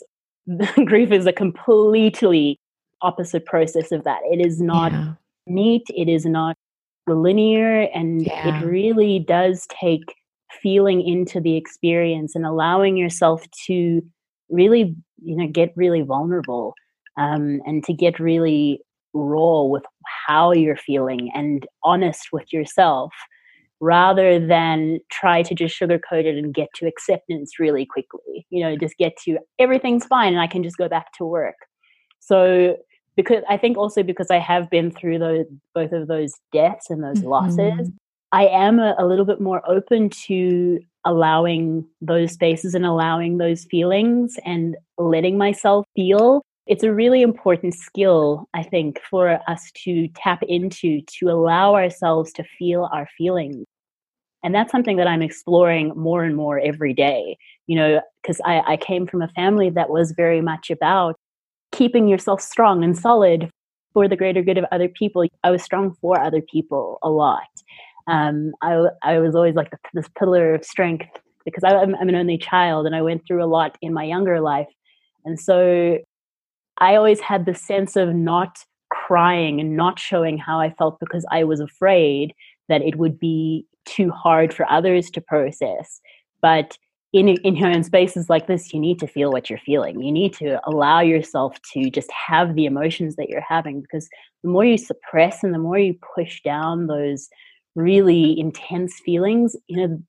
grief 0.86 1.12
is 1.12 1.26
a 1.26 1.34
completely 1.34 2.60
opposite 3.02 3.46
process 3.46 3.92
of 3.92 4.04
that. 4.04 4.20
It 4.32 4.46
is 4.46 4.62
not 4.62 4.92
yeah. 4.92 5.14
neat, 5.48 5.84
it 5.90 6.10
is 6.10 6.26
not 6.26 6.58
linear, 7.08 7.82
and 7.93 8.26
yeah. 8.26 8.60
it 8.60 8.66
really 8.66 9.20
does 9.20 9.68
take 9.80 10.16
feeling 10.62 11.01
into 11.01 11.41
the 11.41 11.58
experience 11.58 12.36
and 12.36 12.45
allowing 12.45 12.97
yourself 12.97 13.43
to 13.68 14.01
really, 14.49 14.95
you 15.22 15.36
know, 15.36 15.47
get 15.47 15.74
really 15.76 16.01
vulnerable 16.01 16.74
um, 17.18 17.60
and 17.66 17.84
to 17.84 17.93
get 17.93 18.20
really 18.20 18.80
raw 19.14 19.64
with 19.64 19.84
how 20.28 20.51
you're 20.51 20.78
feeling 20.78 21.30
and 21.34 21.68
honest 21.84 22.30
with 22.32 22.51
yourself 22.51 23.12
rather 23.80 24.39
than 24.39 24.99
try 25.12 25.41
to 25.43 25.54
just 25.54 25.78
sugarcoat 25.78 26.26
it 26.26 26.38
and 26.38 26.54
get 26.54 26.70
to 26.74 26.88
acceptance 26.88 27.60
really 27.60 27.86
quickly. 27.86 28.47
You 28.49 28.64
know, 28.64 28.78
just 28.78 28.97
get 28.97 29.18
to 29.26 29.38
everything's 29.60 30.06
fine 30.06 30.34
and 30.34 30.41
I 30.41 30.47
can 30.47 30.64
just 30.64 30.78
go 30.78 30.88
back 30.88 31.08
to 31.18 31.26
work. 31.26 31.56
So 32.20 32.78
because 33.16 33.43
I 33.49 33.57
think 33.57 33.78
also 33.78 34.03
because 34.03 34.32
I 34.32 34.39
have 34.39 34.70
been 34.70 34.91
through 34.91 35.20
those 35.20 35.45
both 35.74 35.91
of 35.91 36.07
those 36.07 36.34
deaths 36.51 36.89
and 36.89 37.03
those 37.03 37.20
mm-hmm. 37.20 37.30
losses, 37.30 37.91
I 38.32 38.47
am 38.47 38.80
a, 38.80 38.95
a 38.97 39.05
little 39.05 39.26
bit 39.26 39.41
more 39.41 39.61
open 39.70 40.09
to 40.28 40.80
allowing 41.05 41.86
those 42.01 42.32
spaces 42.32 42.74
and 42.74 42.86
allowing 42.86 43.38
those 43.38 43.66
feelings 43.66 44.38
and 44.45 44.76
letting 44.97 45.38
myself 45.38 45.86
feel 45.95 46.41
it's 46.66 46.84
a 46.84 46.93
really 46.93 47.22
important 47.22 47.74
skill, 47.74 48.47
I 48.53 48.64
think, 48.64 49.01
for 49.09 49.39
us 49.49 49.70
to 49.84 50.07
tap 50.09 50.43
into 50.43 51.01
to 51.20 51.30
allow 51.30 51.76
ourselves 51.76 52.32
to 52.34 52.43
feel 52.57 52.89
our 52.93 53.07
feelings. 53.18 53.66
And 54.43 54.53
that's 54.53 54.72
something 54.72 54.97
that 54.97 55.07
I'm 55.07 55.22
exploring 55.22 55.93
more 55.95 56.24
and 56.24 56.36
more 56.36 56.59
every 56.59 56.93
day, 56.93 57.38
you 57.68 57.76
know, 57.76 58.01
because 58.22 58.41
I, 58.45 58.61
I 58.74 58.78
came 58.78 59.07
from 59.07 59.22
a 59.22 59.28
family 59.30 59.70
that 59.72 59.89
was 59.89 60.14
very 60.16 60.41
much 60.41 60.70
about 60.70 61.16
keeping 61.74 62.08
yourself 62.08 62.40
strong 62.40 62.84
and 62.84 62.98
solid 62.98 63.50
for 63.94 64.08
the 64.08 64.16
greater 64.16 64.42
good 64.42 64.58
of 64.58 64.66
other 64.72 64.88
people. 64.88 65.26
I 65.44 65.52
was 65.52 65.62
strong 65.62 65.96
for 66.00 66.20
other 66.20 66.42
people 66.42 67.00
a 67.04 67.10
lot. 67.10 67.44
Um, 68.08 68.54
I, 68.62 68.86
I 69.02 69.20
was 69.20 69.36
always 69.36 69.56
like 69.56 69.72
this 69.94 70.10
pillar 70.18 70.56
of 70.56 70.64
strength 70.64 71.08
because 71.46 71.64
I, 71.64 71.76
I'm 71.76 71.94
an 71.94 72.16
only 72.16 72.38
child 72.38 72.86
and 72.86 72.96
I 72.96 73.02
went 73.02 73.26
through 73.28 73.44
a 73.44 73.48
lot 73.48 73.78
in 73.82 73.94
my 73.94 74.04
younger 74.04 74.40
life. 74.40 74.68
And 75.26 75.40
so 75.40 75.98
I 76.78 76.96
always 76.96 77.20
had 77.20 77.46
the 77.46 77.56
sense 77.56 77.96
of 77.96 78.14
not 78.14 78.60
crying 78.90 79.60
and 79.60 79.76
not 79.76 80.00
showing 80.00 80.38
how 80.38 80.60
I 80.60 80.72
felt 80.72 81.00
because 81.00 81.26
I 81.32 81.44
was 81.44 81.60
afraid 81.60 82.34
that 82.70 82.82
it 82.82 82.98
would 82.98 83.20
be 83.20 83.66
too 83.86 84.12
hard 84.12 84.54
for 84.54 84.70
others 84.70 85.10
to 85.12 85.22
process. 85.22 86.00
But 86.42 86.78
in 87.14 87.30
in 87.30 87.55
your 87.55 87.70
own 87.70 87.84
spaces 87.84 88.30
like 88.30 88.47
this, 88.47 88.74
you 88.74 88.80
need 88.80 88.99
to 88.99 89.07
feel 89.07 89.32
what 89.32 89.49
you're 89.49 89.59
feeling. 89.59 90.01
You 90.01 90.11
need 90.11 90.34
to 90.36 90.59
allow 90.68 90.99
yourself 90.99 91.57
to 91.74 91.89
just 91.89 92.11
have 92.11 92.55
the 92.55 92.66
emotions 92.66 93.16
that 93.16 93.30
you're 93.30 93.45
having 93.47 93.82
because 93.82 94.09
the 94.43 94.49
more 94.49 94.66
you 94.66 94.78
suppress 94.78 95.43
and 95.43 95.53
the 95.53 95.59
more 95.59 95.78
you 95.78 95.95
push 96.16 96.41
down 96.41 96.88
those 96.88 97.30
really 97.76 98.38
intense 98.39 98.99
feelings, 99.05 99.55
you 99.68 99.78
know, 99.78 100.03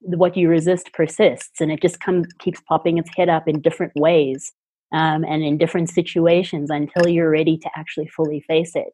what 0.00 0.36
you 0.36 0.48
resist 0.48 0.92
persists 0.92 1.60
and 1.60 1.70
it 1.72 1.82
just 1.82 2.00
comes 2.00 2.26
keeps 2.38 2.60
popping 2.68 2.96
its 2.96 3.10
head 3.16 3.28
up 3.28 3.48
in 3.48 3.60
different 3.60 3.92
ways 3.96 4.52
um, 4.92 5.24
and 5.24 5.42
in 5.42 5.58
different 5.58 5.90
situations 5.90 6.70
until 6.70 7.08
you're 7.08 7.30
ready 7.30 7.58
to 7.58 7.68
actually 7.76 8.06
fully 8.08 8.40
face 8.46 8.74
it. 8.74 8.88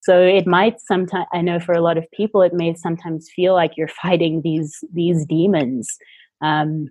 So 0.00 0.22
it 0.22 0.46
might 0.46 0.80
sometimes, 0.80 1.26
I 1.32 1.40
know 1.40 1.60
for 1.60 1.72
a 1.72 1.80
lot 1.80 1.98
of 1.98 2.10
people, 2.12 2.42
it 2.42 2.54
may 2.54 2.74
sometimes 2.74 3.28
feel 3.34 3.54
like 3.54 3.72
you're 3.76 3.88
fighting 4.02 4.40
these 4.42 4.82
these 4.92 5.24
demons 5.26 5.88
um, 6.42 6.88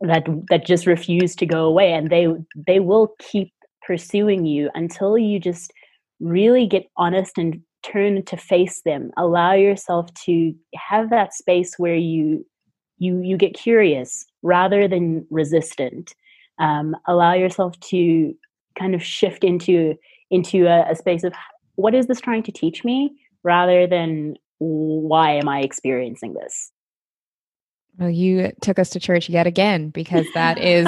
that 0.00 0.26
that 0.48 0.66
just 0.66 0.86
refuse 0.86 1.34
to 1.36 1.46
go 1.46 1.66
away, 1.66 1.92
and 1.92 2.10
they 2.10 2.28
they 2.66 2.80
will 2.80 3.14
keep 3.18 3.52
pursuing 3.82 4.46
you 4.46 4.70
until 4.74 5.18
you 5.18 5.38
just 5.38 5.72
really 6.20 6.66
get 6.66 6.90
honest 6.96 7.38
and 7.38 7.60
turn 7.82 8.22
to 8.24 8.36
face 8.36 8.82
them. 8.84 9.10
Allow 9.16 9.54
yourself 9.54 10.12
to 10.24 10.54
have 10.74 11.10
that 11.10 11.34
space 11.34 11.74
where 11.78 11.96
you 11.96 12.46
you 12.98 13.20
you 13.20 13.36
get 13.36 13.54
curious 13.54 14.26
rather 14.42 14.86
than 14.88 15.26
resistant 15.30 16.14
um, 16.60 16.94
allow 17.08 17.32
yourself 17.32 17.78
to 17.80 18.36
kind 18.78 18.94
of 18.94 19.02
shift 19.02 19.42
into 19.42 19.96
into 20.30 20.66
a, 20.66 20.92
a 20.92 20.94
space 20.94 21.24
of 21.24 21.32
what 21.74 21.94
is 21.94 22.06
this 22.06 22.20
trying 22.20 22.44
to 22.44 22.52
teach 22.52 22.84
me 22.84 23.10
rather 23.42 23.86
than 23.86 24.36
why 24.58 25.32
am 25.32 25.48
I 25.48 25.60
experiencing 25.60 26.34
this? 26.34 26.70
Well, 27.98 28.10
you 28.10 28.52
took 28.62 28.78
us 28.78 28.90
to 28.90 29.00
church 29.00 29.28
yet 29.28 29.46
again 29.46 29.90
because 29.90 30.26
that 30.34 30.58
is, 30.58 30.86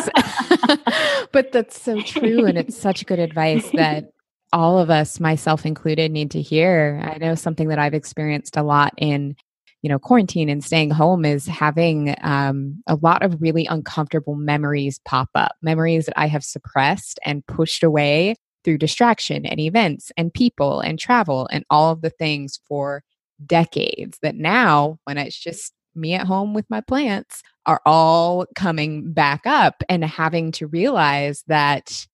but 1.33 1.53
that's 1.53 1.81
so 1.81 2.01
true. 2.01 2.47
And 2.47 2.57
it's 2.57 2.77
such 2.77 3.05
good 3.07 3.19
advice 3.19 3.69
that 3.73 4.13
all 4.53 4.79
of 4.79 4.91
us, 4.91 5.21
myself 5.21 5.67
included, 5.67 6.11
need 6.11 6.31
to 6.33 6.41
hear. 6.41 7.01
I 7.05 7.19
know 7.19 7.35
something 7.35 7.69
that 7.69 7.79
I've 7.79 7.95
experienced 7.95 8.57
a 8.57 8.63
lot 8.63 8.95
in 8.97 9.37
you 9.83 9.89
know 9.89 9.99
quarantine 9.99 10.49
and 10.49 10.65
staying 10.65 10.91
home 10.91 11.25
is 11.25 11.47
having 11.47 12.15
um, 12.23 12.83
a 12.87 12.97
lot 12.97 13.23
of 13.23 13.43
really 13.43 13.67
uncomfortable 13.67 14.37
memories 14.37 15.01
pop 15.05 15.29
up 15.35 15.57
memories 15.61 16.07
that 16.07 16.19
i 16.19 16.27
have 16.27 16.45
suppressed 16.45 17.19
and 17.25 17.47
pushed 17.47 17.83
away 17.83 18.37
through 18.65 18.79
distraction 18.79 19.45
and 19.45 19.61
events 19.61 20.13
and 20.17 20.33
people 20.33 20.81
and 20.81 20.99
travel 20.99 21.49
and 21.51 21.65
all 21.69 21.91
of 21.91 22.01
the 22.01 22.11
things 22.11 22.61
for 22.69 23.03
decades 23.45 24.19
that 24.23 24.37
now 24.37 24.99
when 25.05 25.19
it's 25.19 25.37
just 25.37 25.73
me 25.95 26.15
at 26.15 26.27
home 26.27 26.55
with 26.55 26.69
my 26.71 26.81
plants 26.81 27.43
are 27.67 27.81
all 27.87 28.47
coming 28.55 29.13
back 29.13 29.43
up 29.47 29.83
and 29.89 30.05
having 30.05 30.53
to 30.53 30.67
realize 30.67 31.45
that 31.47 32.07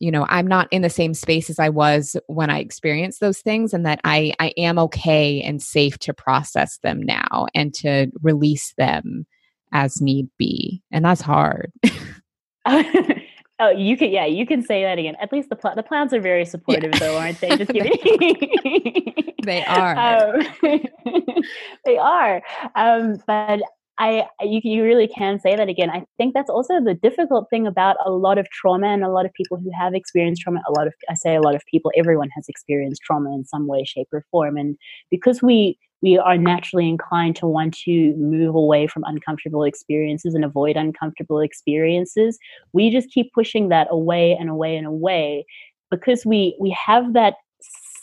you 0.00 0.10
know 0.10 0.26
i'm 0.28 0.46
not 0.46 0.68
in 0.70 0.82
the 0.82 0.90
same 0.90 1.14
space 1.14 1.50
as 1.50 1.58
i 1.58 1.68
was 1.68 2.16
when 2.26 2.50
i 2.50 2.58
experienced 2.58 3.20
those 3.20 3.40
things 3.40 3.74
and 3.74 3.84
that 3.84 4.00
i 4.04 4.32
i 4.38 4.52
am 4.56 4.78
okay 4.78 5.40
and 5.42 5.62
safe 5.62 5.98
to 5.98 6.14
process 6.14 6.78
them 6.84 7.02
now 7.02 7.46
and 7.54 7.74
to 7.74 8.06
release 8.22 8.74
them 8.78 9.26
as 9.72 10.00
need 10.00 10.28
be. 10.38 10.82
And 10.90 11.04
that's 11.04 11.20
hard 11.20 11.72
oh 13.60 13.70
you 13.70 13.96
can 13.96 14.10
yeah 14.10 14.26
you 14.26 14.46
can 14.46 14.62
say 14.62 14.82
that 14.82 14.98
again 14.98 15.16
at 15.20 15.32
least 15.32 15.48
the 15.48 15.56
pl- 15.56 15.74
the 15.74 15.82
plants 15.82 16.12
are 16.12 16.20
very 16.20 16.44
supportive 16.44 16.90
yeah. 16.94 16.98
though 16.98 17.18
aren't 17.18 17.40
they 17.40 17.56
just 17.56 17.70
kidding 17.72 19.34
they 19.44 19.64
are 19.64 19.96
um, 19.96 20.42
they 21.84 21.96
are 21.96 22.42
um, 22.74 23.18
but 23.26 23.60
I 24.00 24.26
you, 24.42 24.60
you 24.62 24.84
really 24.84 25.08
can 25.08 25.40
say 25.40 25.56
that 25.56 25.68
again. 25.68 25.90
I 25.90 26.04
think 26.16 26.32
that's 26.32 26.48
also 26.48 26.80
the 26.80 26.94
difficult 26.94 27.50
thing 27.50 27.66
about 27.66 27.96
a 28.04 28.10
lot 28.12 28.38
of 28.38 28.48
trauma 28.50 28.86
and 28.86 29.02
a 29.02 29.10
lot 29.10 29.26
of 29.26 29.32
people 29.34 29.58
who 29.58 29.70
have 29.76 29.92
experienced 29.92 30.42
trauma. 30.42 30.60
A 30.68 30.72
lot 30.78 30.86
of 30.86 30.94
I 31.10 31.14
say 31.14 31.34
a 31.34 31.40
lot 31.40 31.56
of 31.56 31.62
people, 31.68 31.90
everyone 31.96 32.28
has 32.36 32.48
experienced 32.48 33.02
trauma 33.02 33.34
in 33.34 33.44
some 33.44 33.66
way, 33.66 33.82
shape, 33.84 34.06
or 34.12 34.24
form, 34.30 34.56
and 34.56 34.76
because 35.10 35.42
we 35.42 35.76
we 36.02 36.16
are 36.18 36.36
naturally 36.36 36.88
inclined 36.88 37.36
to 37.36 37.46
want 37.46 37.74
to 37.84 38.14
move 38.16 38.54
away 38.54 38.86
from 38.86 39.04
uncomfortable 39.04 39.64
experiences 39.64 40.34
and 40.34 40.44
avoid 40.44 40.76
uncomfortable 40.76 41.40
experiences, 41.40 42.38
we 42.72 42.90
just 42.90 43.10
keep 43.10 43.32
pushing 43.32 43.68
that 43.68 43.88
away 43.90 44.36
and 44.38 44.48
away 44.48 44.76
and 44.76 44.86
away 44.86 45.44
because 45.90 46.24
we 46.24 46.56
we 46.60 46.76
have 46.86 47.12
that 47.14 47.34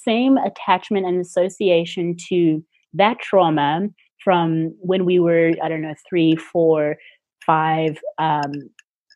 same 0.04 0.38
attachment 0.38 1.06
and 1.06 1.20
association 1.20 2.16
to 2.30 2.64
that 2.93 3.20
trauma 3.20 3.88
from 4.24 4.74
when 4.80 5.06
we 5.06 5.20
were, 5.20 5.54
I 5.62 5.70
don't 5.70 5.82
know, 5.82 5.96
three, 6.10 6.36
four, 6.36 6.98
five, 7.46 8.00
um, 8.18 8.52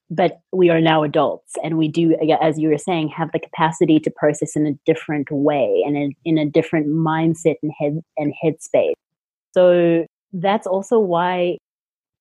but 0.09 0.39
we 0.51 0.69
are 0.69 0.81
now 0.81 1.03
adults 1.03 1.53
and 1.63 1.77
we 1.77 1.87
do, 1.87 2.15
as 2.41 2.57
you 2.57 2.69
were 2.69 2.77
saying, 2.77 3.09
have 3.09 3.31
the 3.31 3.39
capacity 3.39 3.99
to 3.99 4.11
process 4.11 4.55
in 4.55 4.65
a 4.65 4.73
different 4.85 5.29
way 5.31 5.83
and 5.85 5.95
in, 5.95 6.15
in 6.25 6.37
a 6.37 6.49
different 6.49 6.87
mindset 6.87 7.55
and 7.61 7.71
head 7.79 7.99
and 8.17 8.33
headspace. 8.43 8.93
So 9.53 10.05
that's 10.33 10.67
also 10.67 10.99
why 10.99 11.57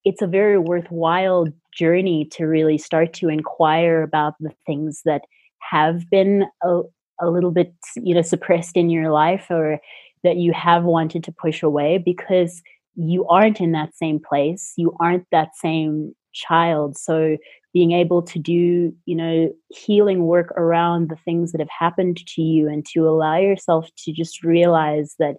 it's 0.05 0.23
a 0.23 0.27
very 0.27 0.59
worthwhile 0.59 1.47
journey 1.75 2.27
to 2.33 2.45
really 2.45 2.79
start 2.79 3.13
to 3.15 3.29
inquire 3.29 4.03
about 4.03 4.35
the 4.41 4.53
things 4.67 5.03
that 5.05 5.23
have 5.61 6.09
been 6.11 6.45
a, 6.63 6.81
a 7.21 7.29
little 7.29 7.51
bit, 7.51 7.75
you 7.97 8.15
know, 8.15 8.23
suppressed 8.23 8.77
in 8.77 8.91
your 8.91 9.11
life 9.11 9.47
or 9.51 9.81
that 10.25 10.37
you 10.37 10.53
have 10.53 10.85
wanted 10.85 11.25
to 11.25 11.33
push 11.33 11.63
away 11.63 11.99
because 11.99 12.63
you 12.99 13.25
aren't 13.29 13.61
in 13.61 13.73
that 13.73 13.95
same 13.95 14.19
place 14.19 14.73
you 14.77 14.93
aren't 15.01 15.25
that 15.31 15.55
same 15.55 16.13
child 16.35 16.99
so 16.99 17.37
being 17.79 17.93
able 17.93 18.23
to 18.23 18.41
do 18.41 18.93
you 19.07 19.15
know 19.15 19.55
healing 19.69 20.25
work 20.25 20.51
around 20.57 21.09
the 21.09 21.21
things 21.25 21.53
that 21.53 21.61
have 21.61 21.71
happened 21.71 22.17
to 22.27 22.43
you 22.43 22.69
and 22.69 22.85
to 22.85 23.09
allow 23.09 23.37
yourself 23.37 23.89
to 23.97 24.11
just 24.11 24.43
realize 24.43 25.15
that 25.21 25.37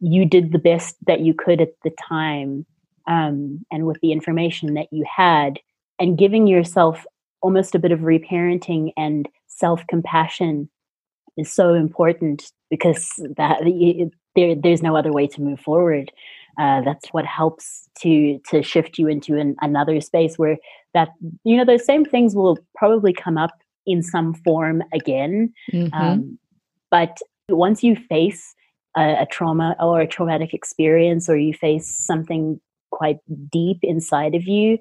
you 0.00 0.24
did 0.24 0.50
the 0.50 0.58
best 0.58 0.96
that 1.06 1.20
you 1.20 1.32
could 1.32 1.60
at 1.60 1.74
the 1.84 1.92
time 2.08 2.66
um, 3.06 3.64
and 3.70 3.86
with 3.86 4.00
the 4.00 4.10
information 4.10 4.74
that 4.74 4.88
you 4.90 5.04
had 5.08 5.60
and 6.00 6.18
giving 6.18 6.48
yourself 6.48 7.06
almost 7.40 7.76
a 7.76 7.78
bit 7.78 7.92
of 7.92 8.00
reparenting 8.00 8.90
and 8.96 9.28
self-compassion 9.46 10.68
is 11.36 11.52
so 11.52 11.74
important 11.74 12.50
because 12.68 13.12
that 13.36 13.60
there, 14.34 14.56
there's 14.56 14.82
no 14.82 14.96
other 14.96 15.12
way 15.12 15.28
to 15.28 15.40
move 15.40 15.60
forward 15.60 16.10
uh, 16.60 16.82
that's 16.82 17.08
what 17.08 17.24
helps 17.24 17.88
to 17.98 18.38
to 18.50 18.62
shift 18.62 18.98
you 18.98 19.08
into 19.08 19.36
an, 19.36 19.56
another 19.62 20.00
space 20.00 20.36
where 20.36 20.58
that 20.92 21.08
you 21.42 21.56
know 21.56 21.64
those 21.64 21.84
same 21.84 22.04
things 22.04 22.34
will 22.34 22.58
probably 22.76 23.14
come 23.14 23.38
up 23.38 23.52
in 23.86 24.02
some 24.02 24.34
form 24.34 24.82
again 24.92 25.52
mm-hmm. 25.72 25.94
um, 25.94 26.38
but 26.90 27.16
once 27.48 27.82
you 27.82 27.96
face 27.96 28.54
a, 28.96 29.22
a, 29.22 29.26
trauma 29.26 29.74
or 29.80 30.02
a 30.02 30.06
traumatic 30.06 30.52
experience 30.52 31.28
or 31.30 31.36
you 31.36 31.54
face 31.54 31.88
something 31.88 32.60
quite 32.90 33.18
deep 33.50 33.78
inside 33.82 34.34
of 34.34 34.46
you 34.46 34.76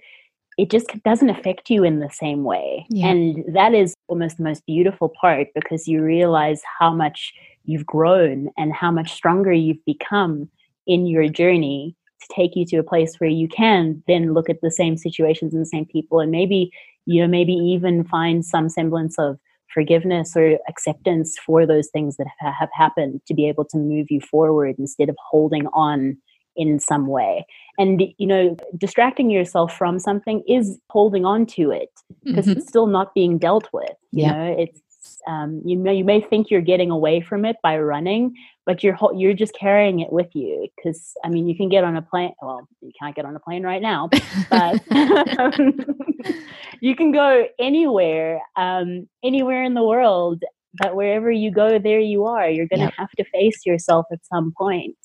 it 0.57 0.69
just 0.69 0.87
doesn't 1.05 1.29
affect 1.29 1.69
you 1.69 1.85
in 1.85 2.01
the 2.01 2.09
same 2.09 2.43
way 2.43 2.85
yeah. 2.89 3.07
and 3.07 3.45
that 3.55 3.73
is 3.73 3.93
almost 4.09 4.35
the 4.35 4.43
most 4.43 4.65
beautiful 4.65 5.07
part 5.21 5.47
because 5.55 5.87
you 5.87 6.03
realize 6.03 6.61
how 6.77 6.93
much 6.93 7.33
you've 7.63 7.85
grown 7.85 8.49
and 8.57 8.73
how 8.73 8.91
much 8.91 9.13
stronger 9.13 9.53
you've 9.53 9.85
become 9.85 10.49
in 10.89 11.05
your 11.05 11.29
journey 11.29 11.95
to 12.19 12.27
take 12.35 12.55
you 12.55 12.65
to 12.65 12.77
a 12.77 12.83
place 12.83 13.15
where 13.19 13.29
you 13.29 13.47
can 13.47 14.03
then 14.07 14.33
look 14.33 14.49
at 14.49 14.59
the 14.61 14.71
same 14.71 14.97
situations 14.97 15.53
and 15.53 15.61
the 15.61 15.67
same 15.67 15.85
people 15.85 16.19
and 16.19 16.31
maybe 16.31 16.71
you 17.05 17.21
know 17.21 17.27
maybe 17.27 17.53
even 17.53 18.03
find 18.03 18.43
some 18.43 18.67
semblance 18.67 19.17
of 19.17 19.37
forgiveness 19.73 20.35
or 20.35 20.57
acceptance 20.67 21.37
for 21.45 21.65
those 21.65 21.89
things 21.89 22.17
that 22.17 22.27
have 22.39 22.69
happened 22.73 23.21
to 23.27 23.35
be 23.35 23.47
able 23.47 23.63
to 23.63 23.77
move 23.77 24.07
you 24.09 24.19
forward 24.19 24.75
instead 24.79 25.09
of 25.09 25.15
holding 25.29 25.67
on 25.67 26.17
in 26.55 26.79
some 26.79 27.05
way 27.05 27.45
and 27.77 28.03
you 28.17 28.27
know 28.27 28.57
distracting 28.77 29.29
yourself 29.29 29.77
from 29.77 29.99
something 29.99 30.43
is 30.47 30.79
holding 30.89 31.23
on 31.23 31.45
to 31.45 31.71
it 31.71 31.91
because 32.23 32.47
mm-hmm. 32.47 32.57
it's 32.57 32.67
still 32.67 32.87
not 32.87 33.13
being 33.13 33.37
dealt 33.37 33.69
with 33.71 33.95
you 34.11 34.23
yeah. 34.23 34.33
know 34.33 34.55
it's 34.57 34.81
um, 35.29 35.61
you 35.63 35.77
may 35.77 35.93
you 35.93 36.03
may 36.03 36.21
think 36.21 36.49
you're 36.49 36.59
getting 36.59 36.89
away 36.89 37.21
from 37.21 37.45
it 37.45 37.57
by 37.61 37.77
running, 37.77 38.33
but 38.65 38.83
you're 38.83 38.97
you're 39.15 39.33
just 39.33 39.53
carrying 39.53 39.99
it 39.99 40.11
with 40.11 40.33
you. 40.33 40.67
Because 40.75 41.13
I 41.23 41.29
mean, 41.29 41.47
you 41.47 41.55
can 41.55 41.69
get 41.69 41.83
on 41.83 41.95
a 41.95 42.01
plane. 42.01 42.33
Well, 42.41 42.67
you 42.81 42.91
can't 42.99 43.15
get 43.15 43.25
on 43.25 43.35
a 43.35 43.39
plane 43.39 43.61
right 43.61 43.81
now, 43.81 44.09
but 44.49 44.81
you 46.81 46.95
can 46.95 47.11
go 47.11 47.45
anywhere, 47.59 48.41
um, 48.55 49.07
anywhere 49.23 49.63
in 49.63 49.75
the 49.75 49.83
world. 49.83 50.43
But 50.73 50.95
wherever 50.95 51.31
you 51.31 51.51
go, 51.51 51.77
there 51.77 51.99
you 51.99 52.25
are. 52.25 52.49
You're 52.49 52.67
going 52.67 52.79
to 52.79 52.85
yep. 52.85 52.93
have 52.97 53.11
to 53.11 53.23
face 53.25 53.65
yourself 53.65 54.07
at 54.11 54.25
some 54.25 54.51
point, 54.57 54.97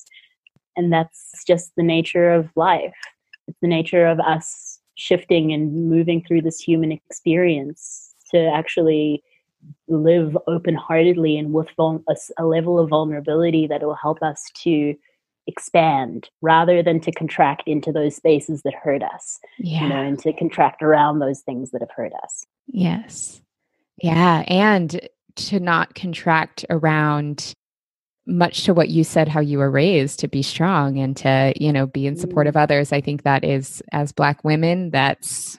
and 0.75 0.91
that's 0.91 1.45
just 1.47 1.73
the 1.77 1.83
nature 1.83 2.33
of 2.33 2.49
life. 2.57 2.95
It's 3.47 3.59
the 3.61 3.69
nature 3.69 4.07
of 4.07 4.21
us 4.21 4.79
shifting 4.95 5.53
and 5.53 5.91
moving 5.91 6.25
through 6.25 6.43
this 6.43 6.61
human 6.61 6.93
experience 6.93 8.15
to 8.31 8.39
actually 8.55 9.23
live 9.89 10.37
open 10.47 10.75
heartedly 10.75 11.37
and 11.39 11.53
with 11.53 11.69
a, 11.79 12.17
a 12.39 12.45
level 12.47 12.79
of 12.79 12.89
vulnerability 12.89 13.67
that 13.67 13.83
will 13.83 13.95
help 13.95 14.23
us 14.23 14.51
to 14.55 14.95
expand 15.47 16.31
rather 16.41 16.83
than 16.83 17.01
to 17.01 17.13
contract 17.13 17.65
into 17.67 17.93
those 17.93 18.17
spaces 18.17 18.63
that 18.63 18.75
hurt 18.75 19.03
us 19.03 19.39
yeah. 19.59 19.83
you 19.83 19.89
know 19.89 19.97
and 20.03 20.19
to 20.19 20.33
contract 20.33 20.83
around 20.83 21.19
those 21.19 21.41
things 21.41 21.71
that 21.71 21.83
have 21.83 21.91
hurt 21.95 22.13
us 22.23 22.47
yes 22.67 23.43
yeah 24.03 24.43
and 24.47 25.07
to 25.37 25.61
not 25.61 25.95
contract 25.95 26.65
around 26.71 27.53
much 28.27 28.65
to 28.65 28.73
what 28.73 28.89
you 28.89 29.05
said 29.05 29.29
how 29.29 29.41
you 29.41 29.59
were 29.59 29.71
raised 29.71 30.19
to 30.19 30.29
be 30.29 30.43
strong 30.43 30.99
and 30.99 31.15
to 31.15 31.53
you 31.61 31.71
know 31.71 31.87
be 31.87 32.07
in 32.07 32.17
support 32.17 32.47
of 32.47 32.55
mm. 32.55 32.61
others 32.63 32.91
i 32.91 33.01
think 33.01 33.23
that 33.23 33.45
is 33.45 33.83
as 33.93 34.13
black 34.13 34.43
women 34.45 34.91
that's 34.91 35.59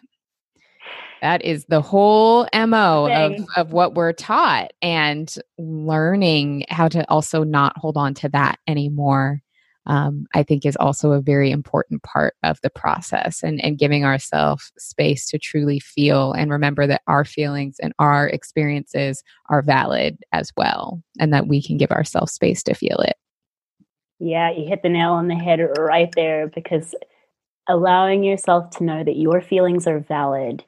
that 1.26 1.44
is 1.44 1.66
the 1.70 1.82
whole 1.82 2.48
MO 2.54 3.10
of, 3.12 3.34
of 3.58 3.74
what 3.74 3.96
we're 3.96 4.14
taught 4.14 4.72
and 4.84 5.34
learning 5.58 6.66
how 6.70 6.88
to 6.88 7.04
also 7.10 7.44
not 7.44 7.76
hold 7.80 7.98
on 7.98 8.14
to 8.14 8.30
that 8.30 8.60
anymore. 8.68 9.42
Um, 9.88 10.28
I 10.36 10.44
think 10.44 10.68
is 10.68 10.76
also 10.76 11.14
a 11.14 11.22
very 11.22 11.50
important 11.50 12.04
part 12.04 12.36
of 12.44 12.60
the 12.62 12.70
process 12.70 13.42
and, 13.42 13.60
and 13.66 13.80
giving 13.80 14.06
ourselves 14.06 14.72
space 14.78 15.28
to 15.30 15.40
truly 15.40 15.80
feel 15.80 16.32
and 16.32 16.52
remember 16.52 16.86
that 16.86 17.02
our 17.08 17.26
feelings 17.26 17.78
and 17.80 17.92
our 17.98 18.28
experiences 18.28 19.24
are 19.50 19.64
valid 19.64 20.20
as 20.32 20.52
well 20.56 21.02
and 21.20 21.34
that 21.34 21.48
we 21.48 21.60
can 21.60 21.78
give 21.78 21.90
ourselves 21.90 22.34
space 22.34 22.62
to 22.64 22.76
feel 22.76 22.98
it. 23.00 23.16
Yeah, 24.20 24.52
you 24.52 24.68
hit 24.68 24.84
the 24.84 24.90
nail 24.90 25.14
on 25.14 25.28
the 25.28 25.36
head 25.36 25.60
right 25.80 26.14
there 26.16 26.50
because 26.54 26.94
allowing 27.68 28.24
yourself 28.24 28.70
to 28.78 28.84
know 28.84 29.04
that 29.04 29.18
your 29.18 29.42
feelings 29.42 29.88
are 29.88 30.00
valid 30.00 30.64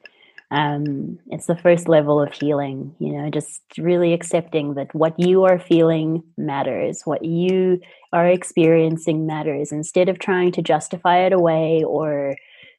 um, 0.50 1.18
it's 1.26 1.46
the 1.46 1.56
first 1.56 1.88
level 1.88 2.20
of 2.20 2.32
healing 2.32 2.94
you 2.98 3.12
know 3.12 3.30
just 3.30 3.60
really 3.76 4.12
accepting 4.12 4.74
that 4.74 4.94
what 4.94 5.18
you 5.18 5.44
are 5.44 5.58
feeling 5.58 6.22
matters 6.36 7.02
what 7.04 7.24
you 7.24 7.80
are 8.12 8.26
experiencing 8.26 9.26
matters 9.26 9.72
instead 9.72 10.08
of 10.08 10.18
trying 10.18 10.50
to 10.52 10.62
justify 10.62 11.18
it 11.18 11.32
away 11.32 11.82
or 11.86 12.34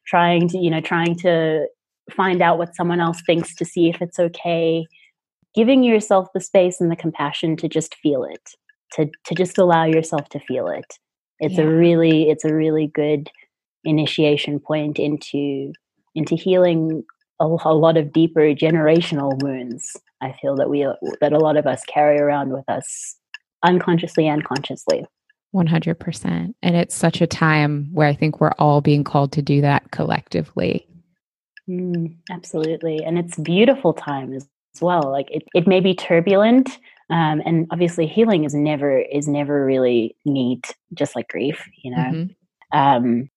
trying 0.06 0.48
to 0.48 0.58
you 0.58 0.70
know 0.70 0.80
trying 0.80 1.14
to 1.14 1.66
find 2.10 2.42
out 2.42 2.58
what 2.58 2.74
someone 2.74 3.00
else 3.00 3.22
thinks 3.24 3.54
to 3.54 3.64
see 3.64 3.88
if 3.88 4.02
it's 4.02 4.18
okay 4.18 4.84
giving 5.54 5.84
yourself 5.84 6.28
the 6.34 6.40
space 6.40 6.80
and 6.80 6.90
the 6.90 6.96
compassion 6.96 7.56
to 7.56 7.68
just 7.68 7.94
feel 7.96 8.24
it 8.24 8.50
to 8.92 9.08
to 9.24 9.34
just 9.34 9.58
allow 9.58 9.84
yourself 9.84 10.28
to 10.28 10.40
feel 10.40 10.66
it 10.66 10.98
it's 11.38 11.54
yeah. 11.54 11.62
a 11.62 11.66
really 11.66 12.28
it's 12.30 12.44
a 12.44 12.54
really 12.54 12.88
good 12.88 13.30
initiation 13.84 14.58
point 14.58 14.98
into 14.98 15.72
into 16.16 16.34
healing 16.34 17.04
a, 17.40 17.56
a 17.64 17.74
lot 17.74 17.96
of 17.96 18.12
deeper 18.12 18.40
generational 18.54 19.42
wounds. 19.42 19.96
I 20.22 20.34
feel 20.40 20.54
that 20.56 20.68
we 20.68 20.86
that 21.20 21.32
a 21.32 21.38
lot 21.38 21.56
of 21.56 21.66
us 21.66 21.82
carry 21.84 22.18
around 22.18 22.52
with 22.52 22.68
us 22.68 23.16
unconsciously 23.64 24.28
and 24.28 24.44
consciously. 24.44 25.04
100%. 25.54 26.54
And 26.62 26.76
it's 26.76 26.94
such 26.94 27.20
a 27.20 27.26
time 27.26 27.88
where 27.92 28.06
I 28.06 28.14
think 28.14 28.40
we're 28.40 28.52
all 28.58 28.80
being 28.80 29.02
called 29.02 29.32
to 29.32 29.42
do 29.42 29.60
that 29.62 29.90
collectively. 29.90 30.86
Mm, 31.68 32.16
absolutely. 32.30 33.02
And 33.04 33.18
it's 33.18 33.36
beautiful 33.38 33.92
time 33.92 34.32
as 34.32 34.46
well. 34.80 35.10
Like 35.10 35.28
it, 35.30 35.42
it 35.54 35.66
may 35.66 35.80
be 35.80 35.94
turbulent. 35.94 36.78
Um, 37.10 37.42
and 37.44 37.66
obviously 37.72 38.06
healing 38.06 38.44
is 38.44 38.54
never 38.54 39.00
is 39.00 39.26
never 39.26 39.64
really 39.64 40.16
neat, 40.24 40.74
just 40.94 41.16
like 41.16 41.26
grief, 41.26 41.68
you 41.82 41.90
know. 41.90 41.96
Mm-hmm. 41.96 42.78
Um, 42.78 43.30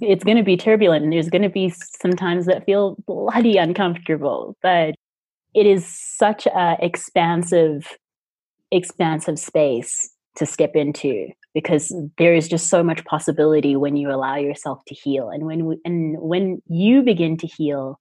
it's 0.00 0.24
going 0.24 0.36
to 0.36 0.42
be 0.42 0.56
turbulent 0.56 1.04
and 1.04 1.12
there's 1.12 1.28
going 1.28 1.42
to 1.42 1.48
be 1.48 1.72
sometimes 2.00 2.46
that 2.46 2.64
feel 2.64 2.96
bloody 3.06 3.56
uncomfortable 3.56 4.56
but 4.62 4.94
it 5.54 5.66
is 5.66 5.86
such 5.86 6.46
a 6.46 6.76
expansive 6.80 7.96
expansive 8.72 9.38
space 9.38 10.10
to 10.36 10.46
step 10.46 10.74
into 10.74 11.28
because 11.54 11.94
there 12.18 12.34
is 12.34 12.48
just 12.48 12.68
so 12.68 12.82
much 12.82 13.04
possibility 13.04 13.76
when 13.76 13.96
you 13.96 14.10
allow 14.10 14.34
yourself 14.34 14.80
to 14.88 14.92
heal. 14.92 15.30
And 15.30 15.46
when 15.46 15.66
we, 15.66 15.78
and 15.84 16.16
when 16.18 16.60
you 16.66 17.02
begin 17.02 17.36
to 17.36 17.46
heal 17.46 18.00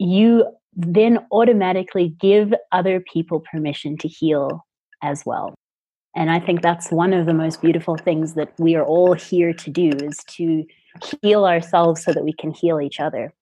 you 0.00 0.46
then 0.74 1.18
automatically 1.30 2.14
give 2.20 2.54
other 2.72 3.00
people 3.00 3.40
permission 3.52 3.98
to 3.98 4.08
heal 4.08 4.66
as 5.02 5.22
well. 5.26 5.54
And 6.16 6.30
i 6.30 6.40
think 6.40 6.62
that's 6.62 6.90
one 6.90 7.12
of 7.12 7.26
the 7.26 7.34
most 7.34 7.60
beautiful 7.60 7.96
things 7.96 8.34
that 8.34 8.52
we 8.58 8.74
are 8.74 8.84
all 8.84 9.12
here 9.12 9.52
to 9.52 9.70
do 9.70 9.90
is 10.02 10.16
to 10.36 10.64
heal 11.22 11.46
ourselves 11.46 12.02
so 12.02 12.12
that 12.12 12.24
we 12.24 12.32
can 12.32 12.52
heal 12.52 12.80
each 12.80 13.00
other. 13.00 13.32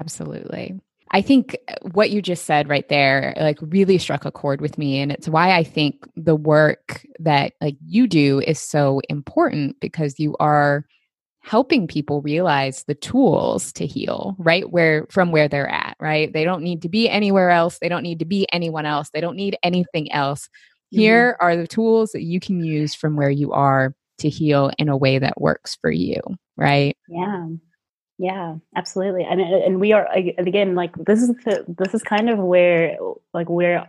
Absolutely. 0.00 0.80
I 1.10 1.22
think 1.22 1.56
what 1.92 2.10
you 2.10 2.20
just 2.20 2.44
said 2.44 2.68
right 2.68 2.88
there 2.88 3.32
like 3.38 3.58
really 3.62 3.98
struck 3.98 4.24
a 4.24 4.30
chord 4.30 4.60
with 4.60 4.76
me 4.76 5.00
and 5.00 5.10
it's 5.10 5.28
why 5.28 5.56
I 5.56 5.64
think 5.64 6.06
the 6.16 6.36
work 6.36 7.06
that 7.18 7.54
like 7.60 7.76
you 7.84 8.06
do 8.06 8.40
is 8.40 8.58
so 8.58 9.00
important 9.08 9.80
because 9.80 10.18
you 10.20 10.36
are 10.38 10.84
helping 11.40 11.86
people 11.86 12.20
realize 12.20 12.84
the 12.84 12.94
tools 12.94 13.72
to 13.72 13.86
heal 13.86 14.36
right 14.38 14.70
where 14.70 15.06
from 15.08 15.32
where 15.32 15.48
they're 15.48 15.70
at 15.70 15.96
right? 15.98 16.32
They 16.32 16.44
don't 16.44 16.62
need 16.62 16.82
to 16.82 16.90
be 16.90 17.08
anywhere 17.08 17.50
else. 17.50 17.78
They 17.78 17.88
don't 17.88 18.02
need 18.02 18.18
to 18.18 18.26
be 18.26 18.46
anyone 18.52 18.84
else. 18.84 19.08
They 19.10 19.20
don't 19.20 19.36
need 19.36 19.56
anything 19.62 20.12
else. 20.12 20.48
Mm-hmm. 20.92 21.00
here 21.00 21.36
are 21.40 21.54
the 21.54 21.66
tools 21.66 22.12
that 22.12 22.22
you 22.22 22.40
can 22.40 22.64
use 22.64 22.94
from 22.94 23.14
where 23.14 23.28
you 23.28 23.52
are 23.52 23.94
to 24.18 24.28
heal 24.28 24.70
in 24.78 24.88
a 24.88 24.96
way 24.96 25.18
that 25.18 25.40
works 25.40 25.76
for 25.80 25.90
you 25.90 26.20
right 26.56 26.96
yeah 27.08 27.46
yeah, 28.18 28.56
absolutely. 28.74 29.24
And 29.24 29.40
and 29.40 29.80
we 29.80 29.92
are 29.92 30.08
again 30.12 30.74
like 30.74 30.92
this 30.96 31.22
is 31.22 31.28
the, 31.44 31.64
this 31.68 31.94
is 31.94 32.02
kind 32.02 32.28
of 32.28 32.38
where 32.38 32.96
like 33.32 33.48
where 33.48 33.88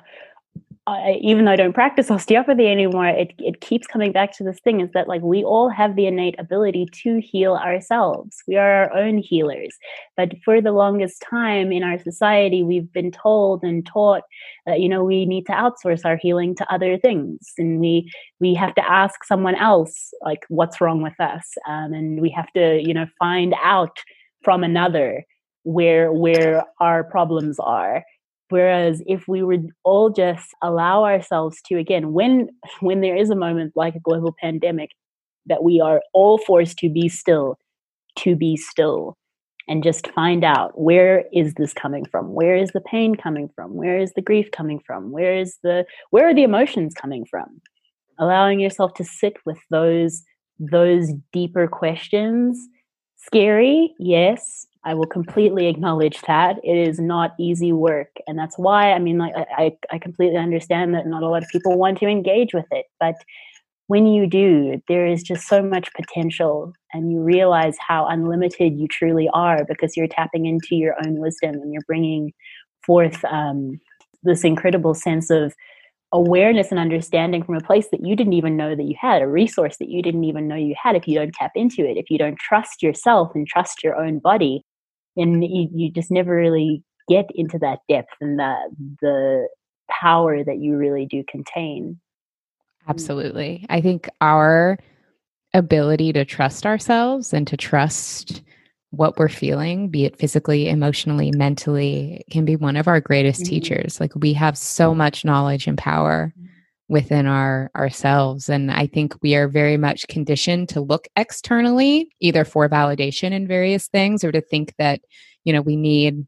I, 0.90 1.20
even 1.22 1.46
though 1.46 1.52
I 1.52 1.56
don't 1.56 1.74
practice 1.74 2.10
osteopathy 2.12 2.68
anymore, 2.68 3.08
it 3.08 3.34
it 3.40 3.62
keeps 3.62 3.88
coming 3.88 4.12
back 4.12 4.36
to 4.38 4.44
this 4.44 4.60
thing 4.60 4.82
is 4.82 4.90
that 4.94 5.08
like 5.08 5.22
we 5.22 5.44
all 5.44 5.70
have 5.70 5.96
the 5.96 6.06
innate 6.06 6.36
ability 6.40 6.88
to 7.04 7.20
heal 7.20 7.56
ourselves. 7.56 8.38
We 8.48 8.56
are 8.58 8.84
our 8.84 8.94
own 8.94 9.18
healers. 9.18 9.78
But 10.18 10.34
for 10.44 10.62
the 10.62 10.72
longest 10.72 11.24
time 11.28 11.72
in 11.72 11.84
our 11.84 12.00
society, 12.00 12.64
we've 12.64 12.92
been 12.92 13.12
told 13.12 13.64
and 13.64 13.86
taught 13.86 14.24
that 14.66 14.80
you 14.80 14.90
know 14.90 15.04
we 15.04 15.26
need 15.26 15.46
to 15.48 15.54
outsource 15.54 16.06
our 16.06 16.18
healing 16.18 16.56
to 16.56 16.74
other 16.74 16.98
things, 16.98 17.54
and 17.58 17.80
we 17.80 18.12
we 18.40 18.54
have 18.56 18.76
to 18.76 18.92
ask 18.92 19.24
someone 19.24 19.56
else 19.56 20.14
like 20.24 20.46
what's 20.50 20.82
wrong 20.82 21.02
with 21.02 21.20
us, 21.20 21.46
um, 21.68 21.94
and 21.94 22.22
we 22.22 22.30
have 22.30 22.52
to 22.54 22.82
you 22.82 22.94
know 22.94 23.06
find 23.20 23.54
out 23.64 23.98
from 24.44 24.64
another 24.64 25.24
where 25.64 26.12
where 26.12 26.64
our 26.80 27.04
problems 27.04 27.60
are 27.60 28.04
whereas 28.50 29.02
if 29.06 29.28
we 29.28 29.44
would 29.44 29.70
all 29.84 30.10
just 30.10 30.50
allow 30.62 31.04
ourselves 31.04 31.62
to 31.66 31.78
again 31.78 32.14
when 32.14 32.50
when 32.82 33.02
there 33.02 33.16
is 33.16 33.30
a 33.30 33.36
moment 33.36 33.74
like 33.76 33.96
a 33.96 34.00
global 34.00 34.36
pandemic 34.40 34.92
that 35.46 35.64
we 35.64 35.80
are 35.80 36.02
all 36.14 36.38
forced 36.38 36.78
to 36.78 36.90
be 36.90 37.10
still 37.10 37.58
to 38.18 38.36
be 38.36 38.58
still 38.58 39.18
and 39.68 39.84
just 39.84 40.08
find 40.12 40.44
out 40.44 40.72
where 40.80 41.26
is 41.32 41.54
this 41.54 41.74
coming 41.74 42.04
from? 42.04 42.34
Where 42.34 42.56
is 42.56 42.72
the 42.72 42.82
pain 42.82 43.14
coming 43.14 43.50
from? 43.56 43.76
Where 43.76 44.00
is 44.00 44.12
the 44.14 44.22
grief 44.22 44.50
coming 44.52 44.80
from? 44.80 45.12
Where 45.12 45.36
is 45.36 45.58
the 45.64 45.86
where 46.10 46.28
are 46.28 46.34
the 46.34 46.44
emotions 46.44 46.94
coming 46.94 47.26
from? 47.26 47.62
Allowing 48.18 48.60
yourself 48.60 48.94
to 48.96 49.04
sit 49.04 49.38
with 49.46 49.60
those 49.70 50.24
those 50.60 51.14
deeper 51.32 51.68
questions 51.68 52.60
Scary, 53.22 53.94
yes. 54.00 54.66
I 54.86 54.94
will 54.94 55.06
completely 55.06 55.68
acknowledge 55.68 56.22
that. 56.22 56.58
It 56.64 56.78
is 56.78 57.00
not 57.00 57.36
easy 57.38 57.74
work. 57.74 58.10
And 58.28 58.40
that's 58.40 58.58
why, 58.58 58.94
I 58.94 59.00
mean, 59.00 59.18
like, 59.18 59.34
I, 59.36 59.76
I 59.92 59.98
completely 59.98 60.38
understand 60.38 60.94
that 60.96 61.06
not 61.06 61.24
a 61.24 61.28
lot 61.28 61.44
of 61.44 61.50
people 61.50 61.78
want 61.78 61.98
to 62.00 62.08
engage 62.08 62.54
with 62.54 62.66
it. 62.72 62.86
But 63.00 63.16
when 63.88 64.06
you 64.06 64.28
do, 64.28 64.82
there 64.88 65.06
is 65.06 65.24
just 65.24 65.48
so 65.48 65.62
much 65.62 65.90
potential, 65.94 66.74
and 66.94 67.12
you 67.12 67.22
realize 67.22 67.76
how 67.86 68.06
unlimited 68.06 68.78
you 68.78 68.88
truly 68.88 69.28
are 69.34 69.66
because 69.66 69.98
you're 69.98 70.08
tapping 70.08 70.46
into 70.46 70.76
your 70.76 70.96
own 71.06 71.18
wisdom 71.18 71.56
and 71.56 71.74
you're 71.74 71.82
bringing 71.88 72.32
forth 72.86 73.26
um, 73.26 73.80
this 74.24 74.44
incredible 74.44 74.94
sense 74.94 75.30
of 75.30 75.54
awareness 76.12 76.72
and 76.72 76.80
understanding 76.80 77.44
from 77.44 77.56
a 77.56 77.62
place 77.62 77.88
that 77.92 78.06
you 78.06 78.16
didn't 78.16 78.34
even 78.34 78.58
know 78.58 78.76
that 78.76 78.84
you 78.84 78.96
had, 79.00 79.22
a 79.22 79.28
resource 79.28 79.78
that 79.78 79.90
you 79.90 80.02
didn't 80.02 80.24
even 80.24 80.48
know 80.48 80.56
you 80.56 80.76
had 80.82 80.96
if 80.96 81.08
you 81.08 81.18
don't 81.18 81.34
tap 81.34 81.52
into 81.56 81.88
it, 81.88 81.98
if 81.98 82.10
you 82.10 82.18
don't 82.18 82.40
trust 82.40 82.82
yourself 82.82 83.32
and 83.36 83.48
trust 83.48 83.84
your 83.84 83.96
own 83.96 84.20
body, 84.20 84.64
then 85.16 85.42
you, 85.42 85.70
you 85.74 85.92
just 85.92 86.12
never 86.12 86.36
really 86.36 86.84
get 87.08 87.26
into 87.36 87.58
that 87.60 87.80
depth 87.90 88.14
and 88.22 88.40
the 88.40 88.56
the 89.02 89.48
power 89.90 90.44
that 90.44 90.60
you 90.60 90.78
really 90.78 91.06
do 91.06 91.24
contain. 91.30 92.00
Absolutely. 92.88 93.66
I 93.70 93.82
think 93.82 94.10
our 94.22 94.78
ability 95.54 96.14
to 96.14 96.26
trust 96.26 96.66
ourselves 96.66 97.34
and 97.34 97.48
to 97.48 97.58
trust 97.58 98.42
what 98.92 99.18
we're 99.18 99.30
feeling, 99.30 99.90
be 99.90 100.06
it 100.06 100.18
physically, 100.18 100.68
emotionally, 100.68 101.32
mentally, 101.36 102.24
can 102.32 102.46
be 102.46 102.56
one 102.56 102.76
of 102.76 102.88
our 102.88 103.00
greatest 103.00 103.42
mm-hmm. 103.42 103.50
teachers. 103.50 104.00
Like 104.00 104.16
we 104.16 104.34
have 104.34 104.58
so 104.58 104.96
much 104.96 105.26
knowledge 105.26 105.68
and 105.68 105.78
power 105.78 106.34
mm-hmm. 106.38 106.49
Within 106.90 107.28
our 107.28 107.70
ourselves 107.76 108.50
and 108.50 108.72
I 108.72 108.88
think 108.88 109.16
we 109.22 109.36
are 109.36 109.48
very 109.48 109.78
much 109.78 110.08
conditioned 110.08 110.70
to 110.70 110.82
look 110.82 111.08
externally 111.16 112.10
either 112.20 112.44
for 112.44 112.68
validation 112.68 113.32
in 113.32 113.48
various 113.48 113.88
things 113.88 114.24
or 114.24 114.32
to 114.32 114.42
think 114.42 114.74
that, 114.80 115.00
you 115.44 115.54
know, 115.54 115.62
we 115.62 115.76
need 115.76 116.26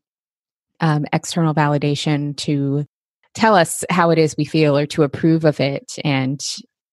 um, 0.80 1.06
external 1.12 1.56
validation 1.56 2.38
to 2.38 2.86
tell 3.34 3.56
us 3.56 3.84
how 3.90 4.12
it 4.12 4.20
is 4.20 4.36
we 4.38 4.46
feel 4.46 4.78
or 4.78 4.86
to 4.86 5.04
approve 5.04 5.46
of 5.46 5.60
it 5.60 5.96
and 6.04 6.42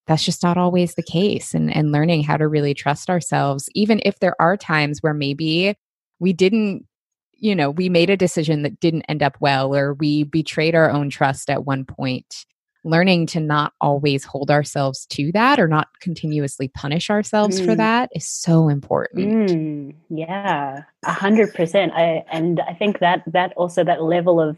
that's 0.06 0.24
just 0.24 0.42
not 0.42 0.56
always 0.56 0.94
the 0.94 1.02
case 1.02 1.52
and 1.52 1.74
and 1.74 1.92
learning 1.92 2.22
how 2.22 2.36
to 2.36 2.48
really 2.48 2.74
trust 2.74 3.10
ourselves 3.10 3.68
even 3.74 4.00
if 4.04 4.18
there 4.20 4.40
are 4.40 4.56
times 4.56 5.02
where 5.02 5.14
maybe 5.14 5.74
we 6.20 6.32
didn't 6.32 6.86
you 7.34 7.54
know 7.56 7.70
we 7.70 7.88
made 7.88 8.08
a 8.08 8.16
decision 8.16 8.62
that 8.62 8.78
didn't 8.78 9.02
end 9.08 9.22
up 9.22 9.36
well 9.40 9.74
or 9.74 9.94
we 9.94 10.22
betrayed 10.22 10.74
our 10.74 10.90
own 10.90 11.10
trust 11.10 11.50
at 11.50 11.64
one 11.64 11.84
point 11.84 12.46
learning 12.88 13.26
to 13.26 13.40
not 13.40 13.72
always 13.80 14.24
hold 14.24 14.50
ourselves 14.50 15.06
to 15.06 15.30
that 15.32 15.58
or 15.60 15.68
not 15.68 15.88
continuously 16.00 16.68
punish 16.68 17.10
ourselves 17.10 17.60
mm. 17.60 17.66
for 17.66 17.74
that 17.74 18.10
is 18.14 18.26
so 18.26 18.68
important 18.68 19.50
mm, 19.50 19.94
yeah 20.10 20.82
a 21.04 21.12
hundred 21.12 21.52
percent 21.54 21.92
i 21.94 22.24
and 22.30 22.60
i 22.60 22.72
think 22.72 22.98
that 23.00 23.22
that 23.26 23.52
also 23.56 23.84
that 23.84 24.02
level 24.02 24.40
of 24.40 24.56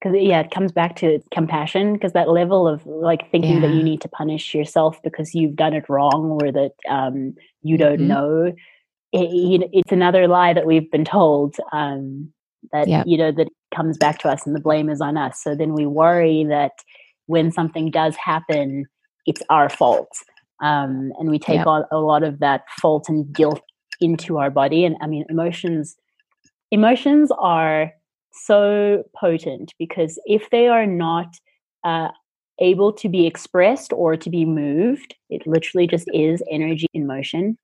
because 0.00 0.16
yeah 0.20 0.40
it 0.40 0.50
comes 0.50 0.72
back 0.72 0.96
to 0.96 1.20
compassion 1.32 1.92
because 1.92 2.12
that 2.12 2.28
level 2.28 2.66
of 2.66 2.84
like 2.86 3.30
thinking 3.30 3.54
yeah. 3.54 3.60
that 3.60 3.74
you 3.74 3.82
need 3.82 4.00
to 4.00 4.08
punish 4.08 4.54
yourself 4.54 5.00
because 5.02 5.34
you've 5.34 5.56
done 5.56 5.74
it 5.74 5.88
wrong 5.88 6.38
or 6.42 6.50
that 6.52 6.72
um, 6.88 7.34
you 7.62 7.76
don't 7.76 7.98
mm-hmm. 7.98 8.08
know 8.08 8.54
it, 9.12 9.68
it's 9.72 9.92
another 9.92 10.28
lie 10.28 10.52
that 10.52 10.66
we've 10.66 10.90
been 10.90 11.04
told 11.04 11.56
um, 11.72 12.32
that 12.72 12.88
yep. 12.88 13.06
you 13.06 13.16
know 13.16 13.32
that 13.32 13.48
comes 13.74 13.96
back 13.96 14.18
to 14.18 14.28
us 14.28 14.46
and 14.46 14.54
the 14.54 14.60
blame 14.60 14.88
is 14.88 15.00
on 15.00 15.16
us 15.16 15.42
so 15.42 15.54
then 15.54 15.72
we 15.72 15.86
worry 15.86 16.44
that 16.44 16.72
when 17.30 17.50
something 17.50 17.90
does 17.90 18.16
happen 18.16 18.84
it's 19.26 19.42
our 19.48 19.68
fault 19.68 20.10
um, 20.62 21.12
and 21.18 21.30
we 21.30 21.38
take 21.38 21.58
yep. 21.58 21.66
on 21.66 21.84
a 21.90 21.98
lot 21.98 22.22
of 22.22 22.38
that 22.40 22.62
fault 22.80 23.08
and 23.08 23.32
guilt 23.32 23.62
into 24.00 24.38
our 24.38 24.50
body 24.50 24.84
and 24.84 24.96
i 25.00 25.06
mean 25.06 25.24
emotions 25.28 25.96
emotions 26.70 27.30
are 27.38 27.92
so 28.32 29.02
potent 29.18 29.72
because 29.78 30.18
if 30.26 30.50
they 30.50 30.68
are 30.68 30.86
not 30.86 31.28
uh, 31.84 32.08
able 32.60 32.92
to 32.92 33.08
be 33.08 33.26
expressed 33.26 33.92
or 33.92 34.16
to 34.16 34.30
be 34.30 34.44
moved, 34.44 35.14
it 35.28 35.46
literally 35.46 35.86
just 35.86 36.08
is 36.12 36.42
energy 36.50 36.86
in 36.94 37.06
motion. 37.06 37.58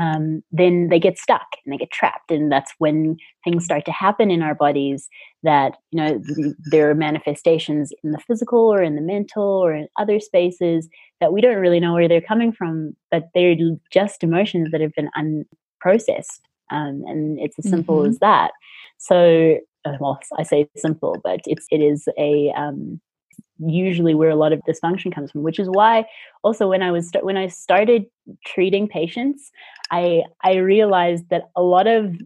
Um, 0.00 0.42
then 0.50 0.88
they 0.88 0.98
get 0.98 1.18
stuck 1.18 1.46
and 1.64 1.72
they 1.72 1.76
get 1.76 1.90
trapped, 1.90 2.30
and 2.30 2.50
that's 2.50 2.72
when 2.78 3.16
things 3.44 3.64
start 3.64 3.84
to 3.84 3.92
happen 3.92 4.30
in 4.30 4.42
our 4.42 4.54
bodies. 4.54 5.08
That 5.42 5.76
you 5.90 6.00
know 6.00 6.22
there 6.70 6.88
are 6.88 6.94
manifestations 6.94 7.92
in 8.02 8.12
the 8.12 8.18
physical 8.18 8.60
or 8.60 8.82
in 8.82 8.94
the 8.94 9.02
mental 9.02 9.44
or 9.44 9.74
in 9.74 9.88
other 9.98 10.18
spaces 10.18 10.88
that 11.20 11.32
we 11.32 11.42
don't 11.42 11.58
really 11.58 11.80
know 11.80 11.92
where 11.92 12.08
they're 12.08 12.20
coming 12.20 12.50
from, 12.50 12.96
but 13.10 13.28
they're 13.34 13.56
just 13.90 14.22
emotions 14.22 14.70
that 14.72 14.80
have 14.80 14.94
been 14.94 15.10
unprocessed, 15.18 16.40
um, 16.70 17.04
and 17.06 17.38
it's 17.38 17.58
as 17.58 17.68
simple 17.68 17.98
mm-hmm. 17.98 18.10
as 18.10 18.18
that. 18.20 18.52
So 18.96 19.58
uh, 19.84 19.96
well, 20.00 20.18
I 20.38 20.44
say 20.44 20.68
simple, 20.76 21.16
but 21.22 21.40
it's 21.44 21.66
it 21.70 21.82
is 21.82 22.08
a 22.18 22.52
um, 22.56 23.00
usually 23.66 24.14
where 24.14 24.30
a 24.30 24.36
lot 24.36 24.52
of 24.52 24.60
dysfunction 24.68 25.14
comes 25.14 25.30
from. 25.30 25.42
Which 25.42 25.58
is 25.58 25.68
why 25.68 26.04
also 26.42 26.68
when 26.68 26.82
I 26.82 26.90
was 26.90 27.10
when 27.22 27.36
I 27.36 27.48
started 27.48 28.04
treating 28.46 28.88
patients, 28.88 29.50
I 29.90 30.22
I 30.44 30.56
realized 30.56 31.28
that 31.30 31.44
a 31.56 31.62
lot 31.62 31.86
of 31.86 32.16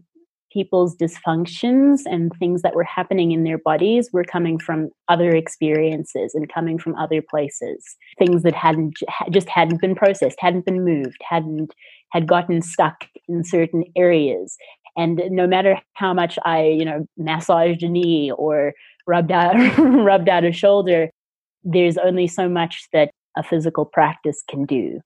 people's 0.55 0.95
dysfunctions 0.95 2.03
and 2.05 2.31
things 2.39 2.61
that 2.61 2.75
were 2.75 2.85
happening 2.85 3.33
in 3.33 3.43
their 3.43 3.57
bodies 3.57 4.09
were 4.13 4.23
coming 4.23 4.57
from 4.57 4.89
other 5.09 5.35
experiences 5.35 6.33
and 6.33 6.51
coming 6.51 6.79
from 6.79 6.95
other 6.95 7.21
places 7.21 7.97
things 8.17 8.41
that 8.43 8.55
hadn't 8.55 8.97
just 9.31 9.49
hadn't 9.49 9.81
been 9.81 9.95
processed 9.95 10.37
hadn't 10.39 10.65
been 10.65 10.85
moved 10.85 11.17
hadn't 11.29 11.73
had 12.13 12.25
gotten 12.25 12.61
stuck 12.61 13.03
in 13.27 13.43
certain 13.43 13.83
areas 13.97 14.55
and 14.95 15.21
no 15.29 15.45
matter 15.45 15.77
how 15.95 16.13
much 16.13 16.39
i 16.45 16.63
you 16.63 16.85
know 16.85 17.05
massaged 17.17 17.83
a 17.83 17.89
knee 17.89 18.31
or 18.37 18.73
rubbed 19.07 19.33
out 19.33 19.55
rubbed 19.77 20.29
out 20.29 20.45
a 20.45 20.53
shoulder 20.53 21.09
there's 21.65 21.97
only 21.97 22.27
so 22.27 22.47
much 22.47 22.87
that 22.93 23.11
a 23.35 23.43
physical 23.43 23.85
practice 23.85 24.43
can 24.49 24.65
do. 24.65 25.01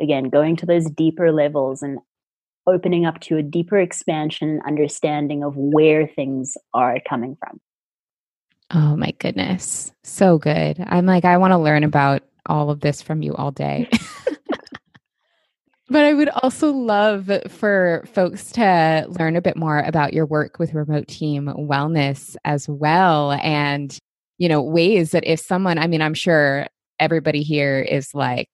Again, 0.00 0.28
going 0.28 0.56
to 0.56 0.66
those 0.66 0.90
deeper 0.90 1.32
levels 1.32 1.82
and 1.82 1.98
opening 2.66 3.06
up 3.06 3.20
to 3.20 3.36
a 3.36 3.42
deeper 3.42 3.78
expansion 3.78 4.48
and 4.50 4.62
understanding 4.66 5.42
of 5.42 5.56
where 5.56 6.06
things 6.06 6.56
are 6.74 6.98
coming 7.08 7.36
from. 7.38 7.60
Oh 8.74 8.96
my 8.96 9.12
goodness. 9.18 9.92
So 10.02 10.38
good. 10.38 10.82
I'm 10.86 11.06
like, 11.06 11.24
I 11.24 11.36
want 11.36 11.52
to 11.52 11.58
learn 11.58 11.84
about 11.84 12.22
all 12.46 12.70
of 12.70 12.80
this 12.80 13.02
from 13.02 13.22
you 13.22 13.34
all 13.34 13.50
day. 13.50 13.88
but 15.88 16.04
I 16.04 16.14
would 16.14 16.30
also 16.30 16.72
love 16.72 17.30
for 17.48 18.04
folks 18.12 18.50
to 18.52 19.06
learn 19.08 19.36
a 19.36 19.42
bit 19.42 19.56
more 19.56 19.80
about 19.80 20.14
your 20.14 20.24
work 20.24 20.58
with 20.58 20.74
remote 20.74 21.06
team 21.08 21.52
wellness 21.58 22.36
as 22.44 22.68
well. 22.68 23.32
And, 23.32 23.96
you 24.42 24.48
know, 24.48 24.60
ways 24.60 25.12
that 25.12 25.22
if 25.24 25.38
someone, 25.38 25.78
I 25.78 25.86
mean, 25.86 26.02
I'm 26.02 26.14
sure 26.14 26.66
everybody 26.98 27.44
here 27.44 27.78
is 27.78 28.12
like, 28.12 28.50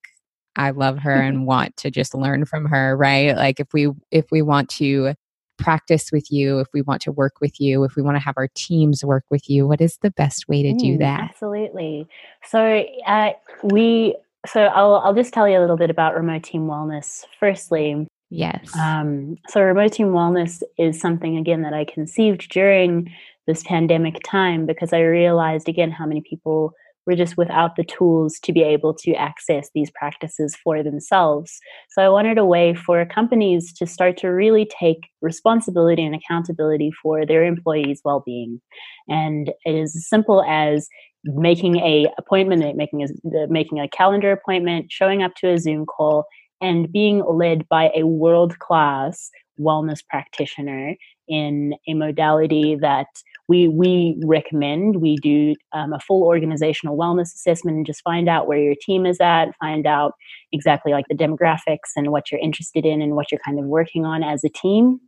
I 0.54 0.68
love 0.72 0.98
her 0.98 1.12
and 1.22 1.46
want 1.46 1.78
to 1.78 1.90
just 1.90 2.14
learn 2.14 2.44
from 2.44 2.66
her, 2.66 2.94
right? 2.94 3.34
Like 3.34 3.58
if 3.58 3.72
we 3.72 3.88
if 4.10 4.26
we 4.30 4.42
want 4.42 4.68
to 4.70 5.14
practice 5.56 6.12
with 6.12 6.30
you, 6.30 6.58
if 6.58 6.68
we 6.74 6.82
want 6.82 7.00
to 7.02 7.12
work 7.12 7.40
with 7.40 7.58
you, 7.58 7.84
if 7.84 7.96
we 7.96 8.02
want 8.02 8.16
to 8.16 8.22
have 8.22 8.34
our 8.36 8.48
teams 8.54 9.02
work 9.02 9.24
with 9.30 9.48
you, 9.48 9.66
what 9.66 9.80
is 9.80 9.96
the 10.02 10.10
best 10.10 10.46
way 10.46 10.62
to 10.62 10.74
do 10.74 10.96
mm, 10.96 10.98
that? 10.98 11.20
Absolutely. 11.30 12.06
So 12.44 12.84
uh, 13.06 13.30
we, 13.62 14.14
so 14.46 14.64
I'll 14.64 14.96
I'll 14.96 15.14
just 15.14 15.32
tell 15.32 15.48
you 15.48 15.58
a 15.58 15.62
little 15.62 15.78
bit 15.78 15.88
about 15.88 16.14
remote 16.14 16.42
team 16.42 16.66
wellness. 16.66 17.24
Firstly, 17.40 18.06
yes. 18.28 18.76
Um, 18.76 19.38
so 19.48 19.62
remote 19.62 19.94
team 19.94 20.08
wellness 20.08 20.62
is 20.76 21.00
something 21.00 21.38
again 21.38 21.62
that 21.62 21.72
I 21.72 21.86
conceived 21.86 22.50
during 22.50 23.10
this 23.48 23.64
pandemic 23.64 24.20
time 24.24 24.66
because 24.66 24.92
I 24.92 25.00
realized 25.00 25.68
again 25.68 25.90
how 25.90 26.06
many 26.06 26.20
people 26.20 26.72
were 27.06 27.16
just 27.16 27.38
without 27.38 27.76
the 27.76 27.84
tools 27.84 28.38
to 28.42 28.52
be 28.52 28.62
able 28.62 28.92
to 28.92 29.14
access 29.14 29.70
these 29.74 29.90
practices 29.90 30.54
for 30.62 30.82
themselves. 30.82 31.58
So 31.88 32.02
I 32.02 32.10
wanted 32.10 32.36
a 32.36 32.44
way 32.44 32.74
for 32.74 33.04
companies 33.06 33.72
to 33.78 33.86
start 33.86 34.18
to 34.18 34.28
really 34.28 34.70
take 34.78 35.08
responsibility 35.22 36.04
and 36.04 36.14
accountability 36.14 36.90
for 37.02 37.24
their 37.24 37.44
employees' 37.44 38.02
well-being. 38.04 38.60
And 39.08 39.48
it 39.64 39.74
is 39.74 39.96
as 39.96 40.06
simple 40.06 40.44
as 40.46 40.86
making 41.24 41.76
a 41.76 42.06
appointment, 42.18 42.76
making 42.76 43.02
a 43.02 43.46
making 43.48 43.80
a 43.80 43.88
calendar 43.88 44.30
appointment, 44.30 44.92
showing 44.92 45.22
up 45.22 45.34
to 45.36 45.48
a 45.48 45.58
Zoom 45.58 45.86
call, 45.86 46.26
and 46.60 46.92
being 46.92 47.24
led 47.24 47.66
by 47.70 47.90
a 47.96 48.06
world-class 48.06 49.30
wellness 49.58 50.00
practitioner 50.06 50.94
in 51.28 51.74
a 51.86 51.94
modality 51.94 52.76
that 52.80 53.06
we 53.48 53.68
we 53.68 54.20
recommend. 54.24 55.00
We 55.00 55.16
do 55.16 55.54
um, 55.72 55.92
a 55.92 56.00
full 56.00 56.22
organizational 56.22 56.96
wellness 56.96 57.34
assessment 57.34 57.76
and 57.76 57.86
just 57.86 58.02
find 58.02 58.28
out 58.28 58.46
where 58.46 58.58
your 58.58 58.74
team 58.80 59.06
is 59.06 59.18
at 59.20 59.46
find 59.60 59.86
out 59.86 60.12
exactly 60.52 60.92
like 60.92 61.06
the 61.08 61.16
demographics 61.16 61.90
and 61.96 62.10
what 62.10 62.30
you're 62.30 62.40
interested 62.40 62.84
in 62.84 63.02
and 63.02 63.16
what 63.16 63.32
you're 63.32 63.40
kind 63.44 63.58
of 63.58 63.64
working 63.64 64.04
on 64.04 64.22
as 64.22 64.44
a 64.44 64.48
team. 64.48 65.00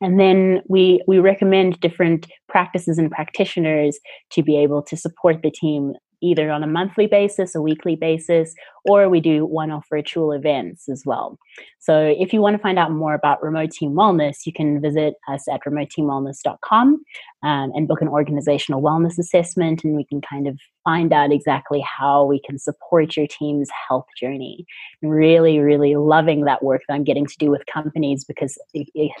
And 0.00 0.20
then 0.20 0.62
we 0.68 1.02
we 1.08 1.18
recommend 1.18 1.80
different 1.80 2.28
practices 2.48 2.98
and 2.98 3.10
practitioners 3.10 3.98
to 4.30 4.42
be 4.42 4.56
able 4.56 4.82
to 4.82 4.96
support 4.96 5.42
the 5.42 5.50
team 5.50 5.94
either 6.20 6.50
on 6.50 6.62
a 6.62 6.66
monthly 6.66 7.06
basis, 7.06 7.54
a 7.54 7.60
weekly 7.60 7.96
basis, 7.96 8.54
or 8.84 9.08
we 9.08 9.20
do 9.20 9.44
one 9.44 9.70
off 9.70 9.86
virtual 9.90 10.32
events 10.32 10.88
as 10.88 11.02
well. 11.04 11.38
So 11.78 12.14
if 12.18 12.32
you 12.32 12.40
want 12.40 12.56
to 12.56 12.62
find 12.62 12.78
out 12.78 12.90
more 12.90 13.14
about 13.14 13.42
remote 13.42 13.70
team 13.70 13.92
wellness, 13.92 14.46
you 14.46 14.52
can 14.52 14.80
visit 14.80 15.14
us 15.28 15.46
at 15.48 15.60
remoteteamwellness.com 15.66 17.02
um, 17.42 17.72
and 17.74 17.88
book 17.88 18.00
an 18.00 18.08
organizational 18.08 18.82
wellness 18.82 19.18
assessment, 19.18 19.84
and 19.84 19.96
we 19.96 20.04
can 20.04 20.20
kind 20.20 20.48
of 20.48 20.58
find 20.84 21.12
out 21.12 21.32
exactly 21.32 21.80
how 21.80 22.24
we 22.24 22.40
can 22.40 22.58
support 22.58 23.16
your 23.16 23.26
team's 23.26 23.68
health 23.88 24.06
journey. 24.18 24.66
Really, 25.02 25.58
really 25.58 25.96
loving 25.96 26.44
that 26.44 26.62
work 26.62 26.82
that 26.88 26.94
I'm 26.94 27.04
getting 27.04 27.26
to 27.26 27.38
do 27.38 27.50
with 27.50 27.66
companies 27.72 28.24
because 28.24 28.58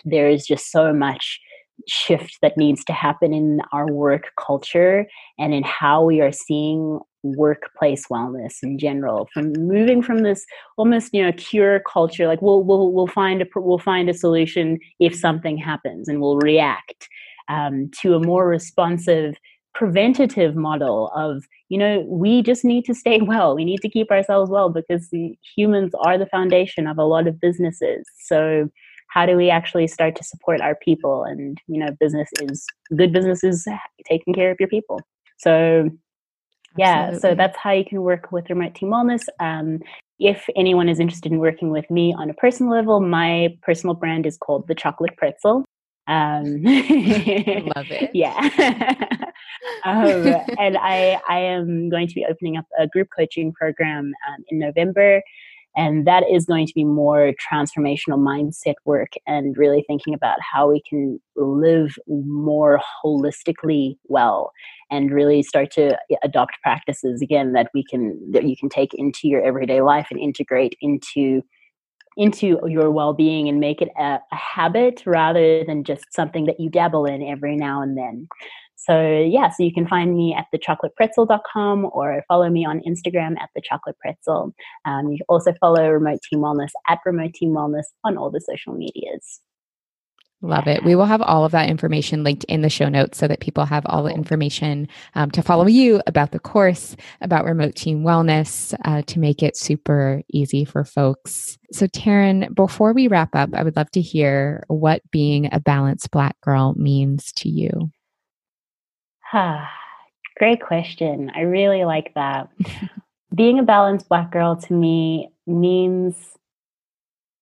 there 0.04 0.28
is 0.28 0.46
just 0.46 0.70
so 0.70 0.92
much 0.92 1.40
shift 1.86 2.38
that 2.42 2.56
needs 2.56 2.84
to 2.84 2.92
happen 2.92 3.32
in 3.32 3.60
our 3.72 3.86
work 3.92 4.32
culture 4.38 5.06
and 5.38 5.54
in 5.54 5.62
how 5.62 6.02
we 6.02 6.20
are 6.20 6.32
seeing 6.32 6.98
workplace 7.22 8.06
wellness 8.10 8.56
in 8.62 8.78
general. 8.78 9.28
From 9.32 9.52
moving 9.52 10.02
from 10.02 10.22
this 10.22 10.44
almost 10.76 11.12
you 11.12 11.22
know 11.22 11.32
cure 11.32 11.80
culture 11.80 12.26
like 12.26 12.42
we'll 12.42 12.62
we'll 12.62 12.92
we'll 12.92 13.06
find 13.06 13.42
a 13.42 13.46
we'll 13.56 13.78
find 13.78 14.08
a 14.08 14.14
solution 14.14 14.78
if 15.00 15.14
something 15.14 15.56
happens 15.56 16.08
and 16.08 16.20
we'll 16.20 16.38
react 16.38 17.08
um, 17.48 17.90
to 18.00 18.14
a 18.14 18.24
more 18.24 18.46
responsive 18.46 19.34
preventative 19.74 20.56
model 20.56 21.10
of 21.14 21.44
you 21.68 21.78
know 21.78 22.04
we 22.08 22.42
just 22.42 22.64
need 22.64 22.84
to 22.84 22.94
stay 22.94 23.20
well. 23.20 23.54
We 23.54 23.64
need 23.64 23.80
to 23.80 23.88
keep 23.88 24.10
ourselves 24.10 24.50
well 24.50 24.70
because 24.70 25.08
humans 25.56 25.92
are 26.04 26.18
the 26.18 26.26
foundation 26.26 26.86
of 26.86 26.98
a 26.98 27.04
lot 27.04 27.26
of 27.26 27.40
businesses. 27.40 28.04
So 28.24 28.68
how 29.08 29.26
do 29.26 29.36
we 29.36 29.50
actually 29.50 29.86
start 29.86 30.14
to 30.16 30.24
support 30.24 30.60
our 30.60 30.74
people? 30.76 31.24
And 31.24 31.58
you 31.66 31.78
know 31.78 31.88
business 31.98 32.28
is 32.40 32.66
good 32.96 33.12
business 33.12 33.42
is 33.42 33.66
taking 34.04 34.34
care 34.34 34.50
of 34.50 34.58
your 34.60 34.68
people. 34.68 35.00
So 35.38 35.90
yeah 36.76 37.08
Absolutely. 37.08 37.20
so 37.20 37.34
that's 37.34 37.56
how 37.56 37.72
you 37.72 37.84
can 37.84 38.02
work 38.02 38.30
with 38.30 38.48
remote 38.50 38.74
team 38.74 38.90
wellness. 38.90 39.24
Um, 39.40 39.80
if 40.18 40.46
anyone 40.56 40.88
is 40.88 41.00
interested 41.00 41.30
in 41.32 41.38
working 41.38 41.70
with 41.70 41.88
me 41.90 42.14
on 42.16 42.28
a 42.28 42.34
personal 42.34 42.72
level 42.72 43.00
my 43.00 43.56
personal 43.62 43.94
brand 43.94 44.26
is 44.26 44.36
called 44.36 44.66
the 44.68 44.74
chocolate 44.74 45.16
pretzel. 45.16 45.64
Um, 46.06 46.62
love 46.64 47.90
it. 47.90 48.10
yeah. 48.14 49.24
Um, 49.84 50.26
and 50.58 50.76
i 50.78 51.20
i 51.28 51.38
am 51.38 51.88
going 51.88 52.06
to 52.06 52.14
be 52.14 52.24
opening 52.28 52.56
up 52.56 52.66
a 52.78 52.86
group 52.86 53.08
coaching 53.16 53.52
program 53.52 54.12
um, 54.28 54.44
in 54.48 54.58
november 54.58 55.22
and 55.78 56.08
that 56.08 56.24
is 56.28 56.44
going 56.44 56.66
to 56.66 56.74
be 56.74 56.84
more 56.84 57.32
transformational 57.50 58.18
mindset 58.18 58.74
work 58.84 59.12
and 59.28 59.56
really 59.56 59.84
thinking 59.86 60.12
about 60.12 60.38
how 60.40 60.68
we 60.68 60.82
can 60.86 61.20
live 61.36 61.96
more 62.08 62.80
holistically 63.02 63.96
well 64.06 64.50
and 64.90 65.12
really 65.12 65.40
start 65.40 65.70
to 65.70 65.96
adopt 66.24 66.54
practices 66.64 67.22
again 67.22 67.52
that 67.52 67.70
we 67.72 67.84
can 67.84 68.18
that 68.32 68.44
you 68.44 68.56
can 68.56 68.68
take 68.68 68.92
into 68.92 69.28
your 69.28 69.42
everyday 69.42 69.80
life 69.80 70.08
and 70.10 70.20
integrate 70.20 70.74
into 70.80 71.42
into 72.16 72.58
your 72.66 72.90
well-being 72.90 73.48
and 73.48 73.60
make 73.60 73.80
it 73.80 73.90
a, 73.96 74.18
a 74.32 74.36
habit 74.36 75.04
rather 75.06 75.62
than 75.64 75.84
just 75.84 76.12
something 76.12 76.46
that 76.46 76.58
you 76.58 76.68
dabble 76.68 77.04
in 77.04 77.22
every 77.22 77.54
now 77.54 77.80
and 77.80 77.96
then 77.96 78.26
so 78.78 79.02
yeah, 79.02 79.50
so 79.50 79.64
you 79.64 79.74
can 79.74 79.88
find 79.88 80.16
me 80.16 80.36
at 80.38 80.46
thechocolatepretzel.com 80.54 81.90
or 81.92 82.22
follow 82.28 82.48
me 82.48 82.64
on 82.64 82.80
Instagram 82.86 83.34
at 83.40 83.50
thechocolatepretzel. 83.56 84.52
Um, 84.84 85.08
you 85.10 85.18
can 85.18 85.26
also 85.28 85.52
follow 85.60 85.90
Remote 85.90 86.20
Team 86.22 86.38
Wellness 86.40 86.70
at 86.88 87.00
Remote 87.04 87.34
Team 87.34 87.50
Wellness 87.50 87.86
on 88.04 88.16
all 88.16 88.30
the 88.30 88.40
social 88.40 88.74
medias. 88.74 89.40
Love 90.40 90.68
it. 90.68 90.84
We 90.84 90.94
will 90.94 91.06
have 91.06 91.20
all 91.20 91.44
of 91.44 91.50
that 91.50 91.68
information 91.68 92.22
linked 92.22 92.44
in 92.44 92.62
the 92.62 92.70
show 92.70 92.88
notes 92.88 93.18
so 93.18 93.26
that 93.26 93.40
people 93.40 93.64
have 93.64 93.84
all 93.86 94.04
the 94.04 94.14
information 94.14 94.86
um, 95.16 95.32
to 95.32 95.42
follow 95.42 95.66
you 95.66 96.00
about 96.06 96.30
the 96.30 96.38
course, 96.38 96.94
about 97.20 97.44
remote 97.44 97.74
team 97.74 98.04
wellness, 98.04 98.72
uh, 98.84 99.02
to 99.02 99.18
make 99.18 99.42
it 99.42 99.56
super 99.56 100.22
easy 100.32 100.64
for 100.64 100.84
folks. 100.84 101.58
So, 101.72 101.86
Taryn, 101.88 102.54
before 102.54 102.92
we 102.92 103.08
wrap 103.08 103.34
up, 103.34 103.50
I 103.52 103.64
would 103.64 103.74
love 103.74 103.90
to 103.90 104.00
hear 104.00 104.62
what 104.68 105.02
being 105.10 105.48
a 105.52 105.58
balanced 105.58 106.12
Black 106.12 106.40
girl 106.40 106.74
means 106.76 107.32
to 107.32 107.48
you. 107.48 107.90
Ah, 109.32 109.70
great 110.38 110.60
question. 110.60 111.30
I 111.34 111.40
really 111.42 111.84
like 111.84 112.12
that. 112.14 112.48
Being 113.34 113.58
a 113.58 113.62
balanced 113.62 114.08
Black 114.08 114.30
girl 114.30 114.56
to 114.56 114.72
me 114.72 115.30
means 115.46 116.16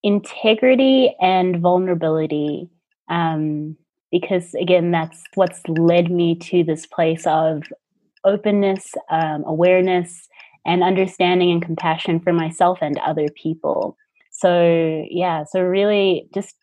integrity 0.02 1.14
and 1.20 1.60
vulnerability. 1.60 2.68
Um, 3.08 3.76
because 4.10 4.54
again, 4.54 4.90
that's 4.90 5.22
what's 5.34 5.60
led 5.68 6.10
me 6.10 6.36
to 6.36 6.64
this 6.64 6.86
place 6.86 7.26
of 7.26 7.64
openness, 8.24 8.94
um, 9.10 9.44
awareness, 9.46 10.28
and 10.64 10.82
understanding 10.82 11.50
and 11.52 11.62
compassion 11.62 12.18
for 12.18 12.32
myself 12.32 12.78
and 12.82 12.98
other 12.98 13.28
people. 13.40 13.96
So, 14.32 15.04
yeah, 15.10 15.44
so 15.44 15.60
really 15.62 16.28
just 16.34 16.56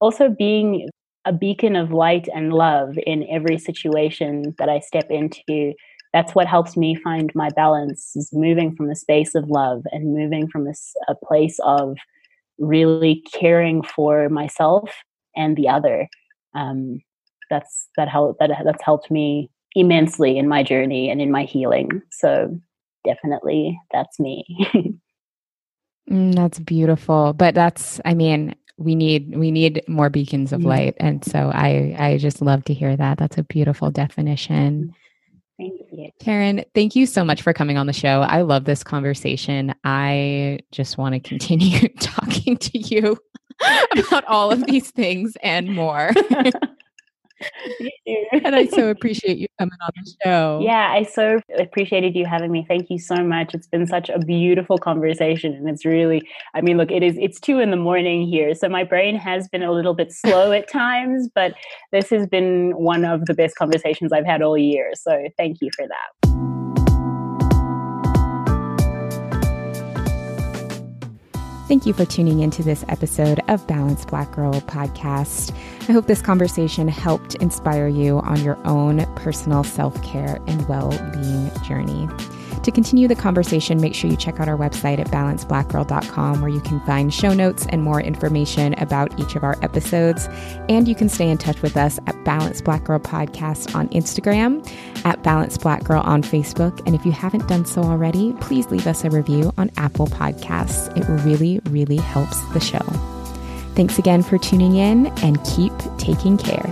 also 0.00 0.28
being 0.30 0.88
a 1.24 1.32
beacon 1.32 1.76
of 1.76 1.92
light 1.92 2.28
and 2.34 2.52
love 2.52 2.96
in 3.06 3.26
every 3.30 3.58
situation 3.58 4.54
that 4.58 4.68
I 4.68 4.80
step 4.80 5.10
into. 5.10 5.74
That's 6.12 6.34
what 6.34 6.46
helps 6.46 6.76
me 6.76 6.94
find 6.96 7.30
my 7.34 7.50
balance 7.50 8.16
is 8.16 8.30
moving 8.32 8.74
from 8.74 8.90
a 8.90 8.96
space 8.96 9.34
of 9.34 9.48
love 9.48 9.84
and 9.92 10.14
moving 10.14 10.48
from 10.48 10.66
a, 10.66 10.72
a 11.08 11.14
place 11.14 11.58
of 11.62 11.96
really 12.58 13.22
caring 13.32 13.82
for 13.82 14.28
myself 14.28 14.90
and 15.36 15.56
the 15.56 15.68
other. 15.68 16.08
Um, 16.54 17.00
that's 17.48 17.88
that 17.96 18.08
help 18.08 18.38
that 18.38 18.50
that's 18.64 18.82
helped 18.82 19.10
me 19.10 19.50
immensely 19.74 20.38
in 20.38 20.48
my 20.48 20.62
journey 20.62 21.10
and 21.10 21.20
in 21.20 21.30
my 21.30 21.44
healing. 21.44 22.02
So 22.10 22.58
definitely, 23.04 23.80
that's 23.92 24.18
me. 24.18 24.44
mm, 26.10 26.34
that's 26.34 26.58
beautiful. 26.58 27.32
But 27.32 27.54
that's, 27.54 28.00
I 28.04 28.14
mean, 28.14 28.54
we 28.80 28.94
need 28.94 29.36
we 29.36 29.50
need 29.50 29.82
more 29.86 30.08
beacons 30.08 30.52
of 30.52 30.62
mm. 30.62 30.66
light 30.66 30.94
and 30.96 31.24
so 31.24 31.50
i 31.54 31.94
i 31.98 32.16
just 32.16 32.40
love 32.40 32.64
to 32.64 32.74
hear 32.74 32.96
that 32.96 33.18
that's 33.18 33.38
a 33.38 33.44
beautiful 33.44 33.90
definition 33.90 34.88
mm. 34.88 34.94
Thank 35.60 35.80
you. 35.92 36.10
Taryn, 36.22 36.64
thank 36.74 36.96
you 36.96 37.04
so 37.04 37.22
much 37.22 37.42
for 37.42 37.52
coming 37.52 37.76
on 37.76 37.86
the 37.86 37.92
show. 37.92 38.22
I 38.22 38.40
love 38.40 38.64
this 38.64 38.82
conversation. 38.82 39.74
I 39.84 40.60
just 40.72 40.96
want 40.96 41.12
to 41.12 41.20
continue 41.20 41.86
talking 42.00 42.56
to 42.56 42.78
you 42.78 43.18
about 44.08 44.24
all 44.24 44.50
of 44.50 44.64
these 44.64 44.90
things 44.90 45.36
and 45.42 45.74
more. 45.74 46.12
and 48.44 48.54
I 48.54 48.66
so 48.66 48.88
appreciate 48.88 49.38
you 49.38 49.46
coming 49.58 49.78
on 49.82 49.90
the 49.96 50.14
show. 50.24 50.60
Yeah, 50.62 50.90
I 50.92 51.04
so 51.04 51.40
appreciated 51.58 52.14
you 52.14 52.26
having 52.26 52.50
me. 52.50 52.64
Thank 52.68 52.90
you 52.90 52.98
so 52.98 53.16
much. 53.16 53.54
It's 53.54 53.66
been 53.66 53.86
such 53.86 54.08
a 54.08 54.18
beautiful 54.18 54.78
conversation. 54.78 55.54
And 55.54 55.68
it's 55.68 55.84
really, 55.84 56.22
I 56.54 56.60
mean, 56.60 56.76
look, 56.76 56.90
it 56.90 57.02
is, 57.02 57.16
it's 57.18 57.40
two 57.40 57.58
in 57.58 57.70
the 57.70 57.76
morning 57.76 58.26
here. 58.26 58.54
So 58.54 58.68
my 58.68 58.84
brain 58.84 59.16
has 59.16 59.48
been 59.48 59.62
a 59.62 59.72
little 59.72 59.94
bit 59.94 60.12
slow 60.12 60.52
at 60.52 60.70
times, 60.70 61.28
but 61.34 61.54
this 61.92 62.10
has 62.10 62.26
been 62.26 62.72
one 62.76 63.04
of 63.04 63.26
the 63.26 63.34
best 63.34 63.56
conversations 63.56 64.12
I've 64.12 64.26
had 64.26 64.42
all 64.42 64.58
year. 64.58 64.92
So 64.94 65.28
thank 65.36 65.60
you 65.60 65.70
for 65.74 65.86
that. 65.86 66.30
Thank 71.70 71.86
you 71.86 71.92
for 71.92 72.04
tuning 72.04 72.40
into 72.40 72.64
this 72.64 72.84
episode 72.88 73.38
of 73.46 73.64
Balanced 73.68 74.08
Black 74.08 74.32
Girl 74.32 74.54
podcast. 74.54 75.54
I 75.90 75.92
hope 75.92 76.06
this 76.06 76.22
conversation 76.22 76.86
helped 76.86 77.34
inspire 77.34 77.88
you 77.88 78.20
on 78.20 78.44
your 78.44 78.56
own 78.64 79.04
personal 79.16 79.64
self 79.64 80.00
care 80.04 80.38
and 80.46 80.68
well 80.68 80.90
being 81.12 81.50
journey. 81.64 82.08
To 82.62 82.70
continue 82.70 83.08
the 83.08 83.16
conversation, 83.16 83.80
make 83.80 83.96
sure 83.96 84.08
you 84.08 84.16
check 84.16 84.38
out 84.38 84.48
our 84.48 84.56
website 84.56 85.00
at 85.00 85.08
balancedblackgirl.com 85.08 86.42
where 86.42 86.48
you 86.48 86.60
can 86.60 86.78
find 86.82 87.12
show 87.12 87.34
notes 87.34 87.66
and 87.70 87.82
more 87.82 88.00
information 88.00 88.74
about 88.74 89.18
each 89.18 89.34
of 89.34 89.42
our 89.42 89.56
episodes. 89.64 90.28
And 90.68 90.86
you 90.86 90.94
can 90.94 91.08
stay 91.08 91.28
in 91.28 91.38
touch 91.38 91.60
with 91.60 91.76
us 91.76 91.98
at 92.06 92.24
Balanced 92.24 92.62
Black 92.62 92.84
Girl 92.84 93.00
Podcast 93.00 93.74
on 93.74 93.88
Instagram, 93.88 94.64
at 95.04 95.24
Balanced 95.24 95.60
Black 95.60 95.82
Girl 95.82 96.02
on 96.02 96.22
Facebook. 96.22 96.80
And 96.86 96.94
if 96.94 97.04
you 97.04 97.10
haven't 97.10 97.48
done 97.48 97.64
so 97.64 97.82
already, 97.82 98.32
please 98.34 98.70
leave 98.70 98.86
us 98.86 99.02
a 99.04 99.10
review 99.10 99.52
on 99.58 99.72
Apple 99.76 100.06
Podcasts. 100.06 100.96
It 100.96 101.24
really, 101.24 101.58
really 101.68 101.96
helps 101.96 102.40
the 102.52 102.60
show. 102.60 103.19
Thanks 103.80 103.98
again 103.98 104.22
for 104.22 104.36
tuning 104.36 104.76
in 104.76 105.06
and 105.24 105.42
keep 105.42 105.72
taking 105.96 106.36
care. 106.36 106.68